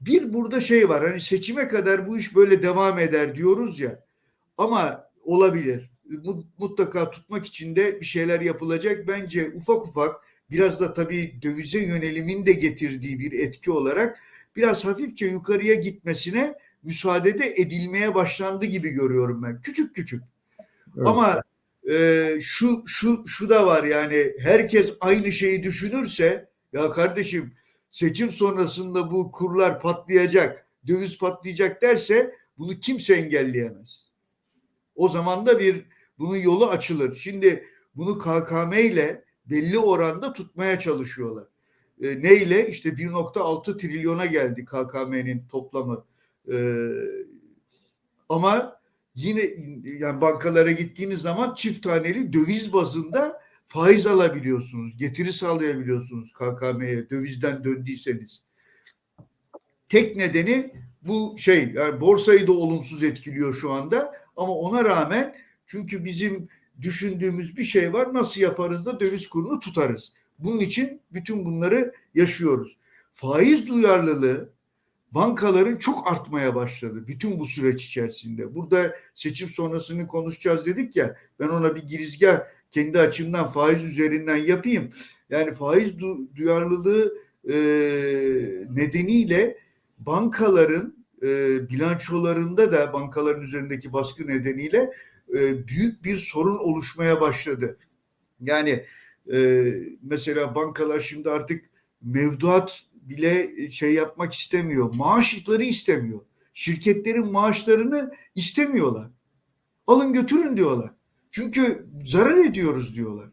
bir 0.00 0.32
burada 0.32 0.60
şey 0.60 0.88
var 0.88 1.08
hani 1.08 1.20
seçime 1.20 1.68
kadar 1.68 2.08
bu 2.08 2.18
iş 2.18 2.36
böyle 2.36 2.62
devam 2.62 2.98
eder 2.98 3.34
diyoruz 3.34 3.80
ya 3.80 4.04
ama 4.58 5.10
olabilir. 5.24 5.90
Mutlaka 6.58 7.10
tutmak 7.10 7.46
için 7.46 7.76
de 7.76 8.00
bir 8.00 8.06
şeyler 8.06 8.40
yapılacak. 8.40 9.08
Bence 9.08 9.50
ufak 9.54 9.86
ufak 9.86 10.16
biraz 10.50 10.80
da 10.80 10.94
tabii 10.94 11.42
dövize 11.42 11.78
yönelimin 11.78 12.46
de 12.46 12.52
getirdiği 12.52 13.20
bir 13.20 13.32
etki 13.32 13.70
olarak 13.70 14.20
biraz 14.56 14.84
hafifçe 14.84 15.26
yukarıya 15.26 15.74
gitmesine 15.74 16.54
müsaade 16.82 17.38
de 17.38 17.54
edilmeye 17.56 18.14
başlandı 18.14 18.64
gibi 18.64 18.88
görüyorum 18.88 19.42
ben. 19.42 19.60
Küçük 19.60 19.94
küçük. 19.94 20.22
Evet. 20.96 21.06
Ama 21.06 21.42
e, 21.92 22.28
şu 22.40 22.84
şu 22.86 23.28
şu 23.28 23.50
da 23.50 23.66
var 23.66 23.84
yani 23.84 24.32
herkes 24.38 24.92
aynı 25.00 25.32
şeyi 25.32 25.62
düşünürse 25.62 26.48
ya 26.72 26.90
kardeşim 26.90 27.52
seçim 27.90 28.32
sonrasında 28.32 29.10
bu 29.10 29.32
kurlar 29.32 29.80
patlayacak, 29.80 30.66
döviz 30.86 31.18
patlayacak 31.18 31.82
derse 31.82 32.34
bunu 32.58 32.80
kimse 32.80 33.14
engelleyemez. 33.14 34.06
O 34.94 35.08
zaman 35.08 35.46
da 35.46 35.58
bir 35.58 35.84
bunun 36.18 36.36
yolu 36.36 36.68
açılır. 36.68 37.16
Şimdi 37.16 37.66
bunu 37.94 38.18
KKM 38.18 38.72
ile 38.72 39.24
belli 39.46 39.78
oranda 39.78 40.32
tutmaya 40.32 40.78
çalışıyorlar. 40.78 41.44
E, 42.02 42.22
neyle? 42.22 42.68
İşte 42.68 42.88
1.6 42.88 43.78
trilyona 43.78 44.26
geldi 44.26 44.64
KKM'nin 44.64 45.44
toplamı. 45.48 46.04
E, 46.52 46.56
ama 48.28 48.80
yine 49.14 49.50
yani 49.84 50.20
bankalara 50.20 50.72
gittiğiniz 50.72 51.20
zaman 51.20 51.54
çift 51.54 51.82
taneli 51.82 52.32
döviz 52.32 52.72
bazında 52.72 53.35
faiz 53.66 54.06
alabiliyorsunuz, 54.06 54.96
getiri 54.96 55.32
sağlayabiliyorsunuz 55.32 56.32
KKM'ye 56.32 57.10
dövizden 57.10 57.64
döndüyseniz. 57.64 58.42
Tek 59.88 60.16
nedeni 60.16 60.72
bu 61.02 61.34
şey 61.38 61.72
yani 61.72 62.00
borsayı 62.00 62.46
da 62.46 62.52
olumsuz 62.52 63.02
etkiliyor 63.02 63.54
şu 63.54 63.72
anda 63.72 64.12
ama 64.36 64.52
ona 64.52 64.84
rağmen 64.84 65.34
çünkü 65.66 66.04
bizim 66.04 66.48
düşündüğümüz 66.82 67.56
bir 67.56 67.62
şey 67.62 67.92
var 67.92 68.14
nasıl 68.14 68.40
yaparız 68.40 68.86
da 68.86 69.00
döviz 69.00 69.28
kurunu 69.28 69.60
tutarız. 69.60 70.12
Bunun 70.38 70.60
için 70.60 71.00
bütün 71.12 71.44
bunları 71.44 71.92
yaşıyoruz. 72.14 72.76
Faiz 73.12 73.68
duyarlılığı 73.68 74.50
bankaların 75.12 75.76
çok 75.76 76.12
artmaya 76.12 76.54
başladı 76.54 77.04
bütün 77.06 77.40
bu 77.40 77.46
süreç 77.46 77.84
içerisinde. 77.84 78.54
Burada 78.54 78.96
seçim 79.14 79.48
sonrasını 79.48 80.06
konuşacağız 80.06 80.66
dedik 80.66 80.96
ya 80.96 81.16
ben 81.40 81.48
ona 81.48 81.74
bir 81.74 81.82
girizgah 81.82 82.40
kendi 82.76 83.00
açımdan 83.00 83.46
faiz 83.46 83.84
üzerinden 83.84 84.36
yapayım. 84.36 84.92
Yani 85.30 85.52
faiz 85.52 85.98
du- 85.98 86.36
duyarlılığı 86.36 87.18
e, 87.48 87.56
nedeniyle 88.70 89.58
bankaların 89.98 91.04
e, 91.22 91.26
bilançolarında 91.68 92.72
da 92.72 92.92
bankaların 92.92 93.42
üzerindeki 93.42 93.92
baskı 93.92 94.26
nedeniyle 94.26 94.92
e, 95.38 95.66
büyük 95.68 96.04
bir 96.04 96.16
sorun 96.16 96.56
oluşmaya 96.56 97.20
başladı. 97.20 97.78
Yani 98.40 98.84
e, 99.32 99.66
mesela 100.02 100.54
bankalar 100.54 101.00
şimdi 101.00 101.30
artık 101.30 101.64
mevduat 102.02 102.82
bile 102.94 103.70
şey 103.70 103.94
yapmak 103.94 104.34
istemiyor. 104.34 104.94
Maaşları 104.94 105.62
istemiyor. 105.62 106.20
Şirketlerin 106.54 107.32
maaşlarını 107.32 108.14
istemiyorlar. 108.34 109.10
Alın 109.86 110.12
götürün 110.12 110.56
diyorlar. 110.56 110.95
Çünkü 111.36 111.86
zarar 112.04 112.36
ediyoruz 112.36 112.96
diyorlar. 112.96 113.28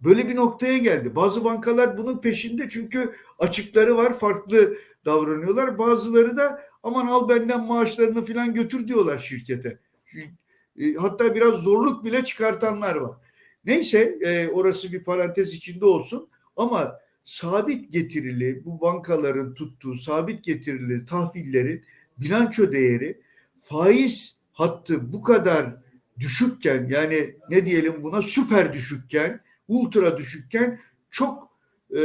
Böyle 0.00 0.28
bir 0.28 0.36
noktaya 0.36 0.78
geldi. 0.78 1.16
Bazı 1.16 1.44
bankalar 1.44 1.98
bunun 1.98 2.20
peşinde 2.20 2.68
çünkü 2.68 3.10
açıkları 3.38 3.96
var, 3.96 4.18
farklı 4.18 4.76
davranıyorlar. 5.04 5.78
Bazıları 5.78 6.36
da 6.36 6.62
aman 6.82 7.06
al 7.06 7.28
benden 7.28 7.66
maaşlarını 7.66 8.24
falan 8.24 8.54
götür 8.54 8.88
diyorlar 8.88 9.18
şirkete. 9.18 9.78
E, 10.78 10.94
Hatta 10.94 11.34
biraz 11.34 11.54
zorluk 11.54 12.04
bile 12.04 12.24
çıkartanlar 12.24 12.96
var. 12.96 13.16
Neyse 13.64 14.18
e, 14.20 14.48
orası 14.48 14.92
bir 14.92 15.04
parantez 15.04 15.54
içinde 15.54 15.84
olsun 15.84 16.28
ama 16.56 16.98
sabit 17.24 17.92
getirili 17.92 18.64
bu 18.64 18.80
bankaların 18.80 19.54
tuttuğu 19.54 19.94
sabit 19.94 20.44
getirili 20.44 21.06
tahvillerin 21.06 21.84
bilanço 22.18 22.72
değeri 22.72 23.20
faiz 23.60 24.38
hattı 24.52 25.12
bu 25.12 25.22
kadar 25.22 25.83
düşükken 26.18 26.86
yani 26.90 27.36
ne 27.50 27.66
diyelim 27.66 28.02
buna 28.02 28.22
süper 28.22 28.72
düşükken 28.72 29.40
ultra 29.68 30.18
düşükken 30.18 30.80
çok 31.10 31.50
e, 31.96 32.00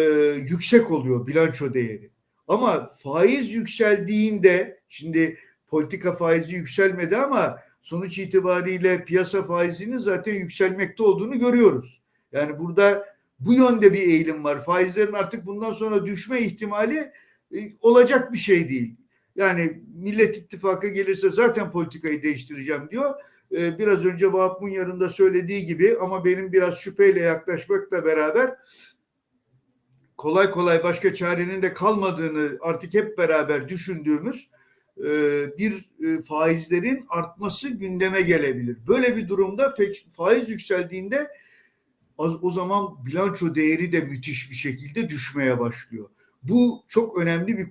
yüksek 0.49 0.91
oluyor 0.91 1.27
bilanço 1.27 1.73
değeri. 1.73 2.09
Ama 2.47 2.91
faiz 2.95 3.51
yükseldiğinde 3.51 4.79
şimdi 4.89 5.37
politika 5.67 6.15
faizi 6.15 6.55
yükselmedi 6.55 7.17
ama 7.17 7.59
sonuç 7.81 8.17
itibariyle 8.17 9.05
piyasa 9.05 9.43
faizinin 9.43 9.97
zaten 9.97 10.33
yükselmekte 10.33 11.03
olduğunu 11.03 11.39
görüyoruz. 11.39 12.01
Yani 12.31 12.59
burada 12.59 13.05
bu 13.39 13.53
yönde 13.53 13.93
bir 13.93 13.99
eğilim 13.99 14.43
var. 14.43 14.65
Faizlerin 14.65 15.13
artık 15.13 15.45
bundan 15.45 15.73
sonra 15.73 16.05
düşme 16.05 16.41
ihtimali 16.41 17.11
e, 17.55 17.57
olacak 17.81 18.33
bir 18.33 18.37
şey 18.37 18.69
değil. 18.69 18.95
Yani 19.35 19.81
Millet 19.95 20.37
İttifakı 20.37 20.87
gelirse 20.87 21.31
zaten 21.31 21.71
politikayı 21.71 22.23
değiştireceğim 22.23 22.89
diyor. 22.91 23.15
Ee, 23.51 23.79
biraz 23.79 24.05
önce 24.05 24.33
Vahap 24.33 24.61
Munyar'ın 24.61 24.99
da 24.99 25.09
söylediği 25.09 25.65
gibi 25.65 25.97
ama 26.01 26.25
benim 26.25 26.53
biraz 26.53 26.77
şüpheyle 26.77 27.19
yaklaşmakla 27.19 28.05
beraber 28.05 28.55
kolay 30.17 30.51
kolay 30.51 30.83
başka 30.83 31.13
çarenin 31.13 31.61
de 31.61 31.73
kalmadığını 31.73 32.57
artık 32.61 32.93
hep 32.93 33.17
beraber 33.17 33.69
düşündüğümüz 33.69 34.49
e, 34.97 35.11
bir 35.57 35.85
e, 36.05 36.21
faizlerin 36.21 37.05
artması 37.09 37.69
gündeme 37.69 38.21
gelebilir. 38.21 38.77
Böyle 38.87 39.17
bir 39.17 39.27
durumda 39.27 39.75
faiz 40.09 40.49
yükseldiğinde 40.49 41.27
o 42.17 42.51
zaman 42.51 43.05
bilanço 43.05 43.55
değeri 43.55 43.91
de 43.91 44.01
müthiş 44.01 44.51
bir 44.51 44.55
şekilde 44.55 45.09
düşmeye 45.09 45.59
başlıyor. 45.59 46.09
Bu 46.43 46.83
çok 46.87 47.17
önemli 47.21 47.57
bir 47.57 47.69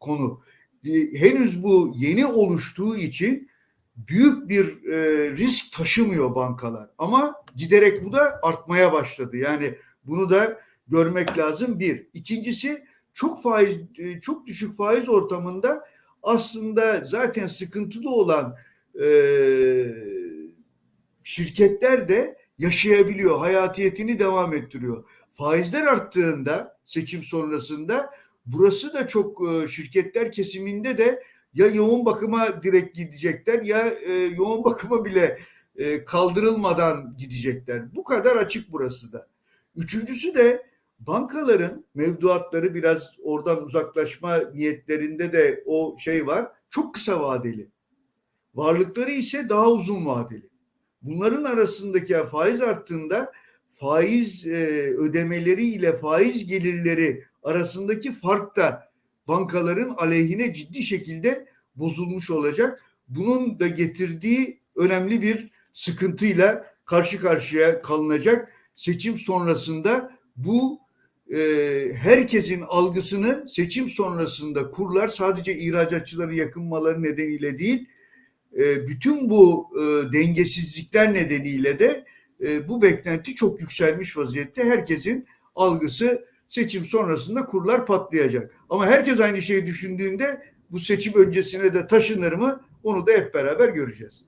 konu. 0.00 0.42
E, 0.84 1.20
henüz 1.20 1.62
bu 1.62 1.92
yeni 1.96 2.26
oluştuğu 2.26 2.96
için 2.96 3.50
büyük 3.96 4.48
bir 4.48 4.84
e, 4.84 5.30
risk 5.30 5.72
taşımıyor 5.72 6.34
bankalar. 6.34 6.88
Ama 6.98 7.44
giderek 7.56 8.04
bu 8.04 8.12
da 8.12 8.38
artmaya 8.42 8.92
başladı. 8.92 9.36
Yani 9.36 9.78
bunu 10.04 10.30
da 10.30 10.60
görmek 10.88 11.38
lazım 11.38 11.80
bir. 11.80 12.06
İkincisi 12.14 12.84
çok 13.14 13.42
faiz 13.42 13.78
e, 13.98 14.20
çok 14.20 14.46
düşük 14.46 14.76
faiz 14.76 15.08
ortamında 15.08 15.88
aslında 16.22 17.04
zaten 17.04 17.46
sıkıntılı 17.46 18.10
olan 18.10 18.56
e, 19.02 19.08
şirketler 21.24 22.08
de 22.08 22.36
yaşayabiliyor, 22.58 23.38
hayatiyetini 23.38 24.18
devam 24.18 24.54
ettiriyor. 24.54 25.04
Faizler 25.30 25.82
arttığında 25.86 26.78
seçim 26.84 27.22
sonrasında 27.22 28.10
burası 28.46 28.94
da 28.94 29.08
çok 29.08 29.48
e, 29.48 29.68
şirketler 29.68 30.32
kesiminde 30.32 30.98
de 30.98 31.22
ya 31.56 31.66
yoğun 31.66 32.06
bakıma 32.06 32.62
direkt 32.62 32.96
gidecekler 32.96 33.62
ya 33.62 33.86
e, 33.88 34.12
yoğun 34.12 34.64
bakıma 34.64 35.04
bile 35.04 35.38
e, 35.76 36.04
kaldırılmadan 36.04 37.14
gidecekler. 37.18 37.94
Bu 37.94 38.04
kadar 38.04 38.36
açık 38.36 38.72
burası 38.72 39.12
da. 39.12 39.26
Üçüncüsü 39.76 40.34
de 40.34 40.66
bankaların 40.98 41.84
mevduatları 41.94 42.74
biraz 42.74 43.14
oradan 43.22 43.62
uzaklaşma 43.62 44.38
niyetlerinde 44.54 45.32
de 45.32 45.62
o 45.66 45.96
şey 45.98 46.26
var. 46.26 46.48
Çok 46.70 46.94
kısa 46.94 47.20
vadeli. 47.20 47.68
Varlıkları 48.54 49.10
ise 49.10 49.48
daha 49.48 49.70
uzun 49.70 50.06
vadeli. 50.06 50.48
Bunların 51.02 51.44
arasındaki 51.44 52.16
faiz 52.30 52.60
arttığında 52.60 53.32
faiz 53.70 54.46
e, 54.46 54.56
ödemeleri 54.98 55.66
ile 55.66 55.96
faiz 55.96 56.46
gelirleri 56.46 57.24
arasındaki 57.42 58.12
fark 58.12 58.56
da 58.56 58.85
bankaların 59.28 59.94
aleyhine 59.96 60.54
ciddi 60.54 60.82
şekilde 60.82 61.46
bozulmuş 61.76 62.30
olacak. 62.30 62.82
Bunun 63.08 63.60
da 63.60 63.68
getirdiği 63.68 64.60
önemli 64.76 65.22
bir 65.22 65.50
sıkıntıyla 65.72 66.74
karşı 66.84 67.20
karşıya 67.20 67.82
kalınacak. 67.82 68.52
Seçim 68.74 69.18
sonrasında 69.18 70.12
bu 70.36 70.80
e, 71.34 71.38
herkesin 71.94 72.62
algısını 72.68 73.48
seçim 73.48 73.88
sonrasında 73.88 74.70
kurlar 74.70 75.08
sadece 75.08 75.58
ihracatçıların 75.58 76.32
yakınmaları 76.32 77.02
nedeniyle 77.02 77.58
değil, 77.58 77.86
e, 78.58 78.88
bütün 78.88 79.30
bu 79.30 79.70
e, 79.74 80.12
dengesizlikler 80.12 81.14
nedeniyle 81.14 81.78
de 81.78 82.04
e, 82.40 82.68
bu 82.68 82.82
beklenti 82.82 83.34
çok 83.34 83.60
yükselmiş 83.60 84.16
vaziyette. 84.16 84.64
Herkesin 84.64 85.26
algısı 85.54 86.25
seçim 86.48 86.84
sonrasında 86.84 87.44
kurlar 87.44 87.86
patlayacak. 87.86 88.54
Ama 88.70 88.86
herkes 88.86 89.20
aynı 89.20 89.42
şeyi 89.42 89.66
düşündüğünde 89.66 90.42
bu 90.70 90.80
seçim 90.80 91.14
öncesine 91.14 91.74
de 91.74 91.86
taşınır 91.86 92.32
mı 92.32 92.60
onu 92.82 93.06
da 93.06 93.12
hep 93.12 93.34
beraber 93.34 93.68
göreceğiz. 93.68 94.24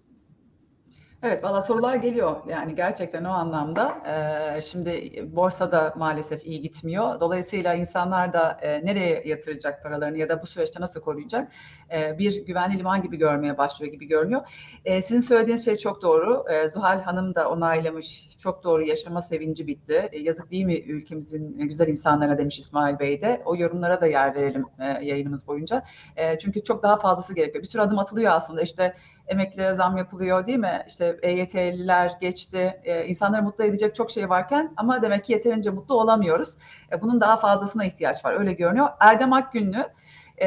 Evet, 1.22 1.44
valla 1.44 1.60
sorular 1.60 1.94
geliyor. 1.96 2.36
Yani 2.48 2.74
gerçekten 2.74 3.24
o 3.24 3.28
anlamda 3.28 4.02
e, 4.56 4.62
şimdi 4.62 5.24
borsada 5.36 5.94
maalesef 5.96 6.46
iyi 6.46 6.60
gitmiyor. 6.60 7.20
Dolayısıyla 7.20 7.74
insanlar 7.74 8.32
da 8.32 8.58
e, 8.62 8.84
nereye 8.86 9.22
yatıracak 9.26 9.82
paralarını 9.82 10.18
ya 10.18 10.28
da 10.28 10.42
bu 10.42 10.46
süreçte 10.46 10.80
nasıl 10.80 11.00
koruyacak 11.00 11.52
e, 11.92 12.18
bir 12.18 12.46
güvenli 12.46 12.78
liman 12.78 13.02
gibi 13.02 13.16
görmeye 13.16 13.58
başlıyor 13.58 13.92
gibi 13.92 14.06
görünüyor. 14.06 14.42
E, 14.84 15.02
sizin 15.02 15.20
söylediğiniz 15.20 15.64
şey 15.64 15.76
çok 15.76 16.02
doğru. 16.02 16.44
E, 16.50 16.68
Zuhal 16.68 17.00
Hanım 17.00 17.34
da 17.34 17.50
onaylamış. 17.50 18.38
Çok 18.38 18.64
doğru 18.64 18.84
yaşama 18.84 19.22
sevinci 19.22 19.66
bitti. 19.66 20.08
E, 20.12 20.18
yazık 20.18 20.50
değil 20.50 20.64
mi 20.64 20.78
ülkemizin 20.78 21.58
güzel 21.58 21.88
insanlara 21.88 22.38
demiş 22.38 22.58
İsmail 22.58 22.98
Bey 22.98 23.22
de. 23.22 23.42
O 23.44 23.56
yorumlara 23.56 24.00
da 24.00 24.06
yer 24.06 24.34
verelim 24.34 24.64
e, 24.78 24.84
yayınımız 25.04 25.46
boyunca. 25.46 25.84
E, 26.16 26.38
çünkü 26.38 26.64
çok 26.64 26.82
daha 26.82 26.96
fazlası 26.96 27.34
gerekiyor. 27.34 27.62
Bir 27.62 27.68
sürü 27.68 27.82
adım 27.82 27.98
atılıyor 27.98 28.32
aslında. 28.32 28.62
İşte 28.62 28.94
emeklilere 29.28 29.72
zam 29.72 29.96
yapılıyor 29.96 30.46
değil 30.46 30.58
mi? 30.58 30.82
İşte 30.88 31.18
EYT'liler 31.22 32.12
geçti. 32.20 32.80
E, 32.84 33.04
insanları 33.04 33.42
mutlu 33.42 33.64
edecek 33.64 33.94
çok 33.94 34.10
şey 34.10 34.28
varken 34.28 34.72
ama 34.76 35.02
demek 35.02 35.24
ki 35.24 35.32
yeterince 35.32 35.70
mutlu 35.70 35.94
olamıyoruz. 36.00 36.54
E, 36.92 37.00
bunun 37.00 37.20
daha 37.20 37.36
fazlasına 37.36 37.84
ihtiyaç 37.84 38.24
var. 38.24 38.40
Öyle 38.40 38.52
görünüyor. 38.52 38.88
Erdem 39.00 39.32
Akgünlü 39.32 39.84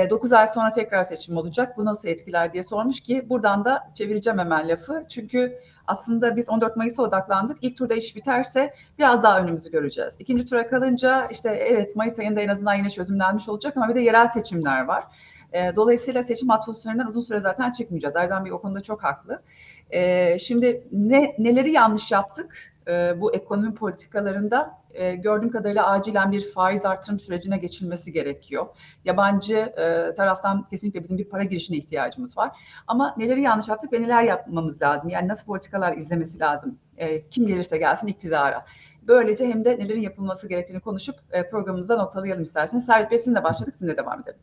9 0.09 0.33
ay 0.33 0.47
sonra 0.47 0.71
tekrar 0.71 1.03
seçim 1.03 1.37
olacak. 1.37 1.77
Bu 1.77 1.85
nasıl 1.85 2.07
etkiler 2.07 2.53
diye 2.53 2.63
sormuş 2.63 2.99
ki 2.99 3.29
buradan 3.29 3.65
da 3.65 3.91
çevireceğim 3.93 4.39
hemen 4.39 4.69
lafı. 4.69 5.01
Çünkü 5.09 5.59
aslında 5.87 6.35
biz 6.35 6.49
14 6.49 6.77
Mayıs'a 6.77 7.03
odaklandık. 7.03 7.57
İlk 7.61 7.77
turda 7.77 7.93
iş 7.93 8.15
biterse 8.15 8.73
biraz 8.99 9.23
daha 9.23 9.39
önümüzü 9.39 9.71
göreceğiz. 9.71 10.15
İkinci 10.19 10.45
tura 10.45 10.67
kalınca 10.67 11.27
işte 11.31 11.49
evet 11.49 11.95
Mayıs 11.95 12.19
ayında 12.19 12.41
en 12.41 12.47
azından 12.47 12.75
yine 12.75 12.89
çözümlenmiş 12.89 13.49
olacak 13.49 13.77
ama 13.77 13.89
bir 13.89 13.95
de 13.95 14.01
yerel 14.01 14.27
seçimler 14.27 14.85
var. 14.85 15.03
E, 15.51 15.75
dolayısıyla 15.75 16.23
seçim 16.23 16.51
atmosferinden 16.51 17.05
uzun 17.05 17.21
süre 17.21 17.39
zaten 17.39 17.71
çıkmayacağız. 17.71 18.15
Erdem 18.15 18.45
Bey 18.45 18.51
o 18.53 18.61
konuda 18.61 18.81
çok 18.81 19.03
haklı. 19.03 19.41
E, 19.89 20.39
şimdi 20.39 20.87
ne 20.91 21.35
neleri 21.37 21.71
yanlış 21.71 22.11
yaptık 22.11 22.73
e, 22.87 23.21
bu 23.21 23.33
ekonomi 23.33 23.75
politikalarında? 23.75 24.81
E, 24.93 25.15
gördüğüm 25.15 25.49
kadarıyla 25.49 25.87
acilen 25.87 26.31
bir 26.31 26.51
faiz 26.51 26.85
artırım 26.85 27.19
sürecine 27.19 27.57
geçilmesi 27.57 28.11
gerekiyor. 28.11 28.65
Yabancı 29.05 29.55
e, 29.57 30.13
taraftan 30.13 30.67
kesinlikle 30.67 31.03
bizim 31.03 31.17
bir 31.17 31.29
para 31.29 31.43
girişine 31.43 31.77
ihtiyacımız 31.77 32.37
var. 32.37 32.57
Ama 32.87 33.15
neleri 33.17 33.41
yanlış 33.41 33.67
yaptık 33.67 33.93
ve 33.93 34.01
neler 34.01 34.23
yapmamız 34.23 34.81
lazım? 34.81 35.09
Yani 35.09 35.27
nasıl 35.27 35.45
politikalar 35.45 35.97
izlemesi 35.97 36.39
lazım? 36.39 36.79
E, 36.97 37.29
kim 37.29 37.47
gelirse 37.47 37.77
gelsin 37.77 38.07
iktidara. 38.07 38.65
Böylece 39.01 39.47
hem 39.47 39.65
de 39.65 39.79
nelerin 39.79 40.01
yapılması 40.01 40.47
gerektiğini 40.47 40.79
konuşup 40.79 41.15
e, 41.31 41.47
programımıza 41.47 41.97
noktalayalım 41.97 42.43
isterseniz. 42.43 42.85
Servet 42.85 43.11
Bey 43.11 43.17
sizinle 43.17 43.43
başladık, 43.43 43.75
sizinle 43.75 43.97
devam 43.97 44.21
edelim. 44.21 44.39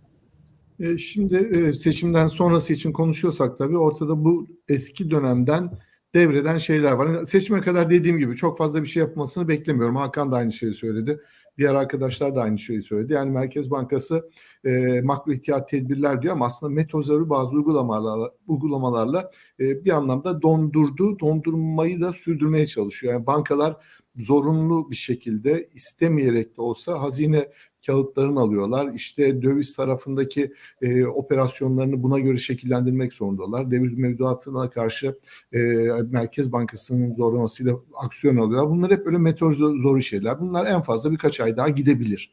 E, 0.80 0.98
şimdi 0.98 1.36
e, 1.36 1.72
seçimden 1.72 2.26
sonrası 2.26 2.72
için 2.72 2.92
konuşuyorsak 2.92 3.58
tabii 3.58 3.78
ortada 3.78 4.24
bu 4.24 4.46
eski 4.68 5.10
dönemden 5.10 5.70
devreden 6.14 6.58
şeyler 6.58 6.92
var. 6.92 7.24
Seçime 7.24 7.60
kadar 7.60 7.90
dediğim 7.90 8.18
gibi 8.18 8.34
çok 8.36 8.58
fazla 8.58 8.82
bir 8.82 8.88
şey 8.88 9.00
yapmasını 9.00 9.48
beklemiyorum. 9.48 9.96
Hakan 9.96 10.32
da 10.32 10.36
aynı 10.36 10.52
şeyi 10.52 10.72
söyledi. 10.72 11.20
Diğer 11.58 11.74
arkadaşlar 11.74 12.36
da 12.36 12.42
aynı 12.42 12.58
şeyi 12.58 12.82
söyledi. 12.82 13.12
Yani 13.12 13.30
Merkez 13.30 13.70
Bankası 13.70 14.30
e, 14.64 15.00
makro 15.00 15.32
ihtiyat 15.32 15.68
tedbirler 15.68 16.22
diyor 16.22 16.34
ama 16.34 16.46
aslında 16.46 16.72
metozarı 16.72 17.30
bazı 17.30 17.56
uygulamalarla, 17.56 18.30
uygulamalarla 18.46 19.30
e, 19.60 19.84
bir 19.84 19.90
anlamda 19.90 20.42
dondurdu, 20.42 21.18
dondurmayı 21.18 22.00
da 22.00 22.12
sürdürmeye 22.12 22.66
çalışıyor. 22.66 23.12
Yani 23.12 23.26
bankalar 23.26 23.76
zorunlu 24.16 24.90
bir 24.90 24.96
şekilde 24.96 25.68
istemeyerek 25.74 26.56
de 26.56 26.62
olsa 26.62 27.00
hazine 27.00 27.48
kağıtlarını 27.88 28.40
alıyorlar. 28.40 28.92
İşte 28.94 29.42
döviz 29.42 29.76
tarafındaki 29.76 30.52
e, 30.82 31.06
operasyonlarını 31.06 32.02
buna 32.02 32.18
göre 32.18 32.36
şekillendirmek 32.36 33.12
zorundalar. 33.12 33.70
Döviz 33.70 33.94
mevduatına 33.94 34.70
karşı 34.70 35.18
e, 35.52 35.58
Merkez 36.10 36.52
Bankası'nın 36.52 37.14
zorlamasıyla 37.14 37.76
aksiyon 37.96 38.36
alıyorlar. 38.36 38.70
Bunlar 38.70 38.90
hep 38.90 39.06
böyle 39.06 39.18
meteor 39.18 39.54
zor, 39.54 40.00
şeyler. 40.00 40.40
Bunlar 40.40 40.66
en 40.66 40.82
fazla 40.82 41.10
birkaç 41.10 41.40
ay 41.40 41.56
daha 41.56 41.68
gidebilir. 41.68 42.32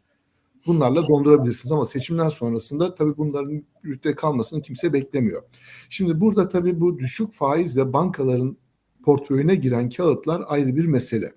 Bunlarla 0.68 1.08
dondurabilirsiniz 1.08 1.72
ama 1.72 1.86
seçimden 1.86 2.30
sonrasında 2.30 2.96
tabii 2.96 3.18
bunların 3.18 3.64
yürürlükte 3.84 4.16
kalmasını 4.16 4.62
kimse 4.62 4.94
beklemiyor. 4.94 5.44
Şimdi 5.90 6.22
burada 6.22 6.48
tabii 6.48 6.80
bu 6.82 7.00
düşük 7.00 7.34
faizle 7.34 7.94
bankaların 7.94 8.58
portföyüne 9.04 9.56
giren 9.56 9.90
kağıtlar 9.90 10.44
ayrı 10.48 10.76
bir 10.76 10.86
mesele. 10.86 11.34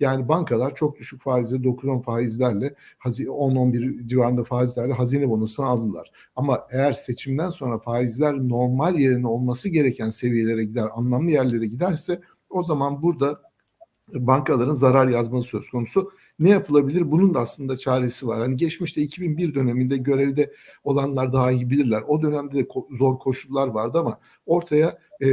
Yani 0.00 0.28
bankalar 0.28 0.74
çok 0.74 0.98
düşük 0.98 1.20
faizle 1.20 1.56
9-10 1.56 2.02
faizlerle 2.02 2.74
10-11 3.04 4.08
civarında 4.08 4.44
faizlerle 4.44 4.92
hazine 4.92 5.30
bonusunu 5.30 5.66
aldılar. 5.66 6.10
Ama 6.36 6.66
eğer 6.70 6.92
seçimden 6.92 7.48
sonra 7.50 7.78
faizler 7.78 8.34
normal 8.34 8.98
yerine 8.98 9.26
olması 9.26 9.68
gereken 9.68 10.08
seviyelere 10.08 10.64
gider, 10.64 10.88
anlamlı 10.94 11.30
yerlere 11.30 11.66
giderse 11.66 12.20
o 12.50 12.62
zaman 12.62 13.02
burada 13.02 13.40
bankaların 14.14 14.74
zarar 14.74 15.08
yazması 15.08 15.48
söz 15.48 15.70
konusu. 15.70 16.10
Ne 16.38 16.48
yapılabilir? 16.48 17.10
Bunun 17.10 17.34
da 17.34 17.40
aslında 17.40 17.76
çaresi 17.76 18.28
var. 18.28 18.38
Hani 18.38 18.56
geçmişte 18.56 19.02
2001 19.02 19.54
döneminde 19.54 19.96
görevde 19.96 20.52
olanlar 20.84 21.32
daha 21.32 21.52
iyi 21.52 21.70
bilirler. 21.70 22.02
O 22.08 22.22
dönemde 22.22 22.54
de 22.54 22.60
ko- 22.60 22.96
zor 22.96 23.18
koşullar 23.18 23.68
vardı 23.68 23.98
ama 23.98 24.18
ortaya 24.46 24.98
e, 25.22 25.26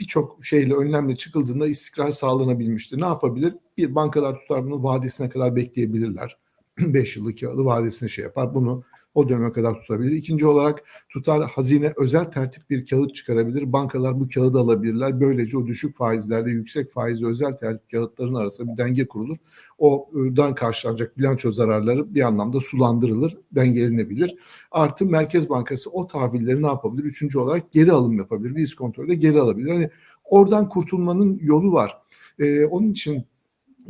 birçok 0.00 0.44
şeyle 0.44 0.74
önlemle 0.74 1.16
çıkıldığında 1.16 1.66
istikrar 1.66 2.10
sağlanabilmişti. 2.10 3.00
Ne 3.00 3.04
yapabilir? 3.04 3.54
Bir 3.76 3.94
bankalar 3.94 4.40
tutar 4.40 4.64
bunu 4.64 4.82
vadesine 4.82 5.28
kadar 5.28 5.56
bekleyebilirler. 5.56 6.36
5 6.78 7.16
yıllık 7.16 7.40
kağıdı 7.40 7.64
vadesine 7.64 8.08
şey 8.08 8.24
yapar. 8.24 8.54
Bunu 8.54 8.84
o 9.14 9.28
döneme 9.28 9.52
kadar 9.52 9.80
tutabilir. 9.80 10.12
İkinci 10.12 10.46
olarak 10.46 10.84
tutar 11.08 11.50
hazine 11.50 11.92
özel 11.96 12.24
tertip 12.24 12.70
bir 12.70 12.86
kağıt 12.86 13.14
çıkarabilir. 13.14 13.72
Bankalar 13.72 14.20
bu 14.20 14.28
kağıdı 14.34 14.58
alabilirler. 14.58 15.20
Böylece 15.20 15.58
o 15.58 15.66
düşük 15.66 15.96
faizlerle 15.96 16.50
yüksek 16.50 16.90
faizli 16.90 17.26
özel 17.26 17.52
tertip 17.52 17.90
kağıtların 17.90 18.34
arasında 18.34 18.72
bir 18.72 18.76
denge 18.76 19.06
kurulur. 19.06 19.36
O'dan 19.78 20.54
karşılanacak 20.54 21.18
bilanço 21.18 21.52
zararları 21.52 22.14
bir 22.14 22.22
anlamda 22.22 22.60
sulandırılır, 22.60 23.38
dengelenebilir. 23.52 24.36
Artı 24.70 25.06
Merkez 25.06 25.48
Bankası 25.48 25.90
o 25.90 26.06
tahvilleri 26.06 26.62
ne 26.62 26.66
yapabilir? 26.66 27.04
Üçüncü 27.04 27.38
olarak 27.38 27.72
geri 27.72 27.92
alım 27.92 28.18
yapabilir. 28.18 28.54
Risk 28.54 28.78
kontrolü 28.78 29.14
geri 29.14 29.40
alabilir. 29.40 29.70
Hani 29.70 29.90
oradan 30.24 30.68
kurtulmanın 30.68 31.38
yolu 31.42 31.72
var. 31.72 31.98
Ee, 32.38 32.66
onun 32.66 32.90
için 32.90 33.24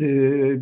e, 0.00 0.06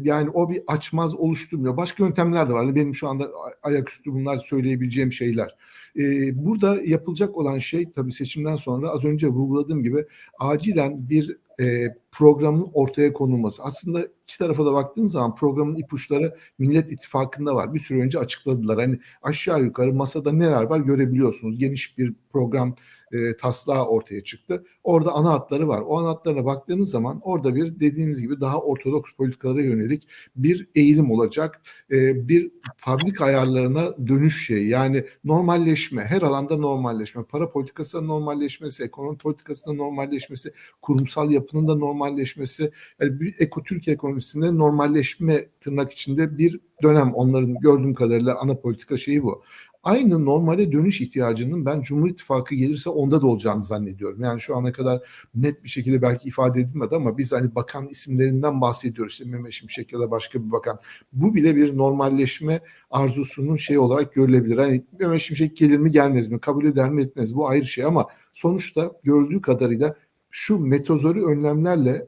yani 0.02 0.30
o 0.30 0.50
bir 0.50 0.62
açmaz 0.66 1.14
oluşturmuyor. 1.14 1.76
Başka 1.76 2.04
yöntemler 2.04 2.48
de 2.48 2.52
var. 2.52 2.64
Hani 2.64 2.74
benim 2.74 2.94
şu 2.94 3.08
anda 3.08 3.30
ayaküstü 3.62 4.12
bunlar 4.12 4.36
söyleyebileceğim 4.36 5.12
şeyler. 5.12 5.56
E, 5.98 6.02
burada 6.44 6.78
yapılacak 6.84 7.36
olan 7.36 7.58
şey 7.58 7.90
tabii 7.90 8.12
seçimden 8.12 8.56
sonra 8.56 8.88
az 8.88 9.04
önce 9.04 9.28
vurguladığım 9.28 9.82
gibi 9.82 10.06
acilen 10.38 11.08
bir 11.08 11.38
e, 11.60 11.96
programın 12.12 12.70
ortaya 12.74 13.12
konulması. 13.12 13.62
Aslında 13.62 14.06
iki 14.30 14.38
tarafa 14.38 14.66
da 14.66 14.72
baktığınız 14.72 15.12
zaman 15.12 15.34
programın 15.34 15.76
ipuçları 15.76 16.36
Millet 16.58 16.92
İttifakı'nda 16.92 17.54
var. 17.54 17.74
Bir 17.74 17.78
süre 17.78 18.02
önce 18.02 18.18
açıkladılar. 18.18 18.80
Hani 18.80 18.98
aşağı 19.22 19.62
yukarı 19.62 19.92
masada 19.92 20.32
neler 20.32 20.62
var 20.62 20.80
görebiliyorsunuz. 20.80 21.58
Geniş 21.58 21.98
bir 21.98 22.14
program 22.32 22.74
e, 23.12 23.36
taslağı 23.36 23.86
ortaya 23.86 24.24
çıktı. 24.24 24.64
Orada 24.84 25.12
ana 25.12 25.30
hatları 25.30 25.68
var. 25.68 25.82
O 25.86 25.98
ana 25.98 26.08
hatlarına 26.08 26.44
baktığınız 26.44 26.90
zaman 26.90 27.20
orada 27.22 27.54
bir 27.54 27.80
dediğiniz 27.80 28.22
gibi 28.22 28.40
daha 28.40 28.60
ortodoks 28.60 29.12
politikalara 29.12 29.62
yönelik 29.62 30.08
bir 30.36 30.68
eğilim 30.74 31.10
olacak. 31.10 31.60
E, 31.90 32.28
bir 32.28 32.50
fabrika 32.76 33.24
ayarlarına 33.24 34.06
dönüş 34.06 34.46
şeyi 34.46 34.68
yani 34.68 35.04
normalleşme, 35.24 36.04
her 36.04 36.22
alanda 36.22 36.56
normalleşme, 36.56 37.22
para 37.24 37.50
politikasının 37.50 38.08
normalleşmesi, 38.08 38.84
ekonomi 38.84 39.18
politikasının 39.18 39.78
normalleşmesi, 39.78 40.52
kurumsal 40.82 41.30
yapının 41.30 41.68
da 41.68 41.74
normalleşmesi, 41.74 42.70
yani 43.00 43.20
bir 43.20 43.34
eko 43.38 43.62
Türkiye 43.62 43.96
ekonomisinde 44.20 44.58
normalleşme 44.58 45.46
tırnak 45.60 45.92
içinde 45.92 46.38
bir 46.38 46.60
dönem 46.82 47.14
onların 47.14 47.54
gördüğüm 47.54 47.94
kadarıyla 47.94 48.38
ana 48.38 48.54
politika 48.54 48.96
şeyi 48.96 49.22
bu 49.22 49.42
aynı 49.82 50.24
normale 50.24 50.72
dönüş 50.72 51.00
ihtiyacının 51.00 51.66
ben 51.66 51.80
Cumhur 51.80 52.08
İttifakı 52.08 52.54
gelirse 52.54 52.90
onda 52.90 53.22
da 53.22 53.26
olacağını 53.26 53.62
zannediyorum. 53.62 54.22
Yani 54.22 54.40
şu 54.40 54.56
ana 54.56 54.72
kadar 54.72 55.00
net 55.34 55.64
bir 55.64 55.68
şekilde 55.68 56.02
belki 56.02 56.28
ifade 56.28 56.60
edilmedi 56.60 56.96
ama 56.96 57.18
biz 57.18 57.32
hani 57.32 57.54
bakan 57.54 57.88
isimlerinden 57.88 58.60
bahsediyoruz. 58.60 59.12
İşte 59.12 59.24
Mehmet 59.24 59.52
Şimşek 59.52 59.92
ya 59.92 60.00
da 60.00 60.10
başka 60.10 60.44
bir 60.44 60.52
bakan. 60.52 60.78
Bu 61.12 61.34
bile 61.34 61.56
bir 61.56 61.76
normalleşme 61.76 62.60
arzusunun 62.90 63.56
şey 63.56 63.78
olarak 63.78 64.14
görülebilir. 64.14 64.58
Hani 64.58 64.84
Mehmet 64.98 65.20
Şimşek 65.20 65.56
gelir 65.56 65.78
mi 65.78 65.90
gelmez 65.90 66.28
mi? 66.28 66.40
Kabul 66.40 66.64
eder 66.64 66.90
mi 66.90 67.02
etmez 67.02 67.34
bu 67.34 67.48
ayrı 67.48 67.64
şey 67.64 67.84
ama 67.84 68.06
sonuçta 68.32 68.92
görüldüğü 69.02 69.40
kadarıyla 69.40 69.96
şu 70.30 70.58
metozori 70.58 71.24
önlemlerle 71.24 72.06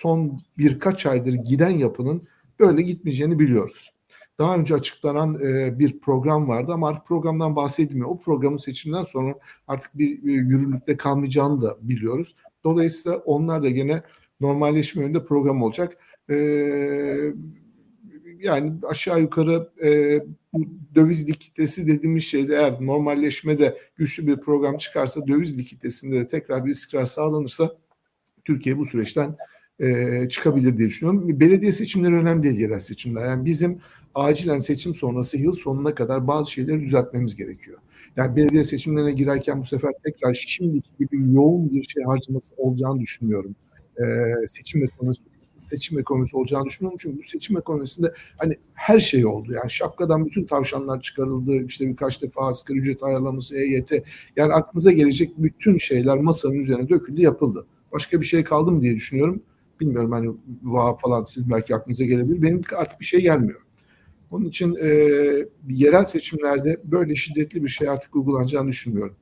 son 0.00 0.40
birkaç 0.58 1.06
aydır 1.06 1.34
giden 1.34 1.70
yapının 1.70 2.22
böyle 2.58 2.82
gitmeyeceğini 2.82 3.38
biliyoruz 3.38 3.92
daha 4.40 4.56
önce 4.56 4.74
açıklanan 4.74 5.34
e, 5.34 5.78
bir 5.78 6.00
program 6.00 6.48
vardı 6.48 6.72
ama 6.72 6.88
artık 6.88 7.06
programdan 7.06 7.56
bahsedilmiyor. 7.56 8.08
O 8.08 8.18
programın 8.18 8.56
seçimden 8.56 9.02
sonra 9.02 9.34
artık 9.68 9.98
bir, 9.98 10.22
bir 10.22 10.34
yürürlükte 10.34 10.96
kalmayacağını 10.96 11.62
da 11.62 11.76
biliyoruz. 11.82 12.36
Dolayısıyla 12.64 13.18
onlar 13.18 13.62
da 13.62 13.70
gene 13.70 14.02
normalleşme 14.40 15.02
yönünde 15.02 15.24
program 15.24 15.62
olacak. 15.62 15.96
E, 16.30 16.34
yani 18.38 18.72
aşağı 18.82 19.20
yukarı 19.20 19.70
e, 19.84 20.20
bu 20.52 20.64
döviz 20.94 21.28
likiditesi 21.28 21.86
dediğimiz 21.86 22.24
şeyde 22.24 22.54
eğer 22.54 22.76
normalleşmede 22.80 23.78
güçlü 23.96 24.26
bir 24.26 24.36
program 24.36 24.76
çıkarsa 24.76 25.26
döviz 25.26 25.58
likiditesinde 25.58 26.20
de 26.20 26.26
tekrar 26.26 26.64
bir 26.64 26.70
istikrar 26.70 27.04
sağlanırsa 27.04 27.76
Türkiye 28.44 28.78
bu 28.78 28.84
süreçten 28.84 29.36
e, 29.80 30.28
çıkabilir 30.28 30.78
diye 30.78 30.88
düşünüyorum. 30.88 31.40
Belediye 31.40 31.72
seçimleri 31.72 32.14
önemli 32.14 32.42
değil 32.42 32.60
yerel 32.60 32.78
seçimler. 32.78 33.26
Yani 33.26 33.44
bizim 33.44 33.78
acilen 34.14 34.58
seçim 34.58 34.94
sonrası 34.94 35.38
yıl 35.38 35.52
sonuna 35.52 35.94
kadar 35.94 36.26
bazı 36.26 36.50
şeyleri 36.50 36.80
düzeltmemiz 36.80 37.36
gerekiyor. 37.36 37.78
Yani 38.16 38.36
belediye 38.36 38.64
seçimlerine 38.64 39.12
girerken 39.12 39.60
bu 39.60 39.64
sefer 39.64 39.92
tekrar 40.04 40.34
şimdiki 40.34 40.90
gibi 40.98 41.34
yoğun 41.34 41.70
bir 41.70 41.82
şey 41.82 42.02
harcaması 42.02 42.54
olacağını 42.56 43.00
düşünmüyorum. 43.00 43.54
E, 43.98 44.04
seçim 44.46 44.84
ekonomisi 44.84 45.22
seçim 45.58 45.98
ekonomisi 45.98 46.36
olacağını 46.36 46.64
düşünüyorum. 46.66 46.98
Çünkü 47.00 47.18
bu 47.18 47.22
seçim 47.22 47.58
ekonomisinde 47.58 48.12
hani 48.36 48.56
her 48.74 49.00
şey 49.00 49.26
oldu. 49.26 49.52
Yani 49.52 49.70
şapkadan 49.70 50.26
bütün 50.26 50.44
tavşanlar 50.44 51.00
çıkarıldı. 51.00 51.64
İşte 51.64 51.88
birkaç 51.88 52.22
defa 52.22 52.48
asgari 52.48 52.78
ücret 52.78 53.02
ayarlaması, 53.02 53.56
EYT. 53.58 53.92
Yani 54.36 54.52
aklınıza 54.52 54.92
gelecek 54.92 55.32
bütün 55.38 55.76
şeyler 55.76 56.18
masanın 56.18 56.54
üzerine 56.54 56.88
döküldü, 56.88 57.22
yapıldı. 57.22 57.66
Başka 57.92 58.20
bir 58.20 58.26
şey 58.26 58.44
kaldı 58.44 58.70
mı 58.70 58.82
diye 58.82 58.94
düşünüyorum. 58.94 59.42
Bilmiyorum 59.80 60.12
hani 60.12 60.30
vah 60.62 60.98
falan 60.98 61.24
siz 61.24 61.50
belki 61.50 61.74
aklınıza 61.74 62.04
gelebilir. 62.04 62.42
Benim 62.42 62.60
artık 62.76 63.00
bir 63.00 63.04
şey 63.04 63.20
gelmiyor. 63.20 63.60
Onun 64.30 64.44
için 64.44 64.76
e, 64.76 64.88
yerel 65.68 66.04
seçimlerde 66.04 66.76
böyle 66.84 67.14
şiddetli 67.14 67.64
bir 67.64 67.68
şey 67.68 67.88
artık 67.88 68.16
uygulanacağını 68.16 68.68
düşünmüyorum. 68.68 69.16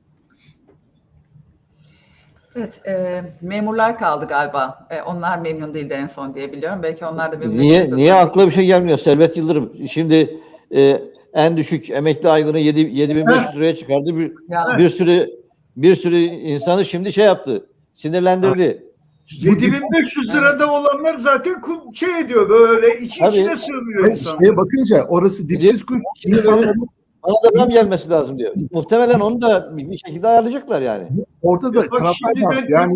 Evet, 2.55 2.81
e, 2.87 3.23
memurlar 3.41 3.97
kaldı 3.97 4.25
galiba. 4.25 4.87
E, 4.89 5.01
onlar 5.01 5.39
memnun 5.39 5.73
değildi 5.73 5.93
en 5.93 6.05
son 6.05 6.35
diye 6.35 6.51
biliyorum. 6.51 6.79
Belki 6.83 7.05
onlar 7.05 7.31
da 7.31 7.37
memnun 7.37 7.57
Niye 7.57 7.95
niye 7.95 8.13
akla 8.13 8.45
bir 8.47 8.51
şey 8.51 8.65
gelmiyor 8.65 8.97
Servet 8.97 9.37
Yıldırım? 9.37 9.73
Şimdi 9.89 10.39
e, 10.75 11.01
en 11.33 11.57
düşük 11.57 11.89
emekli 11.89 12.29
aylığını 12.29 12.59
7 12.59 12.79
7500 12.79 13.55
liraya 13.55 13.75
çıkardı. 13.75 14.17
Bir, 14.17 14.33
Ya, 14.49 14.77
bir 14.77 14.89
sürü 14.89 15.29
bir 15.75 15.95
sürü 15.95 16.17
insanı 16.17 16.85
şimdi 16.85 17.13
şey 17.13 17.25
yaptı. 17.25 17.69
Sinirlendirdi. 17.93 18.88
7500 19.31 20.27
lirada 20.27 20.71
olanlar 20.73 21.15
zaten 21.15 21.61
şey 21.93 22.19
ediyor 22.19 22.49
böyle 22.49 22.87
içi 22.97 23.19
Tabii. 23.19 23.29
içine 23.29 23.55
sığmıyor 23.55 24.03
Ve 24.03 24.11
insan. 24.11 24.37
şeye 24.39 24.57
bakınca 24.57 25.03
orası 25.03 25.49
dipsiz 25.49 25.85
kuş. 25.85 26.01
İnsanların 26.25 26.87
Bana 27.23 27.33
da 27.53 27.57
zam 27.57 27.69
gelmesi 27.69 28.09
lazım 28.09 28.37
diyor. 28.39 28.53
Muhtemelen 28.71 29.19
onu 29.19 29.41
da 29.41 29.77
bir 29.77 29.97
şekilde 29.97 30.27
ayarlayacaklar 30.27 30.81
yani. 30.81 31.07
orada 31.41 31.73
da 31.73 31.77
Bak 31.77 31.91
taraftar 31.91 32.31
şimdi 32.35 32.45
var. 32.45 32.63
Yani 32.69 32.93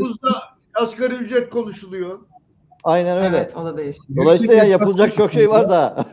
asgari 0.75 1.13
ücret 1.13 1.49
konuşuluyor. 1.49 2.19
Aynen 2.83 3.17
öyle. 3.17 3.27
evet, 3.37 3.55
o 3.57 3.65
da 3.65 3.77
değişti. 3.77 4.15
Dolayısıyla 4.15 4.53
yapılacak 4.63 5.15
çok 5.15 5.33
şey 5.33 5.49
var 5.49 5.69
da. 5.69 6.05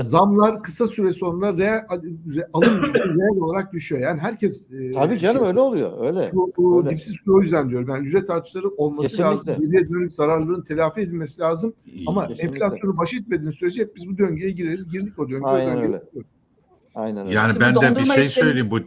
Zamlar 0.00 0.62
kısa 0.62 0.86
süre 0.86 1.12
sonra 1.12 1.56
reel, 1.56 1.78
re- 2.28 2.48
alım 2.52 2.82
gücü 2.82 2.98
reel 3.04 3.40
olarak 3.40 3.72
düşüyor. 3.72 4.00
Yani 4.00 4.20
herkes 4.20 4.66
e, 4.72 4.92
Tabii 4.92 5.18
canım 5.18 5.38
şey- 5.38 5.48
öyle 5.48 5.60
oluyor. 5.60 6.06
Öyle. 6.06 6.30
Bu, 6.34 6.52
bu 6.56 6.78
Öyle. 6.78 6.90
dipsiz 6.90 7.16
o 7.28 7.40
yüzden 7.42 7.70
diyorum. 7.70 7.88
Yani 7.88 8.06
ücret 8.06 8.30
artışları 8.30 8.68
olması 8.68 9.08
Kesinlikle. 9.08 9.30
lazım. 9.30 9.56
Geriye 9.62 9.88
dönük 9.90 10.14
zararların 10.14 10.62
telafi 10.62 11.00
edilmesi 11.00 11.40
lazım. 11.40 11.74
Ama 12.06 12.26
Kesinlikle. 12.26 12.64
enflasyonu 12.64 12.96
baş 12.96 13.14
etmediğin 13.14 13.50
sürece 13.50 13.82
hep 13.82 13.96
biz 13.96 14.08
bu 14.08 14.18
döngüye 14.18 14.50
gireriz. 14.50 14.88
Girdik 14.88 15.18
o 15.18 15.22
döngüye. 15.22 15.52
Aynen 15.52 15.82
öyle. 15.82 16.02
Aynen 16.94 17.26
öyle. 17.26 17.34
Yani 17.34 17.52
Şimdi 17.52 17.60
ben 17.64 17.74
de 17.74 17.80
bir 18.00 18.04
şey 18.04 18.24
işlemi- 18.24 18.28
söyleyeyim 18.28 18.70
bu 18.70 18.78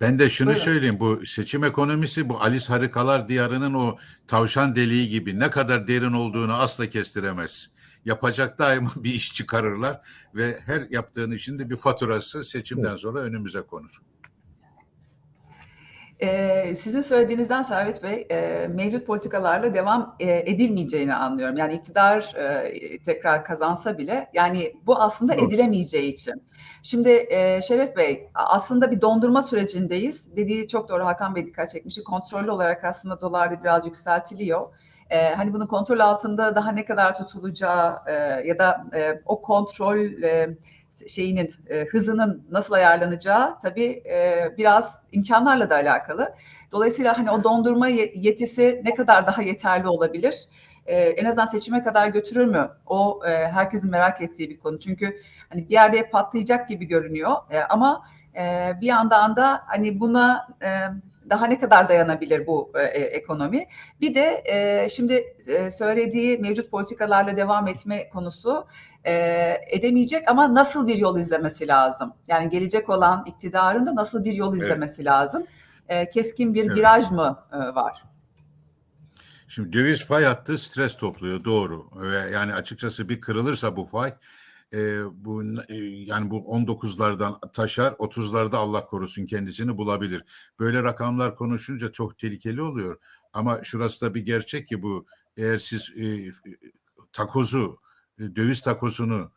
ben 0.00 0.18
de 0.18 0.30
şunu 0.30 0.48
Buyurun. 0.48 0.62
söyleyeyim 0.64 0.96
bu 1.00 1.26
seçim 1.26 1.64
ekonomisi 1.64 2.28
bu 2.28 2.40
Alice 2.40 2.66
Harikalar 2.66 3.28
Diyarı'nın 3.28 3.74
o 3.74 3.96
tavşan 4.26 4.76
deliği 4.76 5.08
gibi 5.08 5.38
ne 5.38 5.50
kadar 5.50 5.88
derin 5.88 6.12
olduğunu 6.12 6.52
asla 6.52 6.86
kestiremez. 6.86 7.70
Yapacak 8.04 8.58
daima 8.58 8.90
bir 8.96 9.14
iş 9.14 9.32
çıkarırlar 9.32 10.00
ve 10.34 10.58
her 10.66 10.86
yaptığın 10.90 11.30
işin 11.30 11.58
de 11.58 11.70
bir 11.70 11.76
faturası 11.76 12.44
seçimden 12.44 12.96
sonra 12.96 13.18
önümüze 13.18 13.62
konur. 13.62 14.00
Ee, 16.22 16.74
sizin 16.74 17.00
söylediğinizden 17.00 17.62
Servet 17.62 18.02
Bey, 18.02 18.26
e, 18.30 18.68
mevcut 18.68 19.06
politikalarla 19.06 19.74
devam 19.74 20.16
e, 20.20 20.50
edilmeyeceğini 20.50 21.14
anlıyorum. 21.14 21.56
Yani 21.56 21.74
iktidar 21.74 22.32
e, 22.36 22.98
tekrar 22.98 23.44
kazansa 23.44 23.98
bile, 23.98 24.30
yani 24.34 24.74
bu 24.86 24.96
aslında 24.96 25.38
Doğru. 25.38 25.46
edilemeyeceği 25.46 26.12
için. 26.12 26.42
Şimdi 26.82 27.26
e, 27.30 27.60
Şeref 27.62 27.96
Bey, 27.96 28.28
aslında 28.34 28.90
bir 28.90 29.00
dondurma 29.00 29.42
sürecindeyiz. 29.42 30.36
Dediği 30.36 30.68
çok 30.68 30.88
doğru 30.88 31.04
Hakan 31.04 31.34
Bey 31.34 31.46
dikkat 31.46 31.70
çekmişti. 31.70 32.04
Kontrollü 32.04 32.50
olarak 32.50 32.84
aslında 32.84 33.20
dolar 33.20 33.50
da 33.50 33.62
biraz 33.62 33.86
yükseltiliyor. 33.86 34.66
E, 35.10 35.34
hani 35.34 35.52
bunun 35.54 35.66
kontrol 35.66 35.98
altında 35.98 36.56
daha 36.56 36.72
ne 36.72 36.84
kadar 36.84 37.14
tutulacağı 37.18 37.98
e, 38.06 38.12
ya 38.48 38.58
da 38.58 38.84
e, 38.94 39.20
o 39.26 39.42
kontrol 39.42 39.98
e, 40.22 40.56
şeyinin 41.08 41.54
e, 41.70 41.84
hızının 41.84 42.46
nasıl 42.50 42.74
ayarlanacağı 42.74 43.60
tabii 43.60 44.02
e, 44.10 44.48
biraz 44.58 45.02
imkanlarla 45.12 45.70
da 45.70 45.74
alakalı. 45.74 46.34
Dolayısıyla 46.72 47.18
hani 47.18 47.30
o 47.30 47.44
dondurma 47.44 47.88
ye- 47.88 48.12
yetisi 48.14 48.80
ne 48.84 48.94
kadar 48.94 49.26
daha 49.26 49.42
yeterli 49.42 49.88
olabilir? 49.88 50.48
E, 50.86 50.96
en 51.00 51.24
azından 51.24 51.46
seçime 51.46 51.82
kadar 51.82 52.08
götürür 52.08 52.44
mü? 52.46 52.70
O 52.86 53.20
e, 53.26 53.30
herkesin 53.48 53.90
merak 53.90 54.20
ettiği 54.20 54.50
bir 54.50 54.58
konu. 54.58 54.78
Çünkü 54.78 55.20
hani 55.48 55.68
bir 55.68 55.72
yerde 55.74 56.10
patlayacak 56.10 56.68
gibi 56.68 56.84
görünüyor. 56.84 57.32
E, 57.50 57.60
ama 57.60 58.04
e, 58.36 58.72
bir 58.80 58.86
yandan 58.86 59.36
da 59.36 59.62
hani 59.66 60.00
buna 60.00 60.48
e, 60.62 60.68
daha 61.30 61.46
ne 61.46 61.58
kadar 61.58 61.88
dayanabilir 61.88 62.46
bu 62.46 62.72
e, 62.74 62.82
e, 62.82 63.00
ekonomi? 63.04 63.66
Bir 64.00 64.14
de 64.14 64.42
e, 64.44 64.88
şimdi 64.88 65.36
e, 65.48 65.70
söylediği 65.70 66.38
mevcut 66.38 66.70
politikalarla 66.70 67.36
devam 67.36 67.68
etme 67.68 68.08
konusu 68.08 68.66
e, 69.04 69.12
edemeyecek 69.70 70.28
ama 70.28 70.54
nasıl 70.54 70.86
bir 70.86 70.96
yol 70.96 71.18
izlemesi 71.18 71.68
lazım? 71.68 72.14
Yani 72.28 72.48
gelecek 72.48 72.88
olan 72.88 73.24
iktidarın 73.26 73.86
da 73.86 73.94
nasıl 73.94 74.24
bir 74.24 74.32
yol 74.32 74.52
Evet. 74.52 74.62
izlemesi 74.62 75.04
lazım? 75.04 75.46
E, 75.88 76.10
keskin 76.10 76.54
bir 76.54 76.64
Evet. 76.64 76.76
viraj 76.76 77.10
mı 77.10 77.44
e, 77.52 77.56
var? 77.56 78.02
Şimdi 79.48 79.72
döviz 79.72 80.04
fay 80.04 80.24
hattı 80.24 80.58
stres 80.58 80.96
topluyor 80.96 81.44
doğru 81.44 81.90
yani 82.32 82.54
açıkçası 82.54 83.08
bir 83.08 83.20
kırılırsa 83.20 83.76
bu 83.76 83.84
fay 83.84 84.12
e, 84.74 85.02
bu 85.24 85.44
e, 85.68 85.74
yani 85.84 86.30
bu 86.30 86.36
19'lardan 86.36 87.52
taşar 87.52 87.92
30'larda 87.92 88.56
Allah 88.56 88.86
korusun 88.86 89.26
kendisini 89.26 89.76
bulabilir. 89.76 90.24
Böyle 90.58 90.82
rakamlar 90.82 91.36
konuşunca 91.36 91.92
çok 91.92 92.18
tehlikeli 92.18 92.62
oluyor. 92.62 92.98
Ama 93.32 93.64
şurası 93.64 94.00
da 94.00 94.14
bir 94.14 94.20
gerçek 94.20 94.68
ki 94.68 94.82
bu 94.82 95.06
eğer 95.36 95.58
siz 95.58 95.90
e, 95.96 96.32
takozu 97.12 97.78
e, 98.18 98.36
döviz 98.36 98.62
takosunu 98.62 99.32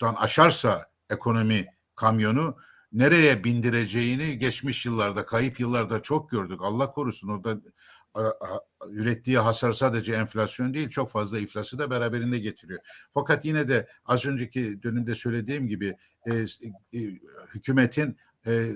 dan 0.00 0.14
aşarsa 0.14 0.86
ekonomi 1.10 1.66
kamyonu 1.94 2.56
nereye 2.92 3.44
bindireceğini 3.44 4.38
geçmiş 4.38 4.86
yıllarda 4.86 5.26
kayıp 5.26 5.60
yıllarda 5.60 6.02
çok 6.02 6.30
gördük. 6.30 6.60
Allah 6.62 6.90
korusun 6.90 7.28
orada 7.28 7.60
ürettiği 8.90 9.38
hasar 9.38 9.72
sadece 9.72 10.12
enflasyon 10.14 10.74
değil 10.74 10.88
çok 10.88 11.10
fazla 11.10 11.38
iflası 11.38 11.78
da 11.78 11.90
beraberinde 11.90 12.38
getiriyor. 12.38 12.80
Fakat 13.14 13.44
yine 13.44 13.68
de 13.68 13.88
az 14.04 14.26
önceki 14.26 14.82
dönemde 14.82 15.14
söylediğim 15.14 15.68
gibi 15.68 15.96
e, 16.26 16.34
e, 16.34 17.00
hükümetin 17.54 18.16
e, 18.46 18.68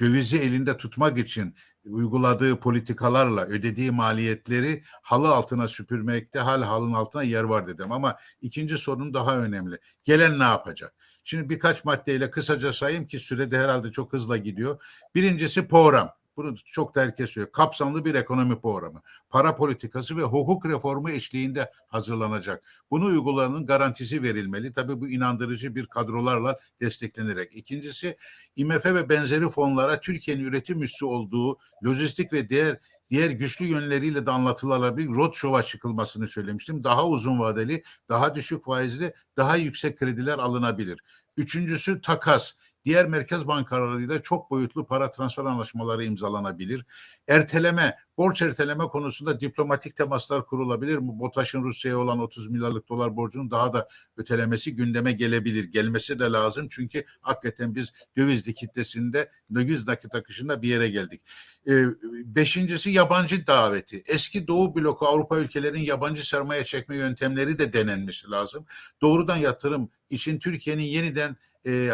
dövizi 0.00 0.38
elinde 0.38 0.76
tutmak 0.76 1.18
için 1.18 1.54
uyguladığı 1.84 2.60
politikalarla 2.60 3.46
ödediği 3.46 3.90
maliyetleri 3.90 4.82
halı 5.02 5.28
altına 5.28 5.68
süpürmekte 5.68 6.38
hal 6.38 6.62
halın 6.62 6.92
altına 6.92 7.22
yer 7.22 7.44
var 7.44 7.66
dedim. 7.66 7.92
Ama 7.92 8.16
ikinci 8.42 8.78
sorun 8.78 9.14
daha 9.14 9.38
önemli. 9.38 9.78
Gelen 10.04 10.38
ne 10.38 10.42
yapacak? 10.44 10.94
Şimdi 11.24 11.48
birkaç 11.48 11.84
maddeyle 11.84 12.30
kısaca 12.30 12.72
sayayım 12.72 13.06
ki 13.06 13.18
sürede 13.18 13.58
herhalde 13.58 13.90
çok 13.90 14.12
hızla 14.12 14.36
gidiyor. 14.36 14.82
Birincisi 15.14 15.68
program. 15.68 16.10
Bunu 16.36 16.54
çok 16.56 16.94
da 16.94 17.00
herkes 17.00 17.30
söylüyor. 17.30 17.52
Kapsamlı 17.52 18.04
bir 18.04 18.14
ekonomi 18.14 18.60
programı. 18.60 19.02
Para 19.30 19.56
politikası 19.56 20.16
ve 20.16 20.22
hukuk 20.22 20.66
reformu 20.66 21.10
eşliğinde 21.10 21.70
hazırlanacak. 21.88 22.64
Bunu 22.90 23.04
uygulamanın 23.04 23.66
garantisi 23.66 24.22
verilmeli. 24.22 24.72
Tabii 24.72 25.00
bu 25.00 25.08
inandırıcı 25.08 25.74
bir 25.74 25.86
kadrolarla 25.86 26.58
desteklenerek. 26.80 27.56
İkincisi 27.56 28.16
IMF 28.56 28.86
ve 28.86 29.08
benzeri 29.08 29.48
fonlara 29.48 30.00
Türkiye'nin 30.00 30.44
üretim 30.44 30.82
üssü 30.82 31.04
olduğu 31.04 31.58
lojistik 31.84 32.32
ve 32.32 32.48
diğer 32.48 32.78
diğer 33.10 33.30
güçlü 33.30 33.64
yönleriyle 33.64 34.26
de 34.26 34.30
anlatılabilir 34.30 35.08
roadshow'a 35.08 35.62
çıkılmasını 35.62 36.26
söylemiştim. 36.26 36.84
Daha 36.84 37.08
uzun 37.08 37.38
vadeli, 37.38 37.82
daha 38.08 38.34
düşük 38.34 38.64
faizli, 38.64 39.14
daha 39.36 39.56
yüksek 39.56 39.98
krediler 39.98 40.38
alınabilir. 40.38 41.00
Üçüncüsü 41.36 42.00
takas. 42.00 42.54
Diğer 42.84 43.06
merkez 43.06 43.46
bankalarıyla 43.48 44.22
çok 44.22 44.50
boyutlu 44.50 44.86
para 44.86 45.10
transfer 45.10 45.44
anlaşmaları 45.44 46.04
imzalanabilir. 46.04 46.84
Erteleme, 47.28 47.98
borç 48.18 48.42
erteleme 48.42 48.84
konusunda 48.84 49.40
diplomatik 49.40 49.96
temaslar 49.96 50.46
kurulabilir. 50.46 50.98
Bu 51.00 51.20
BOTAŞ'ın 51.20 51.62
Rusya'ya 51.62 51.98
olan 51.98 52.18
30 52.18 52.50
milyarlık 52.50 52.88
dolar 52.88 53.16
borcunun 53.16 53.50
daha 53.50 53.72
da 53.72 53.88
ötelemesi 54.16 54.74
gündeme 54.74 55.12
gelebilir. 55.12 55.64
Gelmesi 55.64 56.18
de 56.18 56.24
lazım 56.24 56.68
çünkü 56.70 57.04
hakikaten 57.20 57.74
biz 57.74 57.92
döviz 58.16 58.48
likiditesinde, 58.48 59.30
döviz 59.54 59.88
nakit 59.88 60.14
akışında 60.14 60.62
bir 60.62 60.68
yere 60.68 60.88
geldik. 60.88 61.22
Ee, 61.68 61.84
beşincisi 62.24 62.90
yabancı 62.90 63.46
daveti. 63.46 64.02
Eski 64.06 64.48
Doğu 64.48 64.76
bloku 64.76 65.06
Avrupa 65.06 65.38
ülkelerinin 65.38 65.80
yabancı 65.80 66.28
sermaye 66.28 66.64
çekme 66.64 66.96
yöntemleri 66.96 67.58
de 67.58 67.72
denenmesi 67.72 68.30
lazım. 68.30 68.66
Doğrudan 69.02 69.36
yatırım 69.36 69.90
için 70.10 70.38
Türkiye'nin 70.38 70.82
yeniden 70.82 71.36
e, 71.66 71.72
e, 71.72 71.90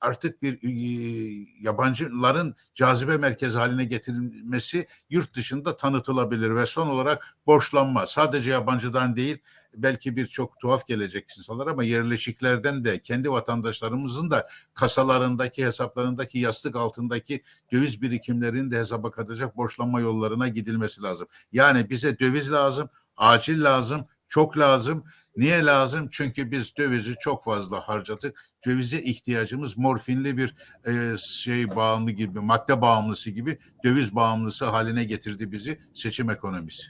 artık 0.00 0.42
bir 0.42 0.58
e, 0.62 1.46
yabancıların 1.60 2.54
cazibe 2.74 3.16
merkezi 3.16 3.58
haline 3.58 3.84
getirilmesi 3.84 4.86
yurt 5.10 5.34
dışında 5.44 5.76
tanıtılabilir 5.76 6.56
ve 6.56 6.66
son 6.66 6.88
olarak 6.88 7.36
borçlanma 7.46 8.06
sadece 8.06 8.50
yabancıdan 8.50 9.16
değil 9.16 9.38
belki 9.74 10.16
birçok 10.16 10.60
tuhaf 10.60 10.86
gelecek 10.86 11.38
insanlar 11.38 11.66
ama 11.66 11.84
yerleşiklerden 11.84 12.84
de 12.84 12.98
kendi 12.98 13.30
vatandaşlarımızın 13.30 14.30
da 14.30 14.46
kasalarındaki 14.74 15.66
hesaplarındaki 15.66 16.38
yastık 16.38 16.76
altındaki 16.76 17.42
döviz 17.72 18.02
birikimlerini 18.02 18.70
de 18.70 18.78
hesaba 18.78 19.10
katacak 19.10 19.56
borçlanma 19.56 20.00
yollarına 20.00 20.48
gidilmesi 20.48 21.02
lazım. 21.02 21.26
Yani 21.52 21.90
bize 21.90 22.18
döviz 22.18 22.52
lazım, 22.52 22.88
acil 23.16 23.64
lazım, 23.64 24.06
çok 24.28 24.58
lazım. 24.58 25.04
Niye 25.36 25.64
lazım? 25.64 26.08
Çünkü 26.10 26.50
biz 26.50 26.76
dövizi 26.76 27.14
çok 27.20 27.44
fazla 27.44 27.80
harcadık. 27.80 28.44
Dövize 28.66 28.98
ihtiyacımız 28.98 29.78
morfinli 29.78 30.36
bir 30.36 30.54
e, 30.86 31.16
şey 31.18 31.76
bağımlı 31.76 32.10
gibi, 32.10 32.40
madde 32.40 32.80
bağımlısı 32.80 33.30
gibi 33.30 33.58
döviz 33.84 34.14
bağımlısı 34.14 34.64
haline 34.64 35.04
getirdi 35.04 35.52
bizi 35.52 35.80
seçim 35.94 36.30
ekonomisi. 36.30 36.82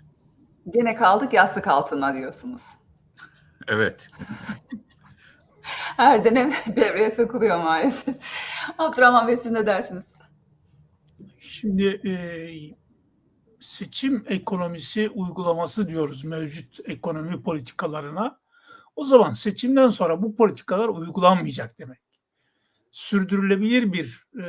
Gene 0.71 0.97
kaldık 0.97 1.33
yastık 1.33 1.67
altına 1.67 2.15
diyorsunuz. 2.15 2.63
Evet. 3.69 4.11
Her 5.97 6.25
dönem 6.25 6.53
devreye 6.77 7.11
sokuluyor 7.11 7.59
maalesef. 7.59 8.17
Abdurrahman 8.79 9.29
Bey 9.29 9.37
siz 9.37 9.53
ne 9.53 9.67
dersiniz? 9.67 10.05
Şimdi 11.41 12.01
e, 12.05 12.15
seçim 13.65 14.25
ekonomisi 14.29 15.09
uygulaması 15.09 15.89
diyoruz 15.89 16.25
mevcut 16.25 16.81
ekonomi 16.85 17.43
politikalarına. 17.43 18.39
O 18.97 19.05
zaman 19.05 19.33
seçimden 19.33 19.89
sonra 19.89 20.23
bu 20.23 20.37
politikalar 20.37 20.89
uygulanmayacak 20.89 21.79
demek. 21.79 22.01
Sürdürülebilir 22.91 23.93
bir 23.93 24.27
e, 24.35 24.43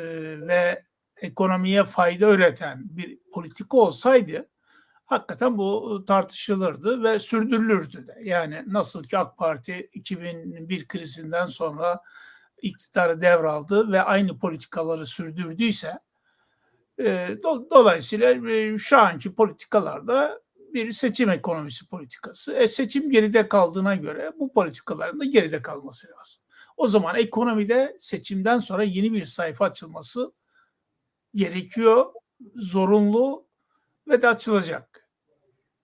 ve 0.48 0.84
ekonomiye 1.18 1.84
fayda 1.84 2.30
üreten 2.30 2.82
bir 2.84 3.20
politika 3.34 3.78
olsaydı 3.78 4.48
hakikaten 5.06 5.58
bu 5.58 6.04
tartışılırdı 6.08 7.04
ve 7.04 7.20
sürdürülürdü 7.20 8.08
de. 8.08 8.20
Yani 8.24 8.64
nasıl 8.68 9.04
ki 9.04 9.18
AK 9.18 9.38
Parti 9.38 9.90
2001 9.94 10.88
krizinden 10.88 11.46
sonra 11.46 12.02
iktidarı 12.62 13.22
devraldı 13.22 13.92
ve 13.92 14.02
aynı 14.02 14.40
politikaları 14.40 15.06
sürdürdüyse 15.06 16.00
e, 17.00 17.04
do- 17.44 17.70
dolayısıyla 17.70 18.52
e, 18.52 18.78
şu 18.78 18.98
anki 18.98 19.36
politikalarda 19.36 20.42
bir 20.74 20.92
seçim 20.92 21.30
ekonomisi 21.30 21.90
politikası. 21.90 22.54
E, 22.54 22.68
seçim 22.68 23.12
geride 23.12 23.48
kaldığına 23.50 23.96
göre 23.96 24.32
bu 24.40 24.54
politikaların 24.54 25.20
da 25.20 25.26
geride 25.26 25.62
kalması 25.62 26.08
lazım. 26.08 26.42
O 26.78 26.88
zaman 26.88 27.16
ekonomide 27.16 27.96
seçimden 28.00 28.60
sonra 28.60 28.84
yeni 28.84 29.14
bir 29.14 29.26
sayfa 29.26 29.66
açılması 29.66 30.34
gerekiyor, 31.34 32.06
zorunlu 32.56 33.48
ve 34.08 34.22
de 34.22 34.28
açılacak. 34.28 35.10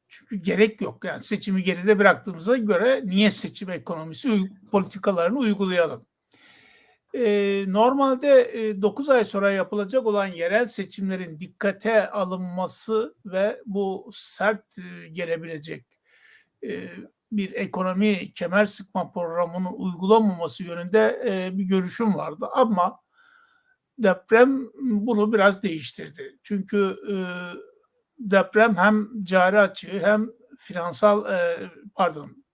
Çünkü 0.08 0.36
gerek 0.36 0.82
yok. 0.82 1.04
Yani 1.04 1.24
seçimi 1.24 1.64
geride 1.64 2.00
bıraktığımıza 2.00 2.58
göre 2.58 3.02
niye 3.06 3.30
seçim 3.30 3.70
ekonomisi 3.70 4.46
politikalarını 4.72 5.40
uygulayalım? 5.40 6.06
Ee, 7.14 7.66
normalde 7.68 8.52
9 8.82 9.10
ay 9.10 9.26
sonra 9.26 9.52
yapılacak 9.52 10.06
olan 10.06 10.28
yerel 10.28 10.66
seçimlerin 10.66 11.40
dikkate 11.40 12.10
alınması 12.10 13.16
ve 13.26 13.62
bu 13.66 14.10
sert 14.14 14.78
e, 14.80 15.08
gelebilecek 15.08 15.86
e, 16.64 16.90
bir 17.32 17.54
ekonomi 17.54 18.34
kemer 18.34 18.66
sıkma 18.66 19.12
programının 19.12 19.74
uygulanmaması 19.74 20.64
yönünde 20.64 21.22
e, 21.26 21.58
bir 21.58 21.64
görüşüm 21.64 22.16
vardı 22.16 22.48
ama 22.54 23.00
deprem 23.98 24.70
bunu 24.82 25.34
biraz 25.34 25.64
değiştirdi. 25.64 26.40
Çünkü 26.44 26.96
e, 27.12 27.16
deprem 28.20 28.76
hem 28.76 29.24
cari 29.24 29.60
açığı 29.60 30.00
hem 30.00 30.30
finansal 30.58 31.34
e, 31.34 31.70
pardon 31.96 32.46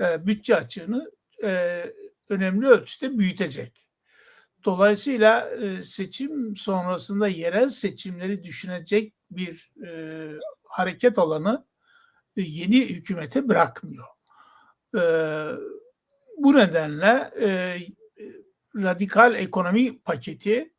e, 0.00 0.26
bütçe 0.26 0.56
açığını 0.56 1.10
e, 1.42 1.84
önemli 2.28 2.66
ölçüde 2.66 3.18
büyütecek. 3.18 3.88
Dolayısıyla 4.64 5.50
e, 5.50 5.82
seçim 5.82 6.56
sonrasında 6.56 7.28
yerel 7.28 7.68
seçimleri 7.68 8.44
düşünecek 8.44 9.14
bir 9.30 9.72
e, 9.86 10.30
hareket 10.64 11.18
alanı 11.18 11.66
e, 12.36 12.42
yeni 12.42 12.88
hükümete 12.88 13.48
bırakmıyor. 13.48 14.06
Bu 16.38 16.56
nedenle 16.56 17.30
radikal 18.76 19.34
ekonomi 19.34 19.98
paketi 19.98 20.74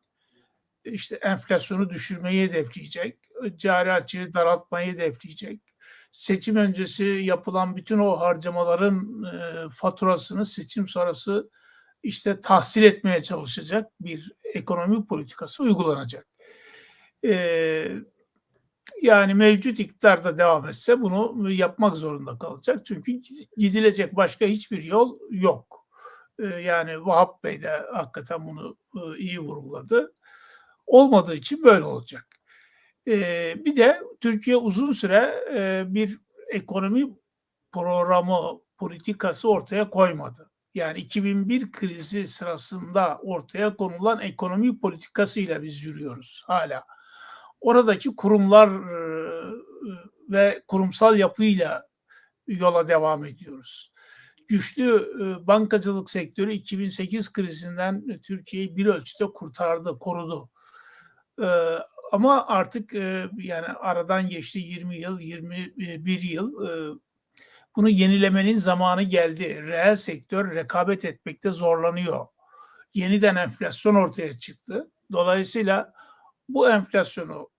işte 0.83 1.15
enflasyonu 1.15 1.89
düşürmeyi 1.89 2.47
hedefleyecek, 2.47 3.19
cari 3.55 3.91
açığı 3.91 4.33
daraltmayı 4.33 4.93
hedefleyecek. 4.93 5.61
Seçim 6.17 6.55
öncesi 6.55 7.05
yapılan 7.05 7.75
bütün 7.75 7.99
o 7.99 8.19
harcamaların 8.19 9.23
e, 9.23 9.69
faturasını 9.69 10.45
seçim 10.45 10.87
sonrası 10.87 11.49
işte 12.03 12.41
tahsil 12.41 12.83
etmeye 12.83 13.23
çalışacak 13.23 13.91
bir 13.99 14.31
ekonomi 14.43 15.07
politikası 15.07 15.63
uygulanacak. 15.63 16.27
Ee, 17.25 17.91
yani 19.01 19.33
mevcut 19.33 19.79
iktidar 19.79 20.23
da 20.23 20.37
devam 20.37 20.67
etse 20.67 21.01
bunu 21.01 21.51
yapmak 21.51 21.97
zorunda 21.97 22.37
kalacak. 22.37 22.85
Çünkü 22.85 23.11
gidilecek 23.57 24.15
başka 24.15 24.45
hiçbir 24.45 24.83
yol 24.83 25.19
yok. 25.29 25.87
Ee, 26.39 26.45
yani 26.45 27.05
Vahap 27.05 27.43
Bey 27.43 27.61
de 27.61 27.85
hakikaten 27.93 28.45
bunu 28.45 28.77
e, 28.95 29.17
iyi 29.17 29.39
vurguladı. 29.39 30.13
Olmadığı 30.85 31.35
için 31.35 31.63
böyle 31.63 31.83
olacak. 31.85 32.27
Bir 33.65 33.75
de 33.75 34.01
Türkiye 34.21 34.57
uzun 34.57 34.91
süre 34.91 35.45
bir 35.93 36.19
ekonomi 36.49 37.05
programı, 37.71 38.61
politikası 38.77 39.49
ortaya 39.49 39.89
koymadı 39.89 40.51
yani 40.75 40.99
2001 40.99 41.71
krizi 41.71 42.27
sırasında 42.27 43.19
ortaya 43.23 43.75
konulan 43.75 44.19
ekonomi 44.19 44.79
politikasıyla 44.79 45.63
biz 45.63 45.83
yürüyoruz 45.83 46.43
hala. 46.47 46.83
Oradaki 47.61 48.15
kurumlar 48.15 48.69
ve 50.29 50.63
kurumsal 50.67 51.17
yapıyla 51.17 51.87
yola 52.47 52.87
devam 52.87 53.25
ediyoruz. 53.25 53.93
Güçlü 54.47 55.13
bankacılık 55.47 56.09
sektörü 56.09 56.53
2008 56.53 57.33
krizinden 57.33 58.19
Türkiye'yi 58.23 58.75
bir 58.75 58.85
ölçüde 58.85 59.25
kurtardı, 59.25 59.99
korudu. 59.99 60.49
Ama 62.11 62.47
artık 62.47 62.93
yani 63.37 63.67
aradan 63.79 64.29
geçti 64.29 64.59
20 64.59 64.97
yıl, 64.97 65.19
21 65.19 66.21
yıl 66.21 66.53
bunu 67.75 67.89
yenilemenin 67.89 68.55
zamanı 68.55 69.03
geldi. 69.03 69.63
Reel 69.67 69.95
sektör 69.95 70.55
rekabet 70.55 71.05
etmekte 71.05 71.51
zorlanıyor. 71.51 72.25
Yeniden 72.93 73.35
enflasyon 73.35 73.95
ortaya 73.95 74.37
çıktı. 74.37 74.91
Dolayısıyla 75.11 75.93
bu 76.49 76.69
enflasyonu 76.69 77.49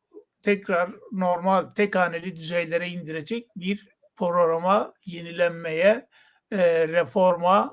tekrar 0.43 0.91
normal 1.13 1.63
tek 1.63 1.97
haneli 1.97 2.37
düzeylere 2.37 2.89
indirecek 2.89 3.49
bir 3.57 3.89
programa, 4.17 4.93
yenilenmeye, 5.05 6.09
reforma, 6.53 7.73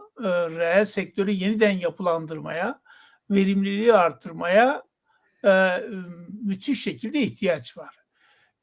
reel 0.57 0.85
sektörü 0.85 1.31
yeniden 1.31 1.79
yapılandırmaya, 1.79 2.81
verimliliği 3.29 3.93
artırmaya 3.93 4.83
e, 5.45 5.83
müthiş 6.43 6.83
şekilde 6.83 7.19
ihtiyaç 7.19 7.77
var. 7.77 7.95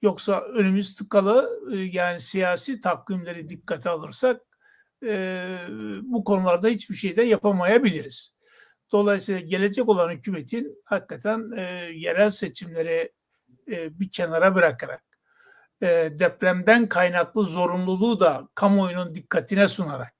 Yoksa 0.02 0.40
önümüz 0.40 0.94
tıkalı 0.94 1.60
e, 1.72 1.76
yani 1.76 2.20
siyasi 2.20 2.80
takvimleri 2.80 3.48
dikkate 3.48 3.90
alırsak 3.90 4.40
e, 5.02 5.56
bu 6.02 6.24
konularda 6.24 6.68
hiçbir 6.68 6.94
şey 6.94 7.16
de 7.16 7.22
yapamayabiliriz. 7.22 8.34
Dolayısıyla 8.92 9.40
gelecek 9.40 9.88
olan 9.88 10.10
hükümetin 10.10 10.82
hakikaten 10.84 11.50
e, 11.56 11.62
yerel 11.94 12.30
seçimleri 12.30 13.12
e, 13.68 14.00
bir 14.00 14.10
kenara 14.10 14.54
bırakarak 14.54 15.02
e, 15.82 15.86
depremden 16.18 16.88
kaynaklı 16.88 17.44
zorunluluğu 17.44 18.20
da 18.20 18.48
kamuoyunun 18.54 19.14
dikkatine 19.14 19.68
sunarak 19.68 20.14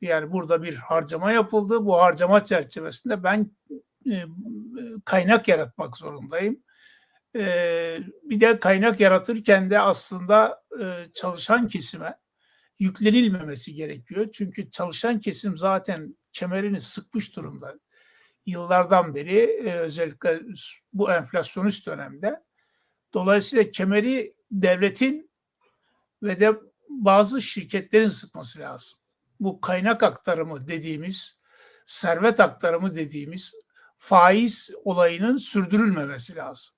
yani 0.00 0.32
burada 0.32 0.62
bir 0.62 0.74
harcama 0.74 1.32
yapıldı. 1.32 1.84
Bu 1.86 1.98
harcama 1.98 2.44
çerçevesinde 2.44 3.22
ben 3.22 3.50
e, 4.10 4.24
kaynak 5.04 5.48
yaratmak 5.48 5.96
zorundayım 5.96 6.62
bir 8.22 8.40
de 8.40 8.60
kaynak 8.60 9.00
yaratırken 9.00 9.70
de 9.70 9.80
aslında 9.80 10.62
çalışan 11.14 11.68
kesime 11.68 12.18
yüklenilmemesi 12.78 13.74
gerekiyor. 13.74 14.28
Çünkü 14.32 14.70
çalışan 14.70 15.18
kesim 15.18 15.56
zaten 15.56 16.16
kemerini 16.32 16.80
sıkmış 16.80 17.36
durumda. 17.36 17.74
Yıllardan 18.46 19.14
beri 19.14 19.70
özellikle 19.80 20.40
bu 20.92 21.12
enflasyonist 21.12 21.86
dönemde. 21.86 22.42
Dolayısıyla 23.14 23.70
kemeri 23.70 24.36
devletin 24.50 25.30
ve 26.22 26.40
de 26.40 26.52
bazı 26.88 27.42
şirketlerin 27.42 28.08
sıkması 28.08 28.60
lazım. 28.60 28.98
Bu 29.40 29.60
kaynak 29.60 30.02
aktarımı 30.02 30.68
dediğimiz, 30.68 31.40
servet 31.86 32.40
aktarımı 32.40 32.94
dediğimiz 32.94 33.54
faiz 33.98 34.70
olayının 34.84 35.36
sürdürülmemesi 35.36 36.36
lazım. 36.36 36.74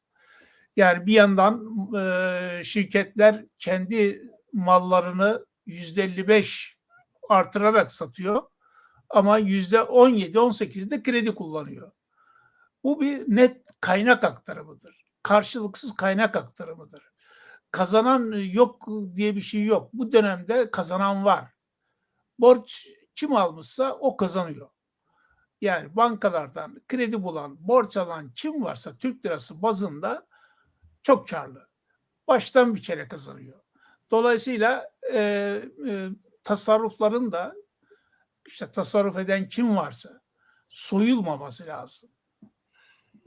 Yani 0.76 1.06
bir 1.06 1.12
yandan 1.12 1.76
e, 1.96 2.64
şirketler 2.64 3.44
kendi 3.58 4.22
mallarını 4.52 5.46
yüzde 5.66 6.02
55 6.02 6.76
artırarak 7.28 7.92
satıyor 7.92 8.42
ama 9.10 9.38
yüzde 9.38 9.76
17-18'de 9.76 11.02
kredi 11.02 11.34
kullanıyor. 11.34 11.92
Bu 12.84 13.00
bir 13.00 13.24
net 13.36 13.66
kaynak 13.80 14.24
aktarımıdır. 14.24 15.04
Karşılıksız 15.22 15.94
kaynak 15.94 16.36
aktarımıdır. 16.36 17.02
Kazanan 17.70 18.32
yok 18.32 18.88
diye 19.14 19.36
bir 19.36 19.40
şey 19.40 19.64
yok. 19.64 19.90
Bu 19.92 20.12
dönemde 20.12 20.70
kazanan 20.70 21.24
var. 21.24 21.44
Borç 22.38 22.88
kim 23.14 23.36
almışsa 23.36 23.92
o 24.00 24.16
kazanıyor. 24.16 24.68
Yani 25.60 25.96
bankalardan 25.96 26.82
kredi 26.88 27.22
bulan, 27.22 27.56
borç 27.68 27.96
alan 27.96 28.32
kim 28.34 28.64
varsa 28.64 28.96
Türk 28.98 29.26
lirası 29.26 29.62
bazında 29.62 30.26
çok 31.02 31.28
karlı. 31.28 31.68
Baştan 32.28 32.74
bir 32.74 32.82
kere 32.82 33.08
kazanıyor. 33.08 33.60
Dolayısıyla 34.10 34.90
e, 35.12 35.18
e, 35.88 36.08
tasarrufların 36.44 37.32
da 37.32 37.54
işte 38.46 38.70
tasarruf 38.70 39.16
eden 39.16 39.48
kim 39.48 39.76
varsa 39.76 40.20
soyulmaması 40.68 41.66
lazım. 41.66 42.10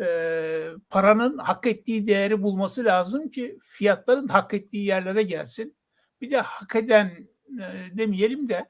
E, 0.01 0.67
paranın 0.89 1.37
hak 1.37 1.67
ettiği 1.67 2.07
değeri 2.07 2.43
bulması 2.43 2.85
lazım 2.85 3.29
ki 3.29 3.59
fiyatların 3.63 4.27
hak 4.27 4.53
ettiği 4.53 4.85
yerlere 4.85 5.23
gelsin. 5.23 5.77
Bir 6.21 6.31
de 6.31 6.41
hak 6.41 6.75
eden 6.75 7.27
e, 7.61 7.97
demeyelim 7.97 8.49
de 8.49 8.69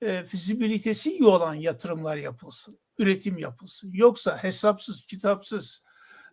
e, 0.00 0.24
fizibilitesi 0.24 1.10
iyi 1.10 1.24
olan 1.24 1.54
yatırımlar 1.54 2.16
yapılsın, 2.16 2.76
üretim 2.98 3.38
yapılsın. 3.38 3.90
Yoksa 3.92 4.36
hesapsız, 4.36 5.06
kitapsız, 5.06 5.84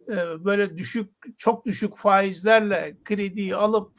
e, 0.08 0.46
böyle 0.46 0.78
düşük 0.78 1.10
çok 1.38 1.66
düşük 1.66 1.98
faizlerle 1.98 2.98
krediyi 3.04 3.56
alıp 3.56 3.92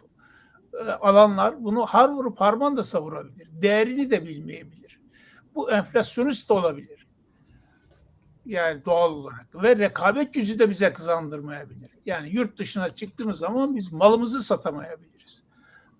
e, 0.75 0.91
alanlar 0.91 1.65
bunu 1.65 1.87
har 1.87 2.09
vurup 2.09 2.41
harman 2.41 2.77
da 2.77 2.83
savurabilir. 2.83 3.49
Değerini 3.53 4.11
de 4.11 4.27
bilmeyebilir. 4.27 5.01
Bu 5.55 5.71
enflasyonist 5.71 6.49
de 6.49 6.53
olabilir. 6.53 7.07
Yani 8.47 8.85
doğal 8.85 9.13
olarak. 9.13 9.63
Ve 9.63 9.77
rekabet 9.77 10.35
gücü 10.35 10.59
de 10.59 10.71
bize 10.71 10.93
kazandırmayabilir. 10.93 11.91
Yani 12.07 12.31
yurt 12.31 12.59
dışına 12.59 12.91
çıktığımız 12.91 13.39
zaman 13.39 13.77
biz 13.77 13.93
malımızı 13.93 14.43
satamayabiliriz. 14.43 15.45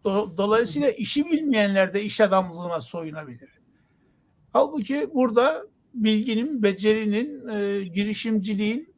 Dolayısıyla 0.05 0.91
işi 0.91 1.25
bilmeyenler 1.25 1.95
de 1.95 2.03
iş 2.03 2.21
adamlığına 2.21 2.81
soyunabilir. 2.81 3.51
Halbuki 4.53 5.11
burada 5.15 5.67
bilginin, 5.95 6.63
becerinin, 6.63 7.49
e, 7.49 7.85
girişimciliğin 7.85 8.95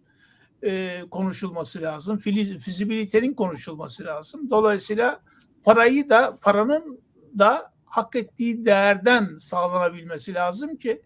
e, 0.62 1.02
konuşulması 1.10 1.82
lazım. 1.82 2.18
Fizibilitenin 2.58 3.34
konuşulması 3.34 4.04
lazım. 4.04 4.50
Dolayısıyla 4.50 5.20
parayı 5.64 6.08
da 6.08 6.38
paranın 6.42 7.00
da 7.38 7.72
hak 7.84 8.16
ettiği 8.16 8.64
değerden 8.64 9.36
sağlanabilmesi 9.36 10.34
lazım 10.34 10.76
ki 10.76 11.02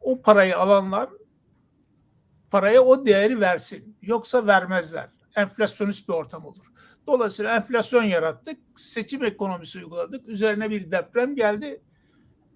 o 0.00 0.22
parayı 0.22 0.58
alanlar 0.58 1.08
paraya 2.50 2.82
o 2.82 3.06
değeri 3.06 3.40
versin. 3.40 3.96
Yoksa 4.02 4.46
vermezler. 4.46 5.08
Enflasyonist 5.36 6.08
bir 6.08 6.12
ortam 6.12 6.44
olur. 6.44 6.66
Dolayısıyla 7.06 7.56
enflasyon 7.56 8.02
yarattık, 8.02 8.58
seçim 8.76 9.24
ekonomisi 9.24 9.78
uyguladık, 9.78 10.28
üzerine 10.28 10.70
bir 10.70 10.90
deprem 10.90 11.36
geldi. 11.36 11.82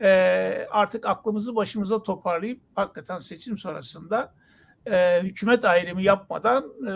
Ee, 0.00 0.66
artık 0.70 1.06
aklımızı 1.06 1.56
başımıza 1.56 2.02
toparlayıp 2.02 2.60
hakikaten 2.74 3.18
seçim 3.18 3.58
sonrasında 3.58 4.34
e, 4.86 5.22
hükümet 5.22 5.64
ayrımı 5.64 6.02
yapmadan 6.02 6.64
e, 6.86 6.90
e, 6.90 6.94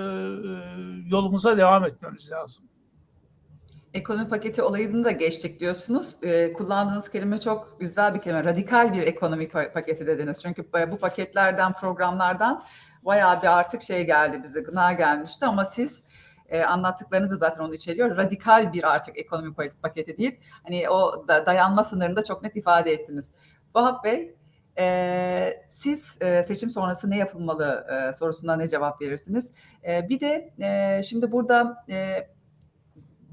yolumuza 1.11 1.57
devam 1.57 1.84
etmemiz 1.84 2.30
lazım. 2.30 2.64
Ekonomi 3.94 4.28
paketi 4.28 4.62
olayını 4.62 5.05
da 5.05 5.11
geçtik 5.11 5.61
diyorsunuz. 5.61 6.16
Ee, 6.22 6.53
kullandığınız 6.53 7.09
kelime 7.09 7.40
çok 7.40 7.80
güzel 7.80 8.14
bir 8.14 8.20
kelime. 8.20 8.44
Radikal 8.44 8.92
bir 8.92 9.03
ekonomi 9.03 9.44
pa- 9.44 9.72
paketi 9.72 10.07
dediniz. 10.07 10.38
Çünkü 10.42 10.64
bu 10.90 10.99
paketlerden, 10.99 11.72
programlardan 11.72 12.64
bayağı 13.03 13.42
bir 13.42 13.59
artık 13.59 13.82
şey 13.82 14.07
geldi 14.07 14.40
bize, 14.42 14.61
gına 14.61 14.92
gelmişti 14.92 15.47
ama 15.47 15.64
siz 15.64 16.05
e, 16.49 16.62
anlattıklarınız 16.62 17.30
da 17.30 17.36
zaten 17.36 17.64
onu 17.64 17.74
içeriyor. 17.74 18.16
Radikal 18.16 18.72
bir 18.72 18.92
artık 18.94 19.18
ekonomi 19.18 19.49
pa- 19.49 19.80
paketi 19.82 20.18
deyip 20.18 20.42
hani 20.62 20.90
o 20.90 21.28
da, 21.28 21.47
dayanma 21.47 21.82
sınırını 21.82 22.16
da 22.16 22.24
çok 22.24 22.42
net 22.42 22.57
ifade 22.57 22.92
ettiniz. 22.92 23.30
Vahap 23.74 24.05
Bey, 24.05 24.36
e, 24.78 25.64
siz 25.68 26.18
e, 26.20 26.42
seçim 26.42 26.70
sonrası 26.70 27.11
ne 27.11 27.16
yapılmalı 27.16 27.86
e, 27.90 28.12
sorusuna 28.12 28.57
ne 28.57 28.66
cevap 28.66 29.03
verirsiniz? 29.03 29.53
E, 29.88 30.09
bir 30.09 30.20
de 30.20 30.55
e, 30.59 31.03
şimdi 31.03 31.32
burada 31.32 31.84
e, 31.88 32.28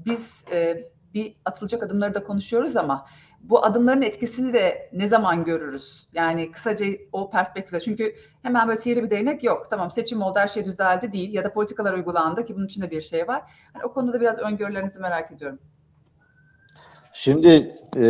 biz 0.06 0.44
e, 0.52 0.76
bir 1.14 1.36
atılacak 1.44 1.82
adımları 1.82 2.14
da 2.14 2.24
konuşuyoruz 2.24 2.76
ama 2.76 3.06
bu 3.50 3.64
adımların 3.64 4.02
etkisini 4.02 4.52
de 4.52 4.90
ne 4.92 5.08
zaman 5.08 5.44
görürüz? 5.44 6.08
Yani 6.12 6.50
kısaca 6.50 6.86
o 7.12 7.30
perspektifte. 7.30 7.80
Çünkü 7.80 8.14
hemen 8.42 8.68
böyle 8.68 8.76
sihirli 8.76 9.02
bir 9.02 9.10
değnek 9.10 9.44
yok. 9.44 9.66
Tamam 9.70 9.90
seçim 9.90 10.22
oldu 10.22 10.38
her 10.38 10.48
şey 10.48 10.64
düzeldi 10.64 11.12
değil 11.12 11.32
ya 11.32 11.44
da 11.44 11.52
politikalar 11.52 11.92
uygulandı 11.92 12.44
ki 12.44 12.56
bunun 12.56 12.66
içinde 12.66 12.90
bir 12.90 13.02
şey 13.02 13.28
var. 13.28 13.42
Hani 13.72 13.84
o 13.84 13.92
konuda 13.92 14.12
da 14.12 14.20
biraz 14.20 14.38
öngörülerinizi 14.38 15.00
merak 15.00 15.32
ediyorum. 15.32 15.58
Şimdi 17.12 17.48
e, 17.96 18.02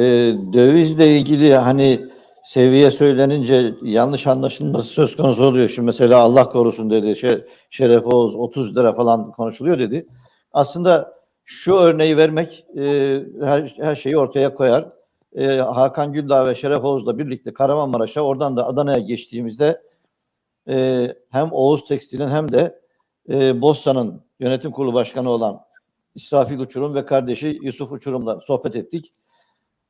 dövizle 0.53 1.17
ilgili 1.17 1.55
hani 1.55 2.07
seviye 2.45 2.91
söylenince 2.91 3.75
yanlış 3.83 4.27
anlaşılması 4.27 4.89
söz 4.89 5.17
konusu 5.17 5.45
oluyor. 5.45 5.69
Şimdi 5.69 5.87
mesela 5.87 6.19
Allah 6.19 6.49
korusun 6.49 6.91
dedi. 6.91 7.17
Şey, 7.17 7.45
Şeref 7.71 8.07
Oğuz 8.07 8.35
30 8.35 8.77
lira 8.77 8.93
falan 8.95 9.33
konuşuluyor 9.33 9.79
dedi. 9.79 10.05
Aslında 10.53 11.15
şu 11.45 11.75
örneği 11.75 12.17
vermek 12.17 12.67
e, 12.77 13.21
her, 13.45 13.75
her 13.81 13.97
şeyi 13.97 14.19
ortaya 14.19 14.55
koyar. 14.55 14.89
E, 15.35 15.47
Hakan 15.57 16.13
Güldağ 16.13 16.47
ve 16.47 16.55
Şeref 16.55 16.85
Oğuz'la 16.85 17.19
birlikte 17.19 17.55
Kahramanmaraş'a 17.55 18.21
oradan 18.21 18.57
da 18.57 18.67
Adana'ya 18.67 18.99
geçtiğimizde 18.99 19.83
e, 20.69 21.09
hem 21.31 21.49
Oğuz 21.53 21.85
Tekstil'in 21.85 22.29
hem 22.29 22.53
de 22.53 22.81
e, 23.29 23.61
Bosna'nın 23.61 24.23
yönetim 24.41 24.71
kurulu 24.71 24.95
başkanı 24.95 25.31
olan 25.31 25.61
İsrafil 26.15 26.59
Uçurum 26.59 26.95
ve 26.95 27.07
kardeşi 27.07 27.59
Yusuf 27.63 27.93
Uçurum'la 27.93 28.41
sohbet 28.41 28.77
ettik. 28.77 29.13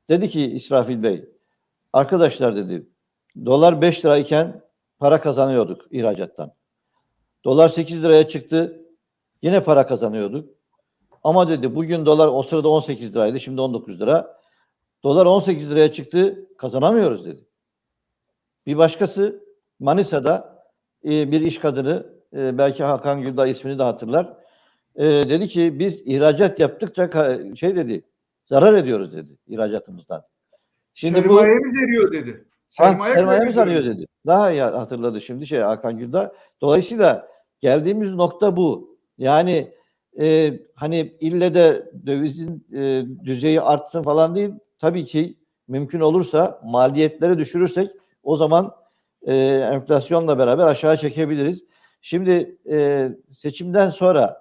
Dedi 0.08 0.28
ki 0.28 0.50
İsrafil 0.50 1.02
Bey, 1.02 1.24
arkadaşlar 1.92 2.56
dedi, 2.56 2.86
dolar 3.44 3.80
5 3.82 4.04
lirayken 4.04 4.62
para 4.98 5.20
kazanıyorduk 5.20 5.86
ihracattan. 5.90 6.52
Dolar 7.44 7.68
8 7.68 8.02
liraya 8.02 8.28
çıktı, 8.28 8.82
yine 9.42 9.64
para 9.64 9.86
kazanıyorduk. 9.86 10.48
Ama 11.24 11.48
dedi 11.48 11.74
bugün 11.74 12.06
dolar 12.06 12.28
o 12.28 12.42
sırada 12.42 12.68
18 12.68 13.14
liraydı, 13.14 13.40
şimdi 13.40 13.60
19 13.60 14.00
lira. 14.00 14.43
Dolar 15.04 15.26
18 15.26 15.70
liraya 15.70 15.92
çıktı, 15.92 16.46
kazanamıyoruz 16.58 17.26
dedi. 17.26 17.44
Bir 18.66 18.76
başkası 18.76 19.44
Manisa'da 19.80 20.64
e, 21.04 21.32
bir 21.32 21.40
iş 21.40 21.58
kadını, 21.58 22.06
e, 22.36 22.58
belki 22.58 22.84
Hakan 22.84 23.22
Güldağ 23.22 23.46
ismini 23.46 23.78
de 23.78 23.82
hatırlar. 23.82 24.36
E, 24.96 25.04
dedi 25.06 25.48
ki 25.48 25.78
biz 25.78 26.06
ihracat 26.06 26.60
yaptıkça 26.60 27.38
şey 27.56 27.76
dedi, 27.76 28.02
zarar 28.44 28.74
ediyoruz 28.74 29.16
dedi 29.16 29.38
ihracatımızdan. 29.46 30.22
Şimdi 30.92 31.28
bu- 31.28 31.34
Sermayemiz 31.34 31.74
eriyor 31.74 32.12
dedi. 32.12 32.44
Sermaye 32.68 33.14
sermayemiz 33.14 33.54
kaybediyoruz. 33.54 33.84
arıyor 33.86 33.96
dedi. 33.98 34.06
Daha 34.26 34.50
iyi 34.50 34.62
hatırladı 34.62 35.20
şimdi 35.20 35.46
şey 35.46 35.60
Hakan 35.60 35.98
Güldağ. 35.98 36.34
Dolayısıyla 36.60 37.28
geldiğimiz 37.60 38.14
nokta 38.14 38.56
bu. 38.56 38.98
Yani 39.18 39.74
e, 40.20 40.58
hani 40.74 41.16
ille 41.20 41.54
de 41.54 41.92
dövizin 42.06 42.66
e, 42.74 43.04
düzeyi 43.24 43.60
artsın 43.60 44.02
falan 44.02 44.34
değil. 44.34 44.50
Tabii 44.84 45.04
ki 45.04 45.38
mümkün 45.68 46.00
olursa 46.00 46.60
maliyetleri 46.64 47.38
düşürürsek 47.38 47.90
o 48.22 48.36
zaman 48.36 48.74
e, 49.26 49.34
enflasyonla 49.72 50.38
beraber 50.38 50.66
aşağı 50.66 50.96
çekebiliriz. 50.96 51.64
Şimdi 52.00 52.58
e, 52.70 53.08
seçimden 53.32 53.88
sonra 53.88 54.40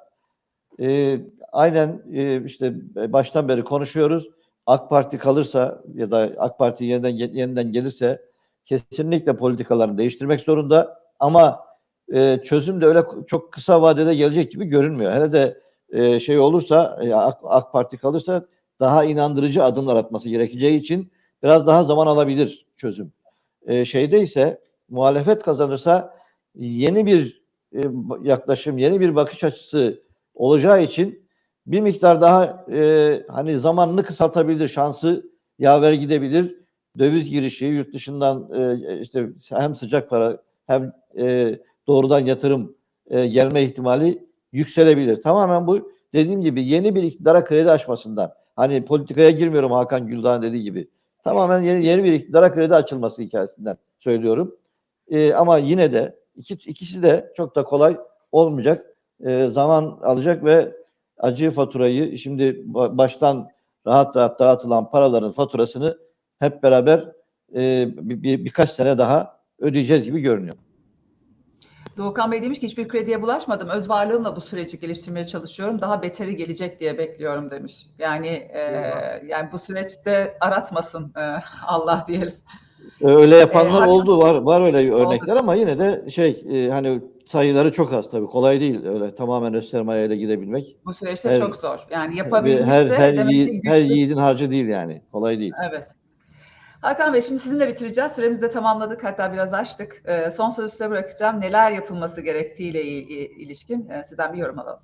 e, 0.82 1.20
aynen 1.52 2.02
e, 2.14 2.46
işte 2.46 2.74
baştan 3.14 3.48
beri 3.48 3.64
konuşuyoruz. 3.64 4.30
AK 4.66 4.90
Parti 4.90 5.18
kalırsa 5.18 5.84
ya 5.94 6.12
da 6.12 6.30
AK 6.38 6.58
Parti 6.58 6.86
yeniden 6.86 7.10
yeniden 7.10 7.72
gelirse 7.72 8.22
kesinlikle 8.66 9.36
politikalarını 9.36 9.98
değiştirmek 9.98 10.42
zorunda 10.42 11.00
ama 11.20 11.66
e, 12.14 12.40
çözüm 12.44 12.82
de 12.82 12.86
öyle 12.86 13.04
çok 13.28 13.52
kısa 13.54 13.82
vadede 13.82 14.16
gelecek 14.16 14.52
gibi 14.52 14.66
görünmüyor. 14.66 15.14
Hele 15.14 15.32
de 15.32 15.62
e, 15.90 16.20
şey 16.20 16.40
olursa 16.40 17.00
e, 17.02 17.14
AK, 17.14 17.40
AK 17.44 17.72
Parti 17.72 17.98
kalırsa 17.98 18.46
daha 18.84 19.06
inandırıcı 19.06 19.64
adımlar 19.64 19.96
atması 19.96 20.30
gerekeceği 20.30 20.80
için 20.80 21.12
biraz 21.44 21.68
daha 21.68 21.84
zaman 21.84 22.08
alabilir 22.08 22.66
çözüm. 22.78 23.12
E, 23.68 23.86
şeyde 23.86 24.22
ise 24.22 24.62
muhalefet 24.90 25.44
kazanırsa 25.44 26.18
yeni 26.56 27.06
bir 27.06 27.44
e, 27.76 27.82
yaklaşım, 28.24 28.78
yeni 28.78 29.00
bir 29.00 29.16
bakış 29.16 29.44
açısı 29.44 30.04
olacağı 30.36 30.84
için 30.84 31.28
bir 31.68 31.82
miktar 31.82 32.22
daha 32.22 32.66
e, 32.74 33.22
hani 33.28 33.60
zamanını 33.60 34.04
kısaltabilir, 34.04 34.68
şansı 34.68 35.32
yaver 35.60 35.94
gidebilir. 35.94 36.56
Döviz 37.00 37.30
girişi, 37.30 37.66
yurt 37.66 37.94
dışından 37.94 38.50
e, 38.54 39.00
işte 39.02 39.30
hem 39.50 39.76
sıcak 39.76 40.10
para 40.10 40.38
hem 40.68 40.94
e, 41.18 41.60
doğrudan 41.88 42.20
yatırım 42.20 42.76
e, 43.08 43.28
gelme 43.28 43.64
ihtimali 43.64 44.28
yükselebilir. 44.52 45.22
Tamamen 45.22 45.68
bu 45.68 45.92
dediğim 46.14 46.42
gibi 46.42 46.64
yeni 46.64 46.96
bir 46.96 47.04
iktidara 47.04 47.44
kredi 47.44 47.72
açmasından. 47.72 48.34
Hani 48.56 48.86
politikaya 48.86 49.30
girmiyorum 49.32 49.72
Hakan 49.72 50.08
Güldağ'ın 50.08 50.42
dediği 50.42 50.64
gibi. 50.64 50.88
Tamamen 51.24 51.62
yeni, 51.62 51.86
yeni 51.86 52.04
bir 52.04 52.14
iktidara 52.14 52.54
kredi 52.54 52.76
açılması 52.76 53.22
hikayesinden 53.22 53.78
söylüyorum. 54.00 54.56
E, 55.12 55.34
ama 55.34 55.58
yine 55.58 55.94
de 55.94 56.16
iki, 56.36 56.54
ikisi 56.54 57.04
de 57.04 57.34
çok 57.38 57.56
da 57.56 57.64
kolay 57.64 57.98
olmayacak. 58.32 58.86
E, 59.26 59.48
zaman 59.48 60.00
alacak 60.04 60.44
ve 60.46 60.76
acı 61.18 61.52
faturayı 61.52 62.18
şimdi 62.18 62.44
ba- 62.44 62.98
baştan 62.98 63.50
rahat 63.88 64.16
rahat 64.16 64.40
dağıtılan 64.40 64.92
paraların 64.92 65.32
faturasını 65.32 65.98
hep 66.40 66.64
beraber 66.64 67.12
e, 67.56 67.88
bir, 67.98 68.24
bir- 68.24 68.46
birkaç 68.46 68.70
sene 68.72 68.98
daha 68.98 69.40
ödeyeceğiz 69.60 70.04
gibi 70.04 70.20
görünüyor. 70.22 70.56
Doğukan 71.98 72.32
Bey 72.32 72.42
demiş 72.44 72.60
ki 72.60 72.66
hiçbir 72.68 72.88
krediye 72.88 73.22
bulaşmadım. 73.22 73.70
Öz 73.70 73.90
varlığımla 73.90 74.36
bu 74.36 74.42
süreci 74.42 74.80
geliştirmeye 74.80 75.28
çalışıyorum. 75.28 75.82
Daha 75.82 76.02
beteri 76.02 76.36
gelecek 76.36 76.80
diye 76.80 76.98
bekliyorum 76.98 77.52
demiş. 77.52 77.84
Yani 78.00 78.28
e, 78.28 78.62
yani 79.28 79.50
bu 79.52 79.58
süreçte 79.58 80.38
aratmasın 80.42 81.14
e, 81.18 81.22
Allah 81.68 82.04
diyelim. 82.08 82.34
E, 83.02 83.08
Öyle 83.08 83.36
yapanlar 83.36 83.72
Hakan- 83.82 83.88
oldu 83.90 84.20
var 84.20 84.36
var 84.36 84.62
öyle 84.62 84.92
örnekler 84.94 85.36
ama 85.36 85.56
yine 85.56 85.80
de 85.80 86.10
şey 86.10 86.46
e, 86.54 86.70
hani 86.72 87.02
sayıları 87.28 87.72
çok 87.72 87.94
az 87.94 88.10
tabii 88.10 88.26
kolay 88.26 88.60
değil 88.60 88.86
öyle 88.86 89.16
tamamen 89.16 89.54
öz 89.54 89.70
sermayeyle 89.70 90.16
gidebilmek. 90.16 90.78
Bu 90.86 90.94
süreçte 90.94 91.30
Her- 91.32 91.40
çok 91.40 91.56
zor. 91.56 91.88
Yani 91.92 92.18
yapabilmişse 92.18 92.96
her 92.96 93.18
her, 93.18 93.26
yiğit- 93.26 93.68
her 93.70 93.78
yiğidin 93.82 94.18
harcı 94.18 94.52
değil 94.52 94.68
yani 94.68 95.02
kolay 95.12 95.40
değil. 95.40 95.54
Evet. 95.70 95.88
Hakan 96.84 97.14
Bey 97.14 97.22
şimdi 97.22 97.40
sizinle 97.42 97.68
bitireceğiz. 97.68 98.12
Süremizi 98.12 98.42
de 98.42 98.50
tamamladık 98.50 99.04
hatta 99.04 99.34
biraz 99.34 99.54
açtık. 99.54 100.02
Ee, 100.06 100.32
son 100.32 100.50
sözü 100.50 100.70
size 100.70 100.90
bırakacağım. 100.90 101.42
Neler 101.42 101.72
yapılması 101.72 102.22
gerektiğiyle 102.22 102.84
il- 102.84 103.10
il- 103.10 103.40
ilişkin 103.46 103.90
e, 103.90 104.04
sizden 104.04 104.34
bir 104.34 104.38
yorum 104.38 104.60
alalım. 104.60 104.80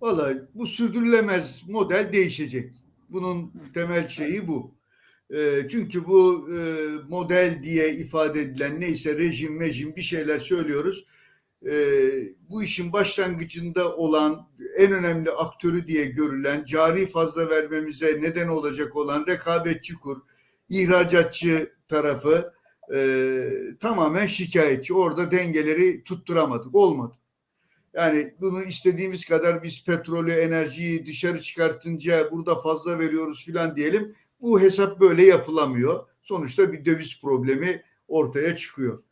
Vallahi 0.00 0.38
bu 0.54 0.66
sürdürülemez 0.66 1.62
model 1.68 2.12
değişecek. 2.12 2.74
Bunun 3.08 3.52
temel 3.74 4.08
şeyi 4.08 4.48
bu. 4.48 4.74
Ee, 5.30 5.68
çünkü 5.70 6.06
bu 6.06 6.48
e, 6.50 6.58
model 7.08 7.62
diye 7.62 7.90
ifade 7.94 8.40
edilen 8.40 8.80
neyse 8.80 9.18
rejim 9.18 9.58
mejim 9.58 9.96
bir 9.96 10.02
şeyler 10.02 10.38
söylüyoruz. 10.38 11.06
Ee, 11.66 11.72
bu 12.50 12.62
işin 12.62 12.92
başlangıcında 12.92 13.96
olan 13.96 14.48
en 14.78 14.92
önemli 14.92 15.30
aktörü 15.30 15.86
diye 15.86 16.04
görülen 16.04 16.64
cari 16.64 17.06
fazla 17.06 17.50
vermemize 17.50 18.18
neden 18.22 18.48
olacak 18.48 18.96
olan 18.96 19.26
rekabetçi 19.26 19.94
kur, 19.94 20.20
ihracatçı 20.68 21.72
tarafı 21.88 22.52
e, 22.94 23.48
tamamen 23.80 24.26
şikayetçi. 24.26 24.94
Orada 24.94 25.30
dengeleri 25.30 26.04
tutturamadık, 26.04 26.74
olmadı. 26.74 27.14
Yani 27.94 28.34
bunu 28.40 28.62
istediğimiz 28.62 29.24
kadar 29.24 29.62
biz 29.62 29.84
petrolü, 29.84 30.32
enerjiyi 30.32 31.06
dışarı 31.06 31.40
çıkartınca 31.40 32.30
burada 32.32 32.54
fazla 32.54 32.98
veriyoruz 32.98 33.44
filan 33.44 33.76
diyelim. 33.76 34.14
Bu 34.40 34.60
hesap 34.60 35.00
böyle 35.00 35.24
yapılamıyor. 35.26 36.06
Sonuçta 36.20 36.72
bir 36.72 36.84
döviz 36.84 37.20
problemi 37.20 37.82
ortaya 38.08 38.56
çıkıyor. 38.56 39.02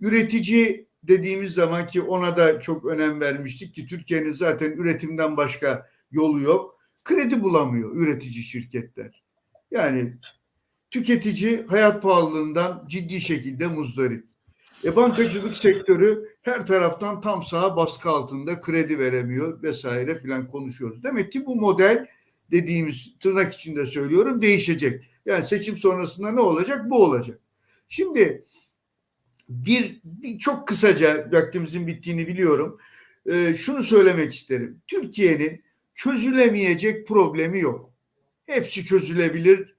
Üretici 0.00 0.86
dediğimiz 1.02 1.52
zaman 1.52 1.86
ki 1.86 2.02
ona 2.02 2.36
da 2.36 2.60
çok 2.60 2.84
önem 2.84 3.20
vermiştik 3.20 3.74
ki 3.74 3.86
Türkiye'nin 3.86 4.32
zaten 4.32 4.70
üretimden 4.72 5.36
başka 5.36 5.90
yolu 6.10 6.40
yok. 6.40 6.78
Kredi 7.04 7.42
bulamıyor 7.42 7.96
üretici 7.96 8.42
şirketler. 8.44 9.22
Yani 9.70 10.14
tüketici 10.94 11.66
hayat 11.66 12.02
pahalılığından 12.02 12.84
ciddi 12.88 13.20
şekilde 13.20 13.66
muzdarip. 13.66 14.24
E 14.84 14.96
bankacılık 14.96 15.56
sektörü 15.56 16.36
her 16.42 16.66
taraftan 16.66 17.20
tam 17.20 17.42
saha 17.42 17.76
baskı 17.76 18.10
altında 18.10 18.60
kredi 18.60 18.98
veremiyor 18.98 19.62
vesaire 19.62 20.18
filan 20.18 20.50
konuşuyoruz. 20.50 21.04
Demek 21.04 21.32
ki 21.32 21.46
bu 21.46 21.56
model 21.56 22.06
dediğimiz 22.50 23.18
tırnak 23.20 23.54
içinde 23.54 23.86
söylüyorum 23.86 24.42
değişecek. 24.42 25.10
Yani 25.26 25.46
seçim 25.46 25.76
sonrasında 25.76 26.30
ne 26.30 26.40
olacak? 26.40 26.90
Bu 26.90 27.04
olacak. 27.04 27.40
Şimdi 27.88 28.44
bir, 29.48 30.00
bir 30.04 30.38
çok 30.38 30.68
kısaca 30.68 31.28
vaktimizin 31.32 31.86
bittiğini 31.86 32.26
biliyorum. 32.26 32.78
Ee, 33.26 33.54
şunu 33.54 33.82
söylemek 33.82 34.34
isterim. 34.34 34.80
Türkiye'nin 34.86 35.62
çözülemeyecek 35.94 37.06
problemi 37.06 37.60
yok. 37.60 37.90
Hepsi 38.46 38.84
çözülebilir 38.84 39.73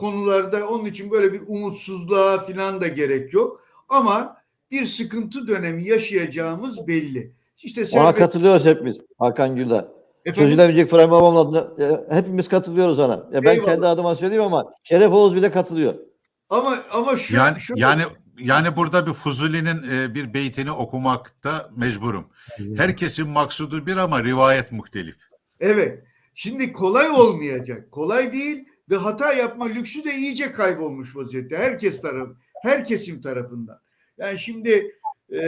konularda. 0.00 0.68
Onun 0.68 0.84
için 0.84 1.10
böyle 1.10 1.32
bir 1.32 1.42
umutsuzluğa 1.46 2.38
falan 2.38 2.80
da 2.80 2.88
gerek 2.88 3.34
yok. 3.34 3.60
Ama 3.88 4.36
bir 4.70 4.86
sıkıntı 4.86 5.48
dönemi 5.48 5.84
yaşayacağımız 5.88 6.86
belli. 6.86 7.32
İşte 7.62 7.80
Ona 7.80 7.86
servet- 7.86 8.18
katılıyoruz 8.18 8.64
hepimiz. 8.64 9.00
Hakan. 9.18 9.50
Efendim? 9.58 9.86
Çözülemeyecek 10.34 10.92
babamın 10.92 11.36
adına 11.36 11.84
e, 12.10 12.14
hepimiz 12.16 12.48
katılıyoruz 12.48 12.98
ona. 12.98 13.28
Ya 13.32 13.44
ben 13.44 13.54
Eyvallah. 13.54 13.66
kendi 13.70 13.86
adıma 13.86 14.14
söyleyeyim 14.16 14.42
ama 14.44 14.64
Şeref 14.84 15.12
Oğuz 15.12 15.34
bile 15.34 15.50
katılıyor. 15.50 15.94
Ama 16.50 16.78
ama 16.90 17.16
şu 17.16 17.36
Yani 17.36 17.60
şu- 17.60 17.74
yani 17.76 18.02
yani 18.38 18.76
burada 18.76 19.06
bir 19.06 19.12
Fuzuli'nin 19.12 19.90
e, 19.92 20.14
bir 20.14 20.34
beytini 20.34 20.72
okumakta 20.72 21.70
mecburum. 21.76 22.24
Herkesin 22.76 23.28
maksudu 23.28 23.86
bir 23.86 23.96
ama 23.96 24.24
rivayet 24.24 24.72
muhtelif. 24.72 25.16
Evet. 25.60 26.04
Şimdi 26.34 26.72
kolay 26.72 27.10
olmayacak. 27.10 27.92
Kolay 27.92 28.32
değil 28.32 28.64
ve 28.90 28.96
hata 28.96 29.32
yapma 29.32 29.66
lüksü 29.66 30.04
de 30.04 30.14
iyice 30.14 30.52
kaybolmuş 30.52 31.16
vaziyette. 31.16 31.56
Herkes 31.56 32.00
tarafı, 32.00 32.36
her 32.62 32.84
kesim 32.84 33.22
tarafından. 33.22 33.80
Yani 34.18 34.38
şimdi 34.38 34.96
e, 35.32 35.42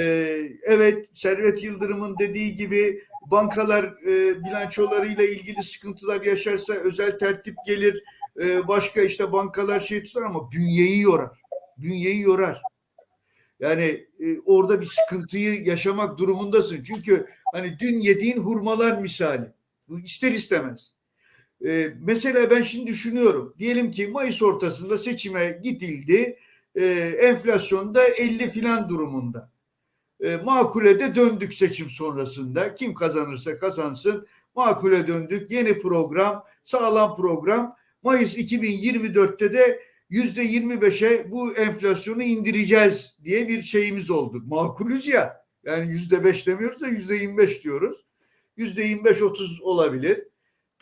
evet 0.62 1.09
Servet 1.14 1.62
Yıldırım'ın 1.62 2.18
dediği 2.18 2.57
gibi 2.57 3.03
bankalar 3.30 3.84
e, 3.84 4.45
bilançolarıyla 4.45 5.24
ilgili 5.24 5.64
sıkıntılar 5.64 6.20
yaşarsa 6.20 6.72
özel 6.72 7.18
tertip 7.18 7.57
gelir. 7.66 8.05
E, 8.43 8.68
başka 8.68 9.03
işte 9.03 9.32
bankalar 9.32 9.80
şey 9.80 10.03
tutar 10.03 10.22
ama 10.22 10.53
bünyeyi 10.53 11.01
yorar. 11.01 11.30
Bünyeyi 11.78 12.20
yorar. 12.20 12.62
Yani 13.61 14.07
e, 14.20 14.40
orada 14.45 14.80
bir 14.80 14.86
sıkıntıyı 14.86 15.64
yaşamak 15.64 16.18
durumundasın. 16.18 16.82
Çünkü 16.82 17.26
hani 17.53 17.78
dün 17.78 18.01
yediğin 18.01 18.36
hurmalar 18.36 18.99
misali. 18.99 19.53
Bu 19.88 20.01
ister 20.01 20.32
istemez. 20.32 20.95
Ee, 21.66 21.94
mesela 22.00 22.50
ben 22.50 22.62
şimdi 22.62 22.86
düşünüyorum. 22.86 23.54
Diyelim 23.58 23.90
ki 23.90 24.06
Mayıs 24.06 24.42
ortasında 24.42 24.98
seçime 24.98 25.60
gidildi. 25.62 26.38
Ee, 26.74 26.84
enflasyonda 27.20 28.04
50 28.06 28.50
filan 28.50 28.88
durumunda. 28.88 29.50
Ee, 30.20 30.36
makule 30.36 31.00
de 31.00 31.14
döndük 31.14 31.54
seçim 31.54 31.90
sonrasında. 31.90 32.74
Kim 32.74 32.94
kazanırsa 32.94 33.58
kazansın. 33.58 34.26
Makule 34.54 35.06
döndük. 35.06 35.50
Yeni 35.50 35.78
program, 35.78 36.44
sağlam 36.64 37.16
program. 37.16 37.76
Mayıs 38.02 38.38
2024'te 38.38 39.52
de 39.52 39.82
yüzde 40.10 40.44
25'e 40.44 41.30
bu 41.30 41.52
enflasyonu 41.52 42.22
indireceğiz 42.22 43.18
diye 43.24 43.48
bir 43.48 43.62
şeyimiz 43.62 44.10
oldu. 44.10 44.42
Makulüz 44.46 45.06
ya. 45.06 45.42
Yani 45.64 45.92
yüzde 45.92 46.24
5 46.24 46.46
demiyoruz 46.46 46.80
da 46.80 46.86
yüzde 46.86 47.14
25 47.14 47.64
diyoruz. 47.64 48.04
Yüzde 48.56 48.86
25-30 48.86 49.62
olabilir. 49.62 50.31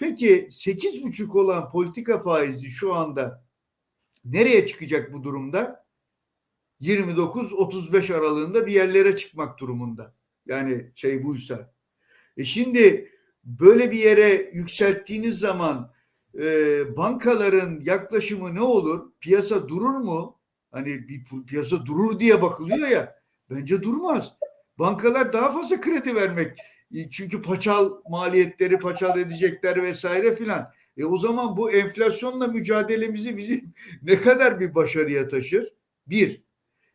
Peki 0.00 0.48
8,5 0.50 1.38
olan 1.38 1.70
politika 1.70 2.22
faizi 2.22 2.70
şu 2.70 2.94
anda 2.94 3.44
nereye 4.24 4.66
çıkacak 4.66 5.12
bu 5.12 5.22
durumda? 5.22 5.86
29-35 6.80 8.14
aralığında 8.14 8.66
bir 8.66 8.72
yerlere 8.72 9.16
çıkmak 9.16 9.58
durumunda. 9.60 10.14
Yani 10.46 10.90
şey 10.94 11.24
buysa. 11.24 11.72
E 12.36 12.44
şimdi 12.44 13.12
böyle 13.44 13.90
bir 13.90 13.98
yere 13.98 14.50
yükselttiğiniz 14.52 15.38
zaman 15.38 15.92
e, 16.34 16.46
bankaların 16.96 17.80
yaklaşımı 17.80 18.54
ne 18.54 18.62
olur? 18.62 19.12
Piyasa 19.20 19.68
durur 19.68 19.96
mu? 19.96 20.40
Hani 20.70 21.08
bir 21.08 21.24
pi- 21.24 21.46
piyasa 21.46 21.86
durur 21.86 22.20
diye 22.20 22.42
bakılıyor 22.42 22.88
ya. 22.88 23.22
Bence 23.50 23.82
durmaz. 23.82 24.34
Bankalar 24.78 25.32
daha 25.32 25.52
fazla 25.52 25.80
kredi 25.80 26.14
vermek 26.14 26.58
çünkü 27.10 27.42
paçal 27.42 27.92
maliyetleri 28.08 28.78
paçal 28.78 29.18
edecekler 29.18 29.82
vesaire 29.82 30.36
filan. 30.36 30.72
E 30.96 31.04
o 31.04 31.18
zaman 31.18 31.56
bu 31.56 31.70
enflasyonla 31.70 32.46
mücadelemizi 32.46 33.36
bizi 33.36 33.64
ne 34.02 34.20
kadar 34.20 34.60
bir 34.60 34.74
başarıya 34.74 35.28
taşır? 35.28 35.68
Bir. 36.06 36.42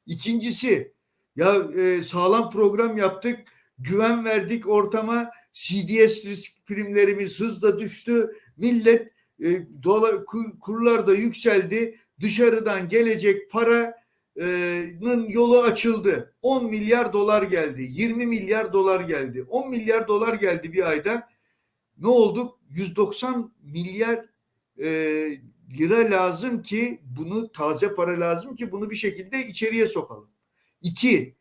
İkincisi 0.06 0.94
ya 1.36 1.56
e, 1.78 2.04
sağlam 2.04 2.52
program 2.52 2.98
yaptık, 2.98 3.40
güven 3.80 4.26
verdik 4.26 4.68
ortama, 4.68 5.32
CDS 5.54 6.26
risk 6.26 6.66
primlerimiz 6.66 7.40
hızla 7.40 7.80
düştü, 7.80 8.40
millet 8.58 9.12
e, 9.44 9.48
dolar 9.84 10.14
ku- 10.14 10.60
kurlar 10.60 11.08
da 11.08 11.14
yükseldi, 11.14 12.00
dışarıdan 12.22 12.90
gelecek 12.90 13.52
paranın 13.52 13.94
yolu 15.28 15.62
açıldı. 15.62 16.34
10 16.42 16.66
milyar 16.70 17.14
dolar 17.14 17.44
geldi, 17.44 17.88
20 17.90 18.26
milyar 18.26 18.74
dolar 18.74 19.00
geldi, 19.00 19.46
10 19.50 19.70
milyar 19.70 20.08
dolar 20.08 20.34
geldi 20.34 20.74
bir 20.74 20.90
ayda. 20.90 21.30
Ne 21.98 22.08
olduk? 22.08 22.60
190 22.70 23.52
milyar 23.64 24.26
e, 24.80 24.88
lira 25.78 26.12
lazım 26.12 26.62
ki 26.62 27.02
bunu 27.18 27.52
taze 27.52 27.94
para 27.94 28.20
lazım 28.20 28.56
ki 28.56 28.72
bunu 28.72 28.90
bir 28.90 28.96
şekilde 28.96 29.40
içeriye 29.40 29.88
sokalım. 29.88 30.30
İki, 30.82 31.36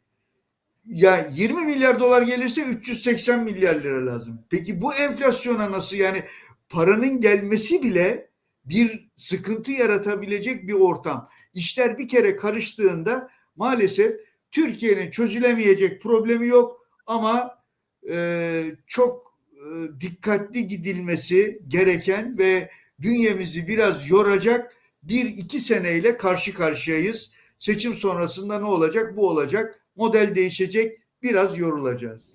ya 0.87 1.29
20 1.33 1.63
milyar 1.63 2.01
dolar 2.01 2.23
gelirse 2.23 2.63
380 2.63 3.45
milyar 3.45 3.75
lira 3.75 4.07
lazım. 4.07 4.41
Peki 4.51 4.81
bu 4.83 4.95
enflasyona 4.95 5.73
nasıl 5.73 5.97
yani 5.97 6.25
paranın 6.69 7.21
gelmesi 7.21 7.83
bile 7.83 8.29
bir 8.65 9.09
sıkıntı 9.17 9.73
yaratabilecek 9.73 10.69
bir 10.69 10.73
ortam. 10.73 11.29
İşler 11.55 11.99
bir 11.99 12.09
kere 12.09 12.37
karıştığında 12.37 13.31
maalesef 13.57 14.21
Türkiye'nin 14.53 15.11
çözülemeyecek 15.11 16.03
problemi 16.03 16.47
yok 16.47 16.87
ama 17.07 17.59
e, 18.11 18.63
çok 18.87 19.35
e, 19.53 20.01
dikkatli 20.01 20.67
gidilmesi 20.69 21.63
gereken 21.69 22.39
ve 22.39 22.71
bünyemizi 22.99 23.69
biraz 23.69 24.11
yoracak 24.11 24.77
bir 25.03 25.25
iki 25.25 25.61
seneyle 25.61 26.17
karşı 26.17 26.55
karşıyayız. 26.55 27.33
Seçim 27.59 27.95
sonrasında 27.95 28.59
ne 28.59 28.65
olacak? 28.65 29.17
Bu 29.17 29.29
olacak. 29.29 29.81
Model 29.97 30.35
değişecek. 30.35 30.99
Biraz 31.23 31.59
yorulacağız. 31.59 32.31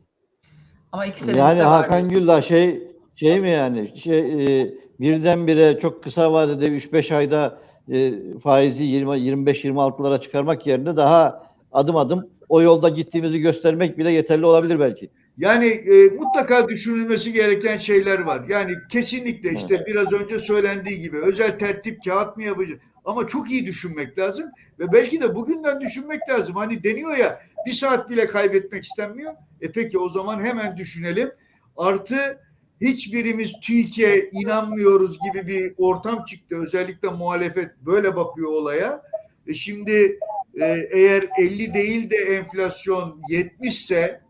Ama 0.91 1.05
iki 1.05 1.19
senemiz 1.19 1.39
Yani 1.39 1.61
Hakan. 1.61 2.09
Güldağ 2.09 2.41
şey 2.41 2.83
şey 3.15 3.39
mi 3.39 3.49
yani 3.49 3.93
şey 3.97 4.19
e, 4.19 4.73
birdenbire 4.99 5.79
çok 5.79 6.03
kısa 6.03 6.33
vadede 6.33 6.67
3-5 6.67 7.15
ayda 7.15 7.57
e, 7.91 8.13
faizi 8.39 8.83
20 8.83 9.09
25-26'lara 9.09 10.21
çıkarmak 10.21 10.67
yerine 10.67 10.95
daha 10.95 11.43
adım 11.71 11.95
adım 11.95 12.29
o 12.49 12.61
yolda 12.61 12.89
gittiğimizi 12.89 13.39
göstermek 13.39 13.97
bile 13.97 14.11
yeterli 14.11 14.45
olabilir 14.45 14.79
belki. 14.79 15.09
Yani 15.37 15.67
e, 15.67 16.09
mutlaka 16.09 16.69
düşünülmesi 16.69 17.33
gereken 17.33 17.77
şeyler 17.77 18.19
var. 18.19 18.45
Yani 18.49 18.73
kesinlikle 18.89 19.51
işte 19.57 19.83
biraz 19.87 20.13
önce 20.13 20.39
söylendiği 20.39 20.99
gibi 21.01 21.17
özel 21.17 21.59
tertip 21.59 22.03
kağıt 22.05 22.37
mı 22.37 22.43
yapacağız? 22.43 22.79
Ama 23.05 23.27
çok 23.27 23.51
iyi 23.51 23.65
düşünmek 23.65 24.19
lazım 24.19 24.45
ve 24.79 24.93
belki 24.93 25.21
de 25.21 25.35
bugünden 25.35 25.81
düşünmek 25.81 26.29
lazım. 26.29 26.55
Hani 26.55 26.83
deniyor 26.83 27.17
ya 27.17 27.41
bir 27.65 27.71
saat 27.71 28.09
bile 28.09 28.27
kaybetmek 28.27 28.85
istenmiyor. 28.85 29.33
E 29.61 29.71
peki 29.71 29.99
o 29.99 30.09
zaman 30.09 30.43
hemen 30.43 30.77
düşünelim. 30.77 31.31
Artı 31.77 32.39
hiçbirimiz 32.81 33.53
TÜİK'e 33.61 34.29
inanmıyoruz 34.31 35.17
gibi 35.19 35.47
bir 35.47 35.73
ortam 35.77 36.25
çıktı. 36.25 36.63
Özellikle 36.65 37.07
muhalefet 37.07 37.71
böyle 37.81 38.15
bakıyor 38.15 38.51
olaya. 38.51 39.03
E 39.47 39.53
şimdi 39.53 40.19
e, 40.61 40.87
eğer 40.91 41.29
50 41.39 41.73
değil 41.73 42.09
de 42.09 42.15
enflasyon 42.15 43.21
70 43.29 43.73
ise 43.73 44.21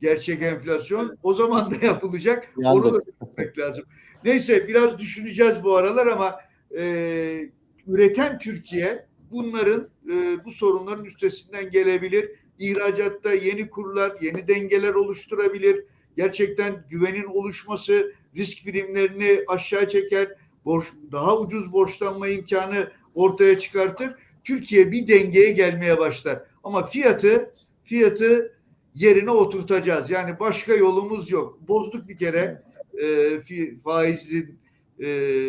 gerçek 0.00 0.42
enflasyon 0.42 1.18
o 1.22 1.34
zaman 1.34 1.70
da 1.70 1.86
yapılacak. 1.86 2.52
Yandık. 2.58 2.84
Onu 2.84 2.94
da 2.94 3.00
düşünmek 3.06 3.58
lazım. 3.58 3.84
Neyse 4.24 4.68
biraz 4.68 4.98
düşüneceğiz 4.98 5.64
bu 5.64 5.76
aralar 5.76 6.06
ama 6.06 6.40
e, 6.78 7.50
üreten 7.86 8.38
Türkiye 8.38 9.06
bunların 9.30 9.88
e, 10.10 10.44
bu 10.44 10.50
sorunların 10.50 11.04
üstesinden 11.04 11.70
gelebilir. 11.70 12.30
İhracatta 12.58 13.34
yeni 13.34 13.70
kurlar, 13.70 14.12
yeni 14.20 14.48
dengeler 14.48 14.94
oluşturabilir. 14.94 15.84
Gerçekten 16.16 16.84
güvenin 16.90 17.24
oluşması 17.24 18.12
risk 18.36 18.64
primlerini 18.64 19.44
aşağı 19.48 19.88
çeker. 19.88 20.28
Borç, 20.64 20.84
daha 21.12 21.38
ucuz 21.38 21.72
borçlanma 21.72 22.28
imkanı 22.28 22.92
ortaya 23.14 23.58
çıkartır. 23.58 24.14
Türkiye 24.44 24.92
bir 24.92 25.08
dengeye 25.08 25.50
gelmeye 25.50 25.98
başlar. 25.98 26.42
Ama 26.64 26.86
fiyatı 26.86 27.50
fiyatı 27.84 28.52
yerine 28.94 29.30
oturtacağız. 29.30 30.10
Yani 30.10 30.40
başka 30.40 30.74
yolumuz 30.74 31.30
yok. 31.30 31.58
Bozduk 31.68 32.08
bir 32.08 32.18
kere 32.18 32.62
e, 33.02 33.40
faizin 33.84 34.58
e, 34.98 35.08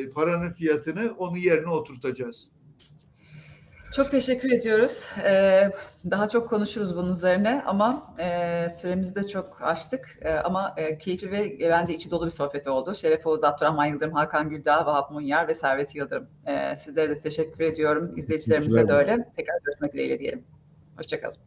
paranın 0.09 0.51
fiyatını 0.51 1.15
onu 1.17 1.37
yerine 1.37 1.69
oturtacağız. 1.69 2.49
Çok 3.91 4.11
teşekkür 4.11 4.51
ediyoruz. 4.51 5.05
Ee, 5.23 5.71
daha 6.11 6.29
çok 6.29 6.49
konuşuruz 6.49 6.97
bunun 6.97 7.13
üzerine 7.13 7.63
ama 7.65 8.15
e, 8.19 8.67
süremizi 8.69 9.15
de 9.15 9.27
çok 9.27 9.61
aştık. 9.61 10.19
E, 10.21 10.33
ama 10.33 10.73
e, 10.77 10.97
keyifli 10.97 11.31
ve 11.31 11.65
e, 11.65 11.69
bence 11.69 11.93
içi 11.93 12.11
dolu 12.11 12.25
bir 12.25 12.31
sohbet 12.31 12.67
oldu. 12.67 12.95
Şeref 12.95 13.27
Oğuz, 13.27 13.43
Abdurrahman 13.43 13.85
Yıldırım, 13.85 14.13
Hakan 14.13 14.49
Güldağ, 14.49 14.85
Vahap 14.85 15.11
Munyar 15.11 15.47
ve 15.47 15.53
Servet 15.53 15.95
Yıldırım. 15.95 16.27
E, 16.45 16.75
sizlere 16.75 17.09
de 17.09 17.19
teşekkür 17.19 17.63
ediyorum. 17.63 18.13
İzleyicilerimize 18.15 18.87
de 18.87 18.93
öyle. 18.93 19.17
Tekrar 19.35 19.55
görüşmek 19.65 19.93
dileğiyle 19.93 20.19
diyelim. 20.19 20.43
Hoşçakalın. 20.97 21.46